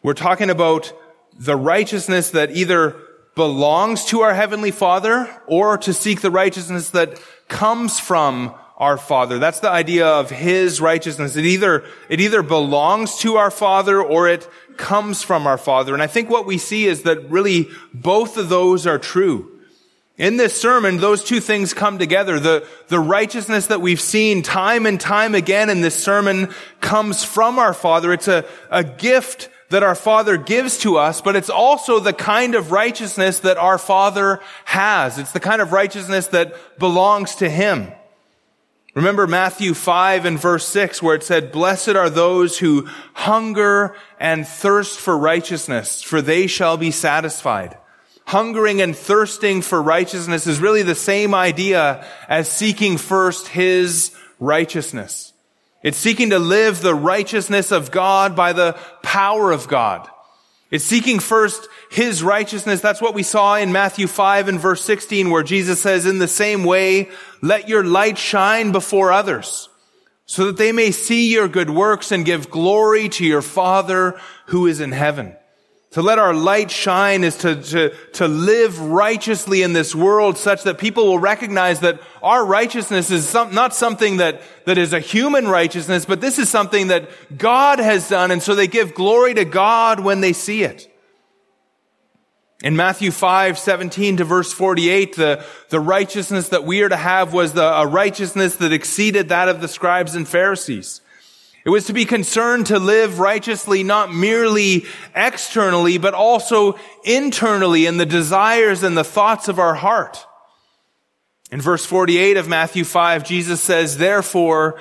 We're 0.00 0.14
talking 0.14 0.48
about 0.48 0.92
the 1.36 1.56
righteousness 1.56 2.30
that 2.30 2.52
either 2.52 2.96
belongs 3.34 4.04
to 4.06 4.20
our 4.20 4.32
Heavenly 4.32 4.70
Father 4.70 5.28
or 5.46 5.76
to 5.78 5.92
seek 5.92 6.20
the 6.20 6.30
righteousness 6.30 6.90
that 6.90 7.20
comes 7.48 7.98
from 7.98 8.54
our 8.76 8.96
Father. 8.96 9.40
That's 9.40 9.58
the 9.58 9.70
idea 9.70 10.06
of 10.06 10.30
His 10.30 10.80
righteousness. 10.80 11.34
It 11.34 11.44
either, 11.44 11.84
it 12.08 12.20
either 12.20 12.42
belongs 12.42 13.16
to 13.18 13.36
our 13.36 13.50
Father 13.50 14.00
or 14.00 14.28
it 14.28 14.48
comes 14.76 15.24
from 15.24 15.48
our 15.48 15.58
Father. 15.58 15.94
And 15.94 16.02
I 16.02 16.06
think 16.06 16.30
what 16.30 16.46
we 16.46 16.58
see 16.58 16.86
is 16.86 17.02
that 17.02 17.28
really 17.28 17.68
both 17.92 18.36
of 18.36 18.48
those 18.48 18.86
are 18.86 18.98
true. 18.98 19.50
In 20.16 20.36
this 20.36 20.60
sermon, 20.60 20.98
those 20.98 21.24
two 21.24 21.40
things 21.40 21.74
come 21.74 21.98
together. 21.98 22.38
The, 22.38 22.66
the 22.86 23.00
righteousness 23.00 23.66
that 23.66 23.80
we've 23.80 24.00
seen 24.00 24.42
time 24.42 24.86
and 24.86 25.00
time 25.00 25.34
again 25.34 25.70
in 25.70 25.80
this 25.80 26.00
sermon 26.00 26.54
comes 26.80 27.24
from 27.24 27.58
our 27.58 27.74
Father. 27.74 28.12
It's 28.12 28.28
a, 28.28 28.44
a 28.70 28.84
gift 28.84 29.48
that 29.70 29.82
our 29.82 29.94
Father 29.94 30.36
gives 30.36 30.78
to 30.78 30.96
us, 30.96 31.20
but 31.20 31.36
it's 31.36 31.50
also 31.50 32.00
the 32.00 32.12
kind 32.12 32.54
of 32.54 32.72
righteousness 32.72 33.40
that 33.40 33.58
our 33.58 33.78
Father 33.78 34.40
has. 34.64 35.18
It's 35.18 35.32
the 35.32 35.40
kind 35.40 35.60
of 35.60 35.72
righteousness 35.72 36.28
that 36.28 36.78
belongs 36.78 37.36
to 37.36 37.50
Him. 37.50 37.92
Remember 38.94 39.26
Matthew 39.26 39.74
5 39.74 40.24
and 40.24 40.40
verse 40.40 40.66
6 40.66 41.02
where 41.02 41.14
it 41.14 41.22
said, 41.22 41.52
Blessed 41.52 41.90
are 41.90 42.10
those 42.10 42.58
who 42.58 42.88
hunger 43.12 43.94
and 44.18 44.46
thirst 44.46 44.98
for 44.98 45.16
righteousness, 45.16 46.02
for 46.02 46.22
they 46.22 46.46
shall 46.46 46.76
be 46.76 46.90
satisfied. 46.90 47.76
Hungering 48.26 48.80
and 48.80 48.96
thirsting 48.96 49.62
for 49.62 49.80
righteousness 49.80 50.46
is 50.46 50.60
really 50.60 50.82
the 50.82 50.94
same 50.94 51.34
idea 51.34 52.04
as 52.28 52.50
seeking 52.50 52.98
first 52.98 53.48
His 53.48 54.12
righteousness. 54.40 55.27
It's 55.88 55.96
seeking 55.96 56.28
to 56.30 56.38
live 56.38 56.82
the 56.82 56.94
righteousness 56.94 57.72
of 57.72 57.90
God 57.90 58.36
by 58.36 58.52
the 58.52 58.78
power 59.02 59.50
of 59.50 59.68
God. 59.68 60.06
It's 60.70 60.84
seeking 60.84 61.18
first 61.18 61.66
His 61.90 62.22
righteousness. 62.22 62.82
That's 62.82 63.00
what 63.00 63.14
we 63.14 63.22
saw 63.22 63.54
in 63.54 63.72
Matthew 63.72 64.06
5 64.06 64.48
and 64.48 64.60
verse 64.60 64.84
16 64.84 65.30
where 65.30 65.42
Jesus 65.42 65.80
says, 65.80 66.04
in 66.04 66.18
the 66.18 66.28
same 66.28 66.64
way, 66.64 67.08
let 67.40 67.70
your 67.70 67.84
light 67.84 68.18
shine 68.18 68.70
before 68.70 69.12
others 69.12 69.70
so 70.26 70.44
that 70.44 70.58
they 70.58 70.72
may 70.72 70.90
see 70.90 71.32
your 71.32 71.48
good 71.48 71.70
works 71.70 72.12
and 72.12 72.26
give 72.26 72.50
glory 72.50 73.08
to 73.08 73.24
your 73.24 73.40
Father 73.40 74.20
who 74.48 74.66
is 74.66 74.80
in 74.80 74.92
heaven. 74.92 75.34
To 75.92 76.02
let 76.02 76.18
our 76.18 76.34
light 76.34 76.70
shine 76.70 77.24
is 77.24 77.38
to, 77.38 77.62
to, 77.62 77.94
to 78.14 78.28
live 78.28 78.78
righteously 78.78 79.62
in 79.62 79.72
this 79.72 79.94
world 79.94 80.36
such 80.36 80.64
that 80.64 80.76
people 80.76 81.06
will 81.06 81.18
recognize 81.18 81.80
that 81.80 82.00
our 82.22 82.44
righteousness 82.44 83.10
is 83.10 83.26
some, 83.26 83.54
not 83.54 83.74
something 83.74 84.18
that, 84.18 84.42
that 84.66 84.76
is 84.76 84.92
a 84.92 85.00
human 85.00 85.48
righteousness, 85.48 86.04
but 86.04 86.20
this 86.20 86.38
is 86.38 86.50
something 86.50 86.88
that 86.88 87.08
God 87.38 87.78
has 87.78 88.06
done. 88.06 88.30
And 88.30 88.42
so 88.42 88.54
they 88.54 88.66
give 88.66 88.94
glory 88.94 89.32
to 89.34 89.46
God 89.46 90.00
when 90.00 90.20
they 90.20 90.34
see 90.34 90.62
it. 90.62 90.92
In 92.62 92.76
Matthew 92.76 93.10
5, 93.10 93.58
17 93.58 94.18
to 94.18 94.24
verse 94.24 94.52
48, 94.52 95.16
the, 95.16 95.44
the 95.70 95.80
righteousness 95.80 96.50
that 96.50 96.64
we 96.64 96.82
are 96.82 96.88
to 96.88 96.96
have 96.96 97.32
was 97.32 97.54
the, 97.54 97.64
a 97.64 97.86
righteousness 97.86 98.56
that 98.56 98.72
exceeded 98.72 99.30
that 99.30 99.48
of 99.48 99.62
the 99.62 99.68
scribes 99.68 100.14
and 100.14 100.28
Pharisees. 100.28 101.00
It 101.64 101.70
was 101.70 101.86
to 101.86 101.92
be 101.92 102.04
concerned 102.04 102.66
to 102.66 102.78
live 102.78 103.18
righteously, 103.18 103.82
not 103.82 104.14
merely 104.14 104.86
externally, 105.14 105.98
but 105.98 106.14
also 106.14 106.78
internally 107.04 107.86
in 107.86 107.96
the 107.96 108.06
desires 108.06 108.82
and 108.82 108.96
the 108.96 109.04
thoughts 109.04 109.48
of 109.48 109.58
our 109.58 109.74
heart. 109.74 110.24
In 111.50 111.60
verse 111.60 111.84
48 111.84 112.36
of 112.36 112.48
Matthew 112.48 112.84
5, 112.84 113.24
Jesus 113.24 113.60
says, 113.60 113.98
therefore, 113.98 114.80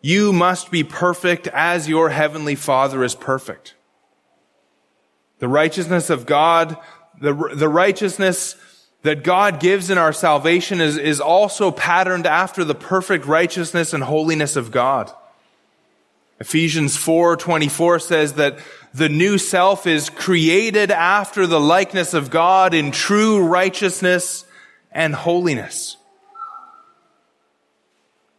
you 0.00 0.32
must 0.32 0.70
be 0.70 0.84
perfect 0.84 1.46
as 1.48 1.88
your 1.88 2.10
heavenly 2.10 2.54
Father 2.54 3.02
is 3.02 3.14
perfect. 3.14 3.74
The 5.38 5.48
righteousness 5.48 6.10
of 6.10 6.26
God, 6.26 6.76
the, 7.20 7.32
the 7.54 7.68
righteousness 7.68 8.56
that 9.02 9.24
God 9.24 9.60
gives 9.60 9.90
in 9.90 9.98
our 9.98 10.12
salvation 10.12 10.80
is, 10.80 10.96
is 10.96 11.20
also 11.20 11.70
patterned 11.70 12.26
after 12.26 12.64
the 12.64 12.74
perfect 12.74 13.26
righteousness 13.26 13.92
and 13.92 14.02
holiness 14.02 14.56
of 14.56 14.70
God. 14.70 15.12
Ephesians 16.44 16.94
4:24 16.94 17.98
says 17.98 18.34
that 18.34 18.58
the 18.92 19.08
new 19.08 19.38
self 19.38 19.86
is 19.86 20.10
created 20.10 20.90
after 20.90 21.46
the 21.46 21.58
likeness 21.58 22.12
of 22.12 22.28
God 22.28 22.74
in 22.74 22.90
true 22.90 23.42
righteousness 23.42 24.44
and 24.92 25.14
holiness. 25.14 25.96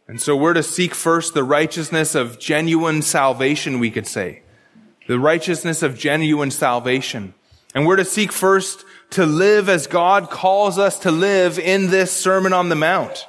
And 0.06 0.20
so 0.20 0.36
we're 0.36 0.54
to 0.54 0.62
seek 0.62 0.94
first 0.94 1.34
the 1.34 1.42
righteousness 1.42 2.14
of 2.14 2.38
genuine 2.38 3.02
salvation, 3.02 3.80
we 3.80 3.90
could 3.90 4.06
say. 4.06 4.42
The 5.08 5.18
righteousness 5.18 5.82
of 5.82 5.98
genuine 5.98 6.52
salvation. 6.52 7.34
And 7.74 7.88
we're 7.88 7.96
to 7.96 8.04
seek 8.04 8.30
first 8.30 8.84
to 9.10 9.26
live 9.26 9.68
as 9.68 9.88
God 9.88 10.30
calls 10.30 10.78
us 10.78 11.00
to 11.00 11.10
live 11.10 11.58
in 11.58 11.90
this 11.90 12.12
Sermon 12.12 12.52
on 12.52 12.68
the 12.68 12.76
Mount. 12.76 13.26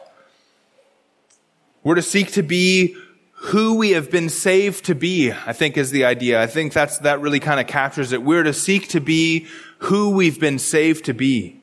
We're 1.84 1.96
to 1.96 2.04
seek 2.04 2.34
to 2.34 2.44
be 2.44 2.96
who 3.40 3.76
we 3.76 3.92
have 3.92 4.10
been 4.10 4.30
saved 4.30 4.86
to 4.86 4.96
be, 4.96 5.32
I 5.32 5.54
think 5.54 5.78
is 5.78 5.92
the 5.92 6.06
idea. 6.06 6.42
I 6.42 6.48
think 6.48 6.74
that's, 6.74 6.98
that 7.00 7.22
really 7.22 7.40
kind 7.40 7.60
of 7.60 7.68
captures 7.68 8.12
it. 8.12 8.24
We're 8.24 8.44
to 8.44 8.54
seek 8.54 8.90
to 8.90 9.00
be 9.00 9.48
who 9.80 10.10
we've 10.10 10.40
been 10.40 10.58
saved 10.58 11.06
to 11.06 11.14
be. 11.14 11.62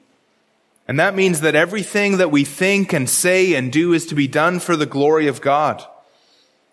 And 0.87 1.01
that 1.01 1.17
means 1.17 1.41
that 1.41 1.57
everything 1.57 2.19
that 2.19 2.31
we 2.31 2.45
think 2.45 2.93
and 2.93 3.11
say 3.11 3.55
and 3.55 3.73
do 3.73 3.93
is 3.93 4.07
to 4.07 4.15
be 4.15 4.29
done 4.29 4.61
for 4.61 4.77
the 4.77 4.87
glory 4.87 5.27
of 5.27 5.41
God. 5.41 5.85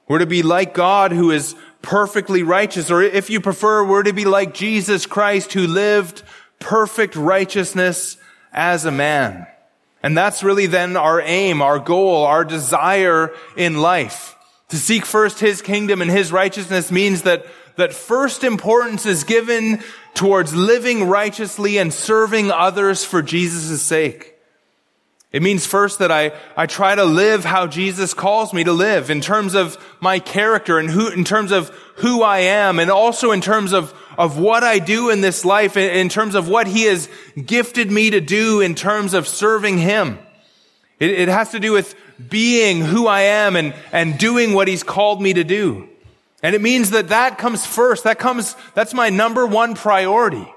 We're 0.07 0.19
to 0.19 0.27
be 0.27 0.43
like 0.43 0.73
God 0.73 1.11
who 1.11 1.31
is 1.31 1.55
perfectly 1.81 2.43
righteous, 2.43 2.91
or 2.91 3.01
if 3.01 3.29
you 3.29 3.41
prefer, 3.41 3.83
we're 3.83 4.03
to 4.03 4.13
be 4.13 4.25
like 4.25 4.53
Jesus 4.53 5.07
Christ 5.07 5.53
who 5.53 5.65
lived 5.65 6.21
perfect 6.59 7.15
righteousness 7.15 8.17
as 8.53 8.85
a 8.85 8.91
man. 8.91 9.47
And 10.03 10.15
that's 10.15 10.43
really 10.43 10.67
then 10.67 10.95
our 10.95 11.21
aim, 11.21 11.61
our 11.61 11.79
goal, 11.79 12.25
our 12.25 12.45
desire 12.45 13.33
in 13.55 13.81
life. 13.81 14.35
To 14.71 14.77
seek 14.77 15.05
first 15.05 15.41
His 15.41 15.61
kingdom 15.61 16.01
and 16.01 16.09
His 16.09 16.31
righteousness 16.31 16.91
means 16.91 17.23
that, 17.23 17.45
that 17.75 17.93
first 17.93 18.45
importance 18.45 19.05
is 19.05 19.25
given 19.25 19.83
towards 20.13 20.55
living 20.55 21.09
righteously 21.09 21.77
and 21.77 21.93
serving 21.93 22.51
others 22.51 23.03
for 23.03 23.21
Jesus' 23.21 23.81
sake. 23.81 24.35
It 25.33 25.41
means 25.41 25.65
first 25.65 25.99
that 25.99 26.09
I, 26.09 26.31
I 26.55 26.67
try 26.67 26.95
to 26.95 27.03
live 27.03 27.43
how 27.43 27.67
Jesus 27.67 28.13
calls 28.13 28.53
me 28.53 28.63
to 28.63 28.71
live 28.71 29.09
in 29.09 29.19
terms 29.19 29.55
of 29.55 29.77
my 29.99 30.19
character 30.19 30.77
and 30.77 30.89
who, 30.89 31.09
in 31.09 31.25
terms 31.25 31.51
of 31.51 31.67
who 31.97 32.23
I 32.23 32.39
am 32.39 32.79
and 32.79 32.89
also 32.89 33.31
in 33.31 33.41
terms 33.41 33.73
of, 33.73 33.93
of 34.17 34.37
what 34.37 34.63
I 34.63 34.79
do 34.79 35.09
in 35.09 35.19
this 35.19 35.43
life, 35.43 35.75
in 35.75 36.07
terms 36.07 36.33
of 36.33 36.47
what 36.47 36.67
He 36.67 36.83
has 36.83 37.09
gifted 37.45 37.91
me 37.91 38.09
to 38.11 38.21
do 38.21 38.61
in 38.61 38.75
terms 38.75 39.13
of 39.13 39.27
serving 39.27 39.79
Him. 39.79 40.17
It, 41.01 41.09
it 41.09 41.27
has 41.27 41.51
to 41.51 41.59
do 41.59 41.73
with 41.73 41.95
being 42.29 42.79
who 42.79 43.07
I 43.07 43.21
am 43.21 43.55
and, 43.55 43.73
and 43.91 44.17
doing 44.17 44.53
what 44.53 44.67
he's 44.67 44.83
called 44.83 45.21
me 45.21 45.33
to 45.33 45.43
do. 45.43 45.89
And 46.43 46.55
it 46.55 46.61
means 46.61 46.91
that 46.91 47.09
that 47.09 47.39
comes 47.39 47.65
first. 47.65 48.03
That 48.03 48.19
comes, 48.19 48.55
that's 48.75 48.93
my 48.93 49.09
number 49.09 49.45
one 49.45 49.73
priority. 49.73 50.47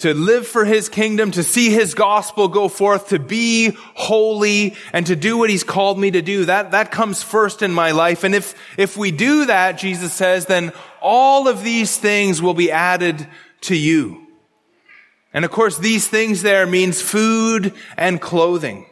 To 0.00 0.12
live 0.12 0.46
for 0.46 0.66
his 0.66 0.90
kingdom, 0.90 1.30
to 1.30 1.42
see 1.42 1.70
his 1.70 1.94
gospel 1.94 2.48
go 2.48 2.68
forth, 2.68 3.08
to 3.08 3.18
be 3.18 3.74
holy 3.94 4.74
and 4.92 5.06
to 5.06 5.16
do 5.16 5.38
what 5.38 5.48
he's 5.48 5.64
called 5.64 5.98
me 5.98 6.10
to 6.10 6.20
do. 6.20 6.44
That, 6.44 6.72
that 6.72 6.90
comes 6.90 7.22
first 7.22 7.62
in 7.62 7.72
my 7.72 7.92
life. 7.92 8.22
And 8.22 8.34
if, 8.34 8.54
if 8.76 8.98
we 8.98 9.10
do 9.10 9.46
that, 9.46 9.78
Jesus 9.78 10.12
says, 10.12 10.44
then 10.44 10.72
all 11.00 11.48
of 11.48 11.64
these 11.64 11.96
things 11.96 12.42
will 12.42 12.52
be 12.52 12.70
added 12.70 13.26
to 13.62 13.74
you. 13.74 14.25
And 15.36 15.44
of 15.44 15.50
course, 15.50 15.76
these 15.76 16.08
things 16.08 16.40
there 16.40 16.66
means 16.66 17.02
food 17.02 17.74
and 17.98 18.18
clothing. 18.18 18.86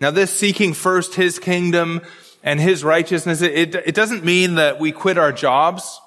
Now 0.00 0.10
this 0.10 0.32
seeking 0.32 0.74
first 0.74 1.14
his 1.14 1.38
kingdom 1.38 2.02
and 2.42 2.58
his 2.58 2.82
righteousness, 2.82 3.40
it, 3.40 3.76
it 3.76 3.94
doesn't 3.94 4.24
mean 4.24 4.56
that 4.56 4.80
we 4.80 4.90
quit 4.90 5.16
our 5.16 5.30
jobs. 5.30 6.00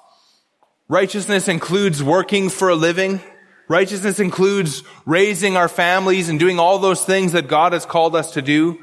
Righteousness 0.86 1.48
includes 1.48 2.02
working 2.02 2.50
for 2.50 2.68
a 2.68 2.74
living. 2.74 3.22
Righteousness 3.68 4.20
includes 4.20 4.82
raising 5.06 5.56
our 5.56 5.68
families 5.68 6.28
and 6.28 6.38
doing 6.38 6.58
all 6.58 6.78
those 6.78 7.06
things 7.06 7.32
that 7.32 7.48
God 7.48 7.72
has 7.72 7.86
called 7.86 8.14
us 8.14 8.32
to 8.32 8.42
do. 8.42 8.78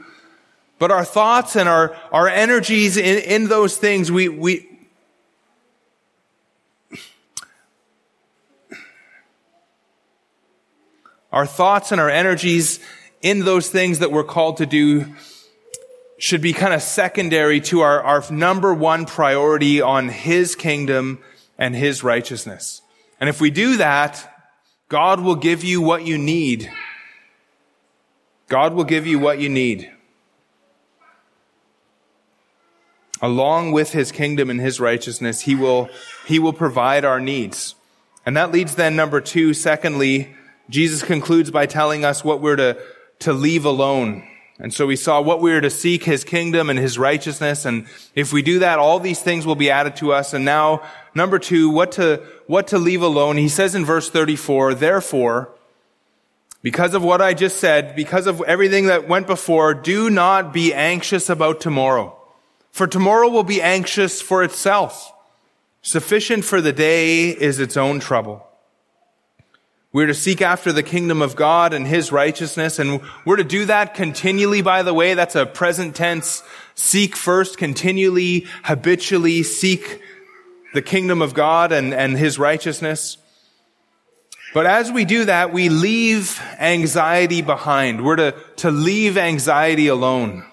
But 0.80 0.90
our 0.90 1.06
thoughts 1.06 1.56
and 1.56 1.70
our, 1.70 1.96
our 2.12 2.28
energies 2.28 2.98
in, 2.98 3.20
in 3.20 3.50
those 3.50 3.78
things, 3.78 4.12
we, 4.12 4.30
we, 4.30 4.75
our 11.36 11.46
thoughts 11.46 11.92
and 11.92 12.00
our 12.00 12.10
energies 12.10 12.80
in 13.22 13.42
those 13.42 13.70
things 13.70 14.00
that 14.00 14.12
we're 14.12 14.24
called 14.24 14.58
to 14.58 14.66
do 14.66 15.14
should 16.18 16.42
be 16.42 16.54
kind 16.54 16.74
of 16.74 16.82
secondary 16.82 17.60
to 17.60 17.82
our, 17.82 18.02
our 18.02 18.24
number 18.32 18.74
one 18.74 19.06
priority 19.06 19.82
on 19.82 20.08
His 20.08 20.56
kingdom 20.56 21.20
and 21.58 21.76
His 21.76 22.06
righteousness. 22.06 22.82
And 23.20 23.28
if 23.30 23.42
we 23.42 23.52
do 23.52 23.76
that, 23.78 24.32
God 24.88 25.20
will 25.20 25.36
give 25.36 25.62
you 25.62 25.82
what 25.82 26.06
you 26.06 26.18
need. 26.18 26.72
God 28.48 28.74
will 28.74 28.86
give 28.86 29.06
you 29.06 29.20
what 29.20 29.40
you 29.40 29.50
need. 29.50 29.92
Along 33.22 33.74
with 33.74 33.92
His 33.92 34.10
kingdom 34.14 34.50
and 34.50 34.62
His 34.62 34.80
righteousness, 34.80 35.42
He 35.42 35.56
will, 35.56 35.90
He 36.26 36.40
will 36.40 36.54
provide 36.54 37.04
our 37.04 37.20
needs. 37.20 37.76
And 38.26 38.38
that 38.38 38.54
leads 38.54 38.76
then 38.76 38.96
number 38.96 39.20
two, 39.20 39.54
secondly, 39.54 40.34
Jesus 40.70 41.04
concludes 41.04 41.52
by 41.52 41.66
telling 41.66 42.06
us 42.06 42.24
what 42.24 42.42
we're 42.42 42.56
to, 42.56 42.78
to 43.20 43.34
leave 43.34 43.66
alone. 43.66 44.28
And 44.58 44.74
so 44.74 44.88
we 44.88 44.96
saw 44.96 45.20
what 45.22 45.42
we 45.42 45.52
are 45.52 45.62
to 45.62 45.70
seek 45.70 46.04
his 46.04 46.24
kingdom 46.24 46.70
and 46.70 46.80
his 46.80 46.98
righteousness. 46.98 47.66
And 47.66 47.88
if 48.16 48.32
we 48.32 48.42
do 48.42 48.60
that, 48.60 48.80
all 48.80 49.00
these 49.00 49.22
things 49.22 49.46
will 49.46 49.56
be 49.56 49.70
added 49.70 49.98
to 49.98 50.14
us. 50.14 50.34
And 50.34 50.46
now, 50.46 50.82
number 51.14 51.40
two, 51.40 51.70
what 51.70 51.94
to, 51.94 52.24
what 52.48 52.68
to 52.68 52.78
leave 52.78 53.02
alone. 53.02 53.38
He 53.38 53.50
says 53.50 53.76
in 53.76 53.84
verse 53.84 54.10
34, 54.10 54.76
therefore, 54.76 55.52
because 56.62 56.94
of 56.94 57.04
what 57.04 57.22
I 57.22 57.34
just 57.34 57.60
said, 57.60 57.96
because 57.96 58.28
of 58.28 58.42
everything 58.42 58.88
that 58.88 59.08
went 59.08 59.28
before, 59.28 59.74
do 59.74 60.10
not 60.10 60.54
be 60.54 60.74
anxious 60.74 61.30
about 61.30 61.60
tomorrow. 61.60 62.18
For 62.72 62.88
tomorrow 62.88 63.30
will 63.30 63.44
be 63.44 63.62
anxious 63.62 64.22
for 64.22 64.42
itself. 64.42 65.12
Sufficient 65.82 66.44
for 66.44 66.62
the 66.62 66.74
day 66.74 67.30
is 67.30 67.60
its 67.60 67.78
own 67.78 68.00
trouble. 68.00 68.45
We're 69.96 70.08
to 70.08 70.14
seek 70.14 70.42
after 70.42 70.74
the 70.74 70.84
kingdom 70.84 71.22
of 71.22 71.38
God 71.38 71.74
and 71.74 71.88
His 71.88 72.12
righteousness, 72.12 72.80
and 72.80 73.00
we're 73.24 73.38
to 73.38 73.46
do 73.46 73.64
that 73.68 73.94
continually, 73.94 74.62
by 74.62 74.84
the 74.84 74.94
way. 74.94 75.14
That's 75.14 75.36
a 75.36 75.46
present 75.46 75.96
tense. 75.96 76.44
Seek 76.74 77.16
first, 77.16 77.58
continually, 77.58 78.46
habitually 78.64 79.42
seek 79.44 80.02
the 80.74 80.82
kingdom 80.82 81.22
of 81.22 81.34
God 81.34 81.72
and, 81.72 81.94
and 81.94 82.18
His 82.18 82.38
righteousness. 82.38 83.18
But 84.54 84.66
as 84.66 84.92
we 84.92 85.06
do 85.06 85.24
that, 85.24 85.54
we 85.54 85.70
leave 85.70 86.42
anxiety 86.60 87.42
behind. 87.42 88.04
We're 88.04 88.18
to, 88.18 88.36
to 88.58 88.72
leave 88.72 89.18
anxiety 89.18 89.88
alone. 89.88 90.44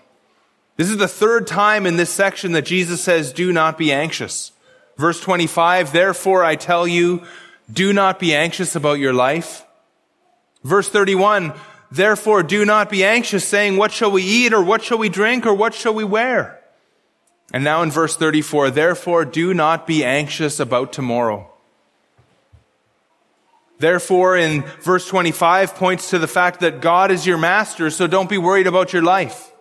This 0.76 0.88
is 0.88 0.99
the 0.99 1.09
third 1.09 1.49
time 1.49 1.84
in 1.84 1.97
this 1.97 2.11
section 2.11 2.53
that 2.53 2.64
Jesus 2.64 3.03
says, 3.03 3.32
do 3.32 3.53
not 3.53 3.76
be 3.76 3.90
anxious. 3.90 4.53
Verse 4.97 5.20
25, 5.20 5.93
therefore 5.93 6.45
I 6.45 6.55
tell 6.55 6.86
you, 6.86 7.26
do 7.71 7.93
not 7.93 8.19
be 8.19 8.35
anxious 8.35 8.75
about 8.75 8.99
your 8.99 9.13
life. 9.13 9.65
Verse 10.65 10.89
31, 10.89 11.53
therefore 11.91 12.43
do 12.43 12.65
not 12.65 12.89
be 12.89 13.05
anxious 13.05 13.47
saying, 13.47 13.77
what 13.77 13.93
shall 13.93 14.11
we 14.11 14.23
eat 14.23 14.53
or 14.53 14.63
what 14.63 14.83
shall 14.83 14.99
we 14.99 15.09
drink 15.09 15.45
or 15.45 15.55
what 15.55 15.75
shall 15.75 15.95
we 15.95 16.05
wear? 16.05 16.61
And 17.53 17.65
now 17.65 17.83
in 17.83 17.91
verse 17.91 18.17
34, 18.17 18.71
therefore 18.71 19.25
do 19.25 19.53
not 19.53 19.87
be 19.87 20.05
anxious 20.05 20.59
about 20.59 20.93
tomorrow. 20.93 21.51
Therefore 23.79 24.37
in 24.37 24.63
verse 24.81 25.07
25 25.09 25.75
points 25.75 26.11
to 26.11 26.19
the 26.19 26.29
fact 26.29 26.61
that 26.61 26.81
God 26.81 27.11
is 27.11 27.27
your 27.27 27.39
master, 27.39 27.91
so 27.91 28.07
don't 28.07 28.31
be 28.31 28.39
worried 28.39 28.67
about 28.67 28.93
your 28.93 29.03
life. 29.03 29.52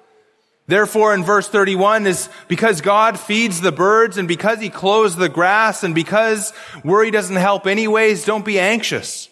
Therefore, 0.72 1.14
in 1.14 1.26
verse 1.26 1.50
31 1.50 2.08
is 2.08 2.30
because 2.48 2.80
God 2.80 3.20
feeds 3.20 3.60
the 3.60 3.74
birds 3.74 4.18
and 4.18 4.26
because 4.26 4.62
he 4.62 4.70
clothes 4.70 5.18
the 5.18 5.28
grass 5.28 5.84
and 5.84 5.94
because 5.94 6.54
worry 6.82 7.12
doesn't 7.12 7.36
help 7.36 7.68
anyways, 7.68 8.24
don't 8.24 8.46
be 8.46 8.58
anxious. 8.58 9.28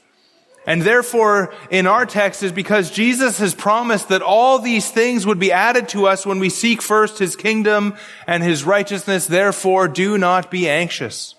And 0.68 0.82
therefore, 0.82 1.54
in 1.72 1.88
our 1.88 2.06
text 2.06 2.44
is 2.44 2.52
because 2.52 2.92
Jesus 2.92 3.40
has 3.40 3.56
promised 3.56 4.10
that 4.10 4.22
all 4.22 4.60
these 4.60 4.92
things 4.92 5.26
would 5.26 5.40
be 5.40 5.54
added 5.54 5.88
to 5.90 6.08
us 6.08 6.26
when 6.26 6.40
we 6.40 6.50
seek 6.50 6.82
first 6.82 7.20
his 7.20 7.38
kingdom 7.38 7.96
and 8.28 8.44
his 8.44 8.66
righteousness. 8.66 9.26
Therefore, 9.26 9.88
do 9.88 10.18
not 10.18 10.52
be 10.52 10.68
anxious. 10.68 11.36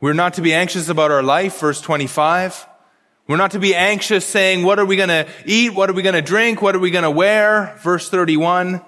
We're 0.00 0.14
not 0.14 0.34
to 0.34 0.42
be 0.42 0.52
anxious 0.52 0.88
about 0.88 1.12
our 1.12 1.22
life, 1.22 1.60
verse 1.60 1.80
25. 1.80 2.66
We're 3.26 3.38
not 3.38 3.52
to 3.52 3.58
be 3.58 3.74
anxious 3.74 4.26
saying, 4.26 4.64
what 4.64 4.78
are 4.78 4.84
we 4.84 4.96
going 4.96 5.08
to 5.08 5.26
eat? 5.46 5.74
What 5.74 5.88
are 5.88 5.94
we 5.94 6.02
going 6.02 6.14
to 6.14 6.22
drink? 6.22 6.60
What 6.60 6.76
are 6.76 6.80
we 6.80 6.90
going 6.90 7.04
to 7.04 7.10
wear? 7.10 7.78
Verse 7.82 8.10
31. 8.10 8.82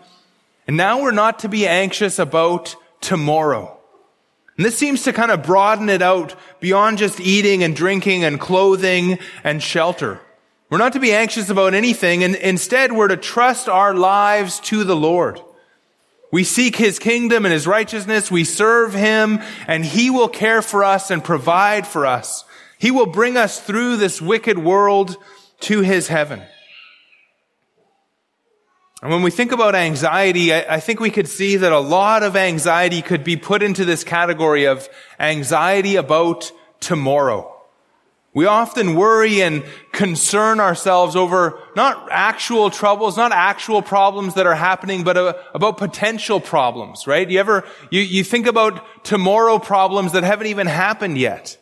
And 0.67 0.77
now 0.77 1.01
we're 1.01 1.11
not 1.13 1.39
to 1.41 1.49
be 1.49 1.67
anxious 1.67 2.19
about 2.19 2.77
tomorrow. 3.01 3.79
And 4.57 4.65
this 4.65 4.77
seems 4.77 5.03
to 5.05 5.13
kind 5.13 5.31
of 5.31 5.43
broaden 5.43 5.89
it 5.89 6.03
out 6.03 6.35
beyond 6.61 6.99
just 6.99 7.21
eating 7.21 7.63
and 7.63 7.77
drinking 7.77 8.25
and 8.25 8.41
clothing 8.41 9.19
and 9.45 9.63
shelter. 9.63 10.21
We're 10.69 10.79
not 10.79 10.95
to 10.95 11.01
be 11.01 11.13
anxious 11.13 11.49
about 11.49 11.75
anything, 11.75 12.25
and 12.25 12.35
instead 12.35 12.93
we're 12.93 13.09
to 13.09 13.17
trust 13.17 13.69
our 13.69 13.95
lives 13.95 14.59
to 14.61 14.83
the 14.83 14.97
Lord. 14.97 15.41
We 16.33 16.43
seek 16.43 16.75
His 16.75 16.99
kingdom 16.99 17.45
and 17.45 17.53
His 17.53 17.67
righteousness, 17.67 18.31
we 18.31 18.45
serve 18.45 18.93
Him, 18.93 19.41
and 19.69 19.85
He 19.85 20.11
will 20.11 20.29
care 20.29 20.63
for 20.63 20.83
us 20.83 21.11
and 21.11 21.23
provide 21.23 21.87
for 21.87 22.05
us. 22.05 22.45
He 22.79 22.91
will 22.91 23.07
bring 23.07 23.37
us 23.37 23.61
through 23.61 23.97
this 23.97 24.21
wicked 24.21 24.59
world 24.59 25.17
to 25.61 25.81
his 25.81 26.09
heaven. 26.09 26.43
And 29.03 29.11
when 29.11 29.23
we 29.23 29.31
think 29.31 29.53
about 29.53 29.75
anxiety, 29.75 30.55
I, 30.55 30.81
think 30.81 31.01
we 31.01 31.11
could 31.11 31.29
see 31.29 31.57
that 31.57 31.71
a 31.71 31.79
lot 31.79 32.23
of 32.23 32.35
anxiety 32.35 33.03
could 33.03 33.25
be 33.25 33.37
put 33.37 33.63
into 33.63 33.85
this 33.85 34.05
category 34.05 34.65
of 34.65 34.89
anxiety 35.21 35.97
about 35.97 36.51
tomorrow. 36.81 37.53
We 38.33 38.47
often 38.47 38.97
worry 38.97 39.43
and 39.43 39.65
concern 39.93 40.61
ourselves 40.61 41.15
over 41.15 41.59
not 41.75 42.09
actual 42.11 42.69
troubles, 42.71 43.17
not 43.17 43.33
actual 43.33 43.81
problems 43.81 44.35
that 44.35 44.47
are 44.47 44.55
happening, 44.55 45.05
but 45.05 45.17
uh, 45.17 45.35
about 45.55 45.79
potential 45.79 46.41
problems, 46.41 47.07
right? 47.07 47.31
You 47.31 47.39
ever, 47.39 47.65
you, 47.91 48.01
you 48.01 48.25
think 48.25 48.47
about 48.47 49.05
tomorrow 49.05 49.59
problems 49.59 50.13
that 50.13 50.23
haven't 50.23 50.49
even 50.49 50.67
happened 50.67 51.17
yet. 51.17 51.57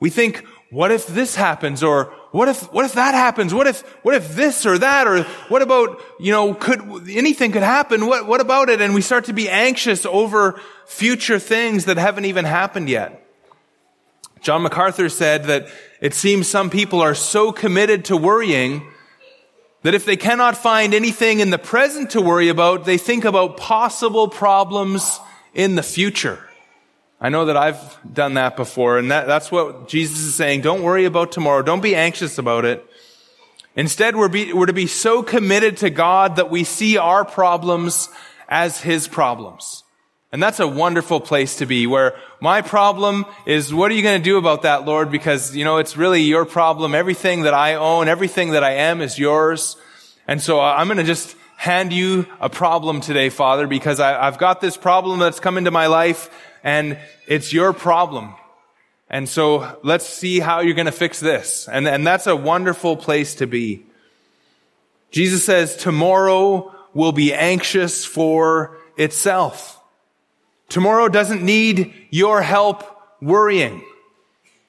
We 0.00 0.10
think, 0.10 0.44
what 0.70 0.90
if 0.90 1.06
this 1.06 1.34
happens? 1.34 1.82
Or 1.82 2.12
what 2.30 2.48
if, 2.48 2.72
what 2.72 2.84
if 2.84 2.92
that 2.92 3.14
happens? 3.14 3.54
What 3.54 3.66
if, 3.66 3.80
what 4.04 4.14
if 4.14 4.34
this 4.34 4.66
or 4.66 4.78
that? 4.78 5.06
Or 5.06 5.22
what 5.48 5.62
about, 5.62 6.00
you 6.20 6.30
know, 6.30 6.54
could, 6.54 6.80
anything 7.08 7.52
could 7.52 7.62
happen? 7.62 8.06
What, 8.06 8.26
what 8.26 8.40
about 8.40 8.68
it? 8.68 8.80
And 8.80 8.94
we 8.94 9.00
start 9.00 9.24
to 9.26 9.32
be 9.32 9.48
anxious 9.48 10.04
over 10.04 10.60
future 10.86 11.38
things 11.38 11.86
that 11.86 11.96
haven't 11.96 12.26
even 12.26 12.44
happened 12.44 12.88
yet. 12.88 13.24
John 14.40 14.62
MacArthur 14.62 15.08
said 15.08 15.44
that 15.44 15.68
it 16.00 16.14
seems 16.14 16.46
some 16.46 16.70
people 16.70 17.00
are 17.00 17.14
so 17.14 17.50
committed 17.50 18.04
to 18.06 18.16
worrying 18.16 18.86
that 19.82 19.94
if 19.94 20.04
they 20.04 20.16
cannot 20.16 20.56
find 20.56 20.94
anything 20.94 21.40
in 21.40 21.50
the 21.50 21.58
present 21.58 22.10
to 22.10 22.20
worry 22.20 22.48
about, 22.48 22.84
they 22.84 22.98
think 22.98 23.24
about 23.24 23.56
possible 23.56 24.28
problems 24.28 25.18
in 25.54 25.74
the 25.74 25.82
future. 25.82 26.47
I 27.20 27.30
know 27.30 27.46
that 27.46 27.56
I've 27.56 27.98
done 28.12 28.34
that 28.34 28.56
before, 28.56 28.98
and 28.98 29.10
that, 29.10 29.26
that's 29.26 29.50
what 29.50 29.88
Jesus 29.88 30.20
is 30.20 30.36
saying. 30.36 30.60
Don't 30.60 30.82
worry 30.82 31.04
about 31.04 31.32
tomorrow. 31.32 31.62
Don't 31.62 31.82
be 31.82 31.96
anxious 31.96 32.38
about 32.38 32.64
it. 32.64 32.84
Instead, 33.74 34.14
we're, 34.14 34.28
be, 34.28 34.52
we're 34.52 34.66
to 34.66 34.72
be 34.72 34.86
so 34.86 35.22
committed 35.22 35.78
to 35.78 35.90
God 35.90 36.36
that 36.36 36.48
we 36.48 36.62
see 36.62 36.96
our 36.96 37.24
problems 37.24 38.08
as 38.48 38.80
His 38.80 39.08
problems. 39.08 39.82
And 40.30 40.42
that's 40.42 40.60
a 40.60 40.68
wonderful 40.68 41.20
place 41.20 41.56
to 41.56 41.66
be 41.66 41.86
where 41.86 42.14
my 42.40 42.60
problem 42.62 43.24
is, 43.46 43.72
what 43.74 43.90
are 43.90 43.94
you 43.94 44.02
going 44.02 44.20
to 44.20 44.24
do 44.24 44.36
about 44.36 44.62
that, 44.62 44.84
Lord? 44.84 45.10
Because, 45.10 45.56
you 45.56 45.64
know, 45.64 45.78
it's 45.78 45.96
really 45.96 46.22
your 46.22 46.44
problem. 46.44 46.94
Everything 46.94 47.42
that 47.42 47.54
I 47.54 47.74
own, 47.74 48.08
everything 48.08 48.50
that 48.50 48.62
I 48.62 48.72
am 48.74 49.00
is 49.00 49.18
yours. 49.18 49.76
And 50.28 50.40
so 50.40 50.60
uh, 50.60 50.74
I'm 50.76 50.86
going 50.86 50.98
to 50.98 51.04
just 51.04 51.34
hand 51.56 51.92
you 51.92 52.26
a 52.40 52.48
problem 52.48 53.00
today, 53.00 53.30
Father, 53.30 53.66
because 53.66 53.98
I, 53.98 54.24
have 54.24 54.38
got 54.38 54.60
this 54.60 54.76
problem 54.76 55.18
that's 55.18 55.40
come 55.40 55.56
into 55.56 55.70
my 55.70 55.86
life 55.86 56.30
and 56.62 56.98
it's 57.26 57.52
your 57.52 57.72
problem. 57.72 58.34
And 59.10 59.28
so 59.28 59.78
let's 59.82 60.06
see 60.06 60.38
how 60.40 60.60
you're 60.60 60.74
going 60.74 60.86
to 60.86 60.92
fix 60.92 61.20
this. 61.20 61.68
And, 61.68 61.88
and 61.88 62.06
that's 62.06 62.26
a 62.26 62.36
wonderful 62.36 62.96
place 62.96 63.36
to 63.36 63.46
be. 63.46 63.84
Jesus 65.10 65.44
says 65.44 65.76
tomorrow 65.76 66.74
will 66.92 67.12
be 67.12 67.32
anxious 67.32 68.04
for 68.04 68.76
itself. 68.96 69.80
Tomorrow 70.68 71.08
doesn't 71.08 71.42
need 71.42 71.94
your 72.10 72.42
help 72.42 72.84
worrying. 73.22 73.82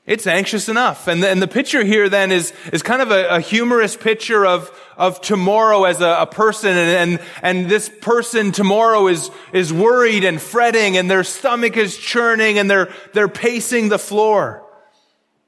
It's 0.10 0.26
anxious 0.26 0.70
enough. 0.70 1.08
And 1.08 1.22
the, 1.22 1.30
and 1.30 1.40
the 1.40 1.48
picture 1.48 1.84
here 1.84 2.10
then 2.10 2.32
is, 2.32 2.52
is 2.74 2.82
kind 2.82 3.04
of 3.04 3.12
a, 3.12 3.28
a 3.28 3.40
humorous 3.40 3.96
picture 3.96 4.44
of, 4.44 4.72
of 4.98 5.22
tomorrow 5.22 5.84
as 5.84 6.02
a, 6.02 6.22
a 6.22 6.26
person. 6.26 6.76
And, 6.76 6.90
and, 7.12 7.20
and, 7.44 7.70
this 7.70 7.90
person 8.02 8.52
tomorrow 8.52 9.06
is, 9.06 9.30
is 9.54 9.72
worried 9.72 10.24
and 10.24 10.42
fretting 10.42 10.98
and 10.98 11.12
their 11.12 11.24
stomach 11.24 11.78
is 11.78 11.96
churning 11.96 12.58
and 12.58 12.68
they're, 12.68 12.92
they're 13.14 13.28
pacing 13.28 13.90
the 13.90 14.00
floor. 14.00 14.66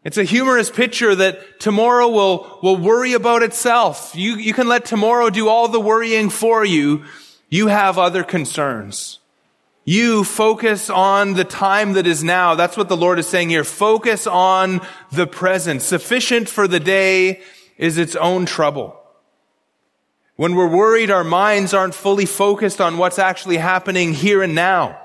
It's 0.03 0.19
a 0.19 0.23
humorous 0.23 0.69
picture 0.69 1.15
that 1.15 1.59
tomorrow 1.59 2.07
will, 2.09 2.59
will 2.61 2.77
worry 2.77 3.13
about 3.13 3.41
itself. 3.41 4.15
You, 4.15 4.35
you 4.35 4.53
can 4.53 4.67
let 4.67 4.85
tomorrow 4.85 5.31
do 5.31 5.49
all 5.49 5.69
the 5.69 5.79
worrying 5.79 6.29
for 6.29 6.63
you. 6.63 7.05
You 7.49 7.65
have 7.65 7.97
other 7.97 8.23
concerns. 8.23 9.20
You 9.83 10.23
focus 10.23 10.89
on 10.89 11.33
the 11.33 11.43
time 11.43 11.93
that 11.93 12.05
is 12.05 12.23
now. 12.23 12.53
That's 12.55 12.77
what 12.77 12.87
the 12.87 12.97
Lord 12.97 13.17
is 13.17 13.27
saying 13.27 13.49
here. 13.49 13.63
Focus 13.63 14.27
on 14.27 14.81
the 15.11 15.25
present. 15.25 15.81
Sufficient 15.81 16.47
for 16.47 16.67
the 16.67 16.79
day 16.79 17.41
is 17.77 17.97
its 17.97 18.15
own 18.15 18.45
trouble. 18.45 18.95
When 20.35 20.55
we're 20.55 20.67
worried, 20.67 21.09
our 21.09 21.23
minds 21.23 21.73
aren't 21.73 21.95
fully 21.95 22.25
focused 22.25 22.79
on 22.79 22.97
what's 22.97 23.19
actually 23.19 23.57
happening 23.57 24.13
here 24.13 24.43
and 24.43 24.53
now. 24.53 24.99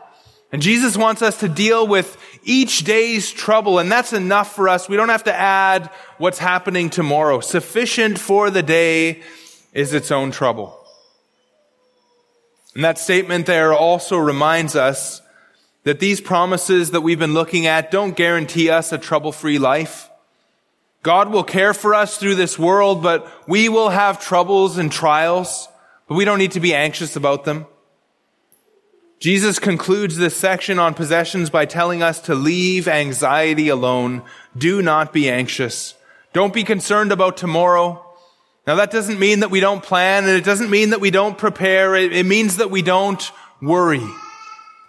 And 0.52 0.62
Jesus 0.62 0.96
wants 0.96 1.22
us 1.22 1.40
to 1.40 1.48
deal 1.48 1.86
with 1.86 2.16
each 2.44 2.84
day's 2.84 3.32
trouble, 3.32 3.78
and 3.78 3.90
that's 3.90 4.12
enough 4.12 4.54
for 4.54 4.68
us. 4.68 4.88
We 4.88 4.96
don't 4.96 5.08
have 5.08 5.24
to 5.24 5.34
add 5.34 5.90
what's 6.18 6.38
happening 6.38 6.88
tomorrow. 6.88 7.40
Sufficient 7.40 8.18
for 8.18 8.50
the 8.50 8.62
day 8.62 9.22
is 9.72 9.92
its 9.92 10.10
own 10.12 10.30
trouble. 10.30 10.85
And 12.76 12.84
that 12.84 12.98
statement 12.98 13.46
there 13.46 13.72
also 13.72 14.18
reminds 14.18 14.76
us 14.76 15.22
that 15.84 15.98
these 15.98 16.20
promises 16.20 16.90
that 16.90 17.00
we've 17.00 17.18
been 17.18 17.32
looking 17.32 17.66
at 17.66 17.90
don't 17.90 18.14
guarantee 18.14 18.68
us 18.68 18.92
a 18.92 18.98
trouble-free 18.98 19.58
life. 19.58 20.10
God 21.02 21.30
will 21.30 21.42
care 21.42 21.72
for 21.72 21.94
us 21.94 22.18
through 22.18 22.34
this 22.34 22.58
world, 22.58 23.02
but 23.02 23.26
we 23.48 23.70
will 23.70 23.88
have 23.88 24.20
troubles 24.20 24.76
and 24.76 24.92
trials, 24.92 25.68
but 26.06 26.16
we 26.16 26.26
don't 26.26 26.38
need 26.38 26.52
to 26.52 26.60
be 26.60 26.74
anxious 26.74 27.16
about 27.16 27.46
them. 27.46 27.64
Jesus 29.20 29.58
concludes 29.58 30.18
this 30.18 30.36
section 30.36 30.78
on 30.78 30.92
possessions 30.92 31.48
by 31.48 31.64
telling 31.64 32.02
us 32.02 32.20
to 32.20 32.34
leave 32.34 32.88
anxiety 32.88 33.70
alone. 33.70 34.22
Do 34.54 34.82
not 34.82 35.14
be 35.14 35.30
anxious. 35.30 35.94
Don't 36.34 36.52
be 36.52 36.62
concerned 36.62 37.10
about 37.10 37.38
tomorrow. 37.38 38.05
Now 38.66 38.74
that 38.76 38.90
doesn't 38.90 39.20
mean 39.20 39.40
that 39.40 39.50
we 39.50 39.60
don't 39.60 39.82
plan 39.82 40.24
and 40.24 40.32
it 40.32 40.44
doesn't 40.44 40.70
mean 40.70 40.90
that 40.90 41.00
we 41.00 41.10
don't 41.10 41.38
prepare. 41.38 41.94
It, 41.94 42.12
it 42.12 42.26
means 42.26 42.56
that 42.56 42.70
we 42.70 42.82
don't 42.82 43.30
worry. 43.62 44.04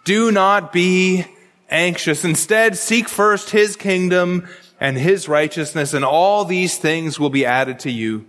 Do 0.03 0.31
not 0.31 0.73
be 0.73 1.25
anxious. 1.69 2.25
Instead, 2.25 2.77
seek 2.77 3.07
first 3.07 3.51
His 3.51 3.75
kingdom 3.75 4.47
and 4.79 4.97
His 4.97 5.27
righteousness 5.27 5.93
and 5.93 6.03
all 6.03 6.43
these 6.43 6.77
things 6.77 7.19
will 7.19 7.29
be 7.29 7.45
added 7.45 7.79
to 7.79 7.91
you. 7.91 8.25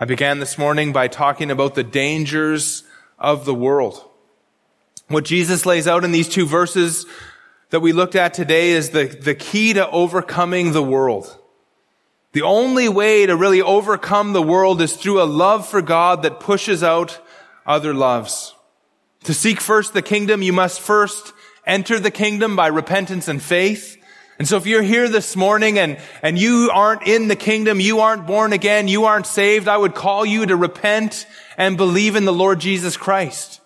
I 0.00 0.04
began 0.04 0.38
this 0.40 0.58
morning 0.58 0.92
by 0.92 1.08
talking 1.08 1.50
about 1.50 1.74
the 1.74 1.84
dangers 1.84 2.82
of 3.18 3.44
the 3.44 3.54
world. 3.54 4.04
What 5.08 5.24
Jesus 5.24 5.66
lays 5.66 5.86
out 5.86 6.04
in 6.04 6.12
these 6.12 6.28
two 6.28 6.46
verses 6.46 7.06
that 7.70 7.80
we 7.80 7.92
looked 7.92 8.14
at 8.14 8.34
today 8.34 8.70
is 8.70 8.90
the, 8.90 9.04
the 9.06 9.34
key 9.34 9.72
to 9.72 9.88
overcoming 9.90 10.72
the 10.72 10.82
world. 10.82 11.36
The 12.38 12.44
only 12.44 12.88
way 12.88 13.26
to 13.26 13.34
really 13.34 13.62
overcome 13.62 14.32
the 14.32 14.40
world 14.40 14.80
is 14.80 14.96
through 14.96 15.20
a 15.20 15.24
love 15.24 15.66
for 15.66 15.82
God 15.82 16.22
that 16.22 16.38
pushes 16.38 16.84
out 16.84 17.18
other 17.66 17.92
loves. 17.92 18.54
To 19.24 19.34
seek 19.34 19.60
first 19.60 19.92
the 19.92 20.02
kingdom, 20.02 20.40
you 20.40 20.52
must 20.52 20.80
first 20.80 21.32
enter 21.66 21.98
the 21.98 22.12
kingdom 22.12 22.54
by 22.54 22.68
repentance 22.68 23.26
and 23.26 23.42
faith. 23.42 23.96
And 24.38 24.46
so 24.46 24.56
if 24.56 24.68
you're 24.68 24.82
here 24.82 25.08
this 25.08 25.34
morning 25.34 25.80
and, 25.80 25.98
and 26.22 26.38
you 26.38 26.70
aren't 26.72 27.08
in 27.08 27.26
the 27.26 27.34
kingdom, 27.34 27.80
you 27.80 27.98
aren't 27.98 28.28
born 28.28 28.52
again, 28.52 28.86
you 28.86 29.06
aren't 29.06 29.26
saved, 29.26 29.66
I 29.66 29.76
would 29.76 29.96
call 29.96 30.24
you 30.24 30.46
to 30.46 30.54
repent 30.54 31.26
and 31.56 31.76
believe 31.76 32.14
in 32.14 32.24
the 32.24 32.32
Lord 32.32 32.60
Jesus 32.60 32.96
Christ. 32.96 33.60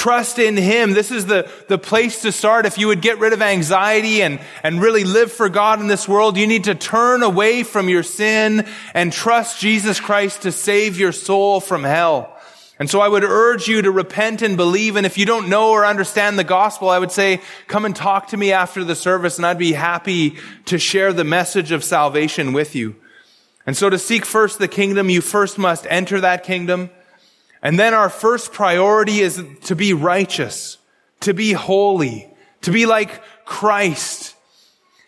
Trust 0.00 0.38
in 0.38 0.56
Him. 0.56 0.94
This 0.94 1.10
is 1.10 1.26
the, 1.26 1.46
the 1.68 1.76
place 1.76 2.22
to 2.22 2.32
start. 2.32 2.64
If 2.64 2.78
you 2.78 2.86
would 2.86 3.02
get 3.02 3.18
rid 3.18 3.34
of 3.34 3.42
anxiety 3.42 4.22
and, 4.22 4.40
and 4.62 4.80
really 4.80 5.04
live 5.04 5.30
for 5.30 5.50
God 5.50 5.78
in 5.78 5.88
this 5.88 6.08
world, 6.08 6.38
you 6.38 6.46
need 6.46 6.64
to 6.64 6.74
turn 6.74 7.22
away 7.22 7.64
from 7.64 7.90
your 7.90 8.02
sin 8.02 8.66
and 8.94 9.12
trust 9.12 9.60
Jesus 9.60 10.00
Christ 10.00 10.40
to 10.40 10.52
save 10.52 10.98
your 10.98 11.12
soul 11.12 11.60
from 11.60 11.84
hell. 11.84 12.34
And 12.78 12.88
so 12.88 13.02
I 13.02 13.08
would 13.08 13.24
urge 13.24 13.68
you 13.68 13.82
to 13.82 13.90
repent 13.90 14.40
and 14.40 14.56
believe. 14.56 14.96
And 14.96 15.04
if 15.04 15.18
you 15.18 15.26
don't 15.26 15.50
know 15.50 15.72
or 15.72 15.84
understand 15.84 16.38
the 16.38 16.44
gospel, 16.44 16.88
I 16.88 16.98
would 16.98 17.12
say, 17.12 17.42
come 17.66 17.84
and 17.84 17.94
talk 17.94 18.28
to 18.28 18.38
me 18.38 18.52
after 18.52 18.84
the 18.84 18.96
service 18.96 19.36
and 19.36 19.44
I'd 19.44 19.58
be 19.58 19.74
happy 19.74 20.38
to 20.64 20.78
share 20.78 21.12
the 21.12 21.24
message 21.24 21.72
of 21.72 21.84
salvation 21.84 22.54
with 22.54 22.74
you. 22.74 22.96
And 23.66 23.76
so 23.76 23.90
to 23.90 23.98
seek 23.98 24.24
first 24.24 24.58
the 24.58 24.66
kingdom, 24.66 25.10
you 25.10 25.20
first 25.20 25.58
must 25.58 25.86
enter 25.90 26.22
that 26.22 26.42
kingdom. 26.42 26.88
And 27.62 27.78
then 27.78 27.94
our 27.94 28.08
first 28.08 28.52
priority 28.52 29.20
is 29.20 29.42
to 29.64 29.76
be 29.76 29.92
righteous, 29.92 30.78
to 31.20 31.34
be 31.34 31.52
holy, 31.52 32.32
to 32.62 32.70
be 32.70 32.86
like 32.86 33.22
Christ 33.44 34.34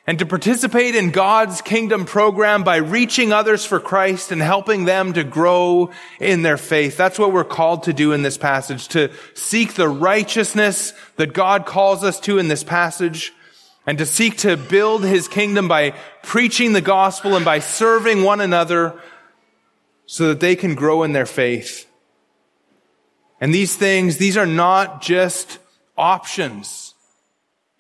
and 0.06 0.18
to 0.18 0.26
participate 0.26 0.96
in 0.96 1.12
God's 1.12 1.62
kingdom 1.62 2.04
program 2.04 2.64
by 2.64 2.76
reaching 2.76 3.32
others 3.32 3.64
for 3.64 3.78
Christ 3.78 4.32
and 4.32 4.42
helping 4.42 4.84
them 4.84 5.12
to 5.12 5.22
grow 5.22 5.90
in 6.18 6.42
their 6.42 6.56
faith. 6.56 6.96
That's 6.96 7.18
what 7.18 7.32
we're 7.32 7.44
called 7.44 7.84
to 7.84 7.92
do 7.92 8.12
in 8.12 8.22
this 8.22 8.36
passage, 8.36 8.88
to 8.88 9.12
seek 9.34 9.74
the 9.74 9.88
righteousness 9.88 10.92
that 11.16 11.32
God 11.32 11.66
calls 11.66 12.02
us 12.02 12.18
to 12.20 12.38
in 12.38 12.48
this 12.48 12.64
passage 12.64 13.32
and 13.86 13.96
to 13.98 14.06
seek 14.06 14.38
to 14.38 14.56
build 14.56 15.04
his 15.04 15.28
kingdom 15.28 15.68
by 15.68 15.94
preaching 16.22 16.72
the 16.72 16.80
gospel 16.80 17.36
and 17.36 17.44
by 17.44 17.60
serving 17.60 18.24
one 18.24 18.40
another 18.40 19.00
so 20.06 20.28
that 20.28 20.40
they 20.40 20.56
can 20.56 20.74
grow 20.74 21.04
in 21.04 21.12
their 21.12 21.26
faith. 21.26 21.86
And 23.42 23.52
these 23.52 23.74
things, 23.74 24.18
these 24.18 24.36
are 24.36 24.46
not 24.46 25.02
just 25.02 25.58
options. 25.98 26.94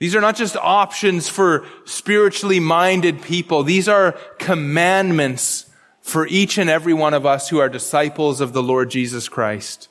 These 0.00 0.16
are 0.16 0.20
not 0.20 0.34
just 0.34 0.56
options 0.56 1.28
for 1.28 1.64
spiritually 1.84 2.58
minded 2.58 3.22
people. 3.22 3.62
These 3.62 3.88
are 3.88 4.18
commandments 4.40 5.70
for 6.00 6.26
each 6.26 6.58
and 6.58 6.68
every 6.68 6.92
one 6.92 7.14
of 7.14 7.24
us 7.24 7.48
who 7.48 7.60
are 7.60 7.68
disciples 7.68 8.40
of 8.40 8.52
the 8.52 8.62
Lord 8.62 8.90
Jesus 8.90 9.28
Christ. 9.28 9.86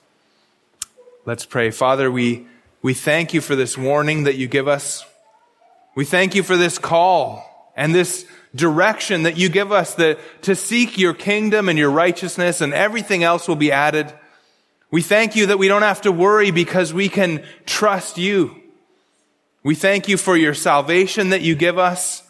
Let's 1.25 1.45
pray. 1.45 1.71
Father, 1.71 2.11
we, 2.11 2.47
we 2.81 2.93
thank 2.93 3.33
you 3.33 3.39
for 3.39 3.55
this 3.55 3.77
warning 3.77 4.25
that 4.25 4.35
you 4.35 4.49
give 4.49 4.67
us. 4.67 5.05
We 5.95 6.03
thank 6.03 6.35
you 6.35 6.43
for 6.43 6.57
this 6.57 6.77
call 6.77 7.71
and 7.77 7.95
this 7.95 8.25
direction 8.53 9.23
that 9.23 9.37
you 9.37 9.47
give 9.47 9.71
us 9.71 9.95
that 9.95 10.19
to 10.41 10.53
seek 10.53 10.97
your 10.97 11.13
kingdom 11.13 11.69
and 11.69 11.79
your 11.79 11.91
righteousness 11.91 12.59
and 12.59 12.73
everything 12.73 13.23
else 13.23 13.47
will 13.47 13.55
be 13.55 13.71
added. 13.71 14.13
We 14.91 15.01
thank 15.01 15.35
you 15.37 15.47
that 15.47 15.57
we 15.57 15.69
don't 15.69 15.81
have 15.81 16.01
to 16.01 16.11
worry 16.11 16.51
because 16.51 16.93
we 16.93 17.07
can 17.07 17.43
trust 17.65 18.17
you. 18.17 18.55
We 19.63 19.73
thank 19.73 20.07
you 20.09 20.17
for 20.17 20.35
your 20.35 20.53
salvation 20.53 21.29
that 21.29 21.41
you 21.41 21.55
give 21.55 21.77
us. 21.77 22.23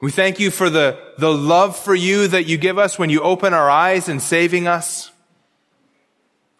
We 0.00 0.10
thank 0.10 0.40
you 0.40 0.50
for 0.50 0.68
the, 0.68 0.98
the 1.18 1.32
love 1.32 1.78
for 1.78 1.94
you 1.94 2.26
that 2.28 2.46
you 2.46 2.58
give 2.58 2.78
us 2.78 2.98
when 2.98 3.10
you 3.10 3.20
open 3.22 3.54
our 3.54 3.70
eyes 3.70 4.08
and 4.08 4.20
saving 4.20 4.66
us. 4.66 5.12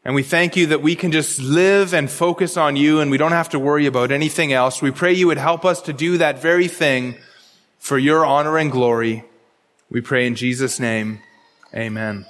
And 0.05 0.14
we 0.14 0.22
thank 0.22 0.55
you 0.55 0.66
that 0.68 0.82
we 0.82 0.95
can 0.95 1.12
just 1.12 1.41
live 1.41 1.95
and 1.95 2.11
focus 2.11 2.57
on 2.57 2.76
you 2.76 3.01
and 3.01 3.11
we 3.11 3.18
don't 3.18 3.32
have 3.32 3.49
to 3.51 3.59
worry 3.59 3.87
about 3.87 4.12
anything 4.12 4.53
else. 4.53 4.82
We 4.82 4.91
pray 4.91 5.14
you 5.14 5.26
would 5.26 5.39
help 5.39 5.64
us 5.64 5.80
to 5.82 5.93
do 5.93 6.18
that 6.18 6.41
very 6.41 6.68
thing 6.68 7.16
for 7.78 7.99
your 7.99 8.24
honor 8.24 8.59
and 8.59 8.70
glory. 8.70 9.24
We 9.91 10.01
pray 10.01 10.26
in 10.26 10.37
Jesus' 10.37 10.78
name. 10.78 11.20
Amen. 11.74 12.26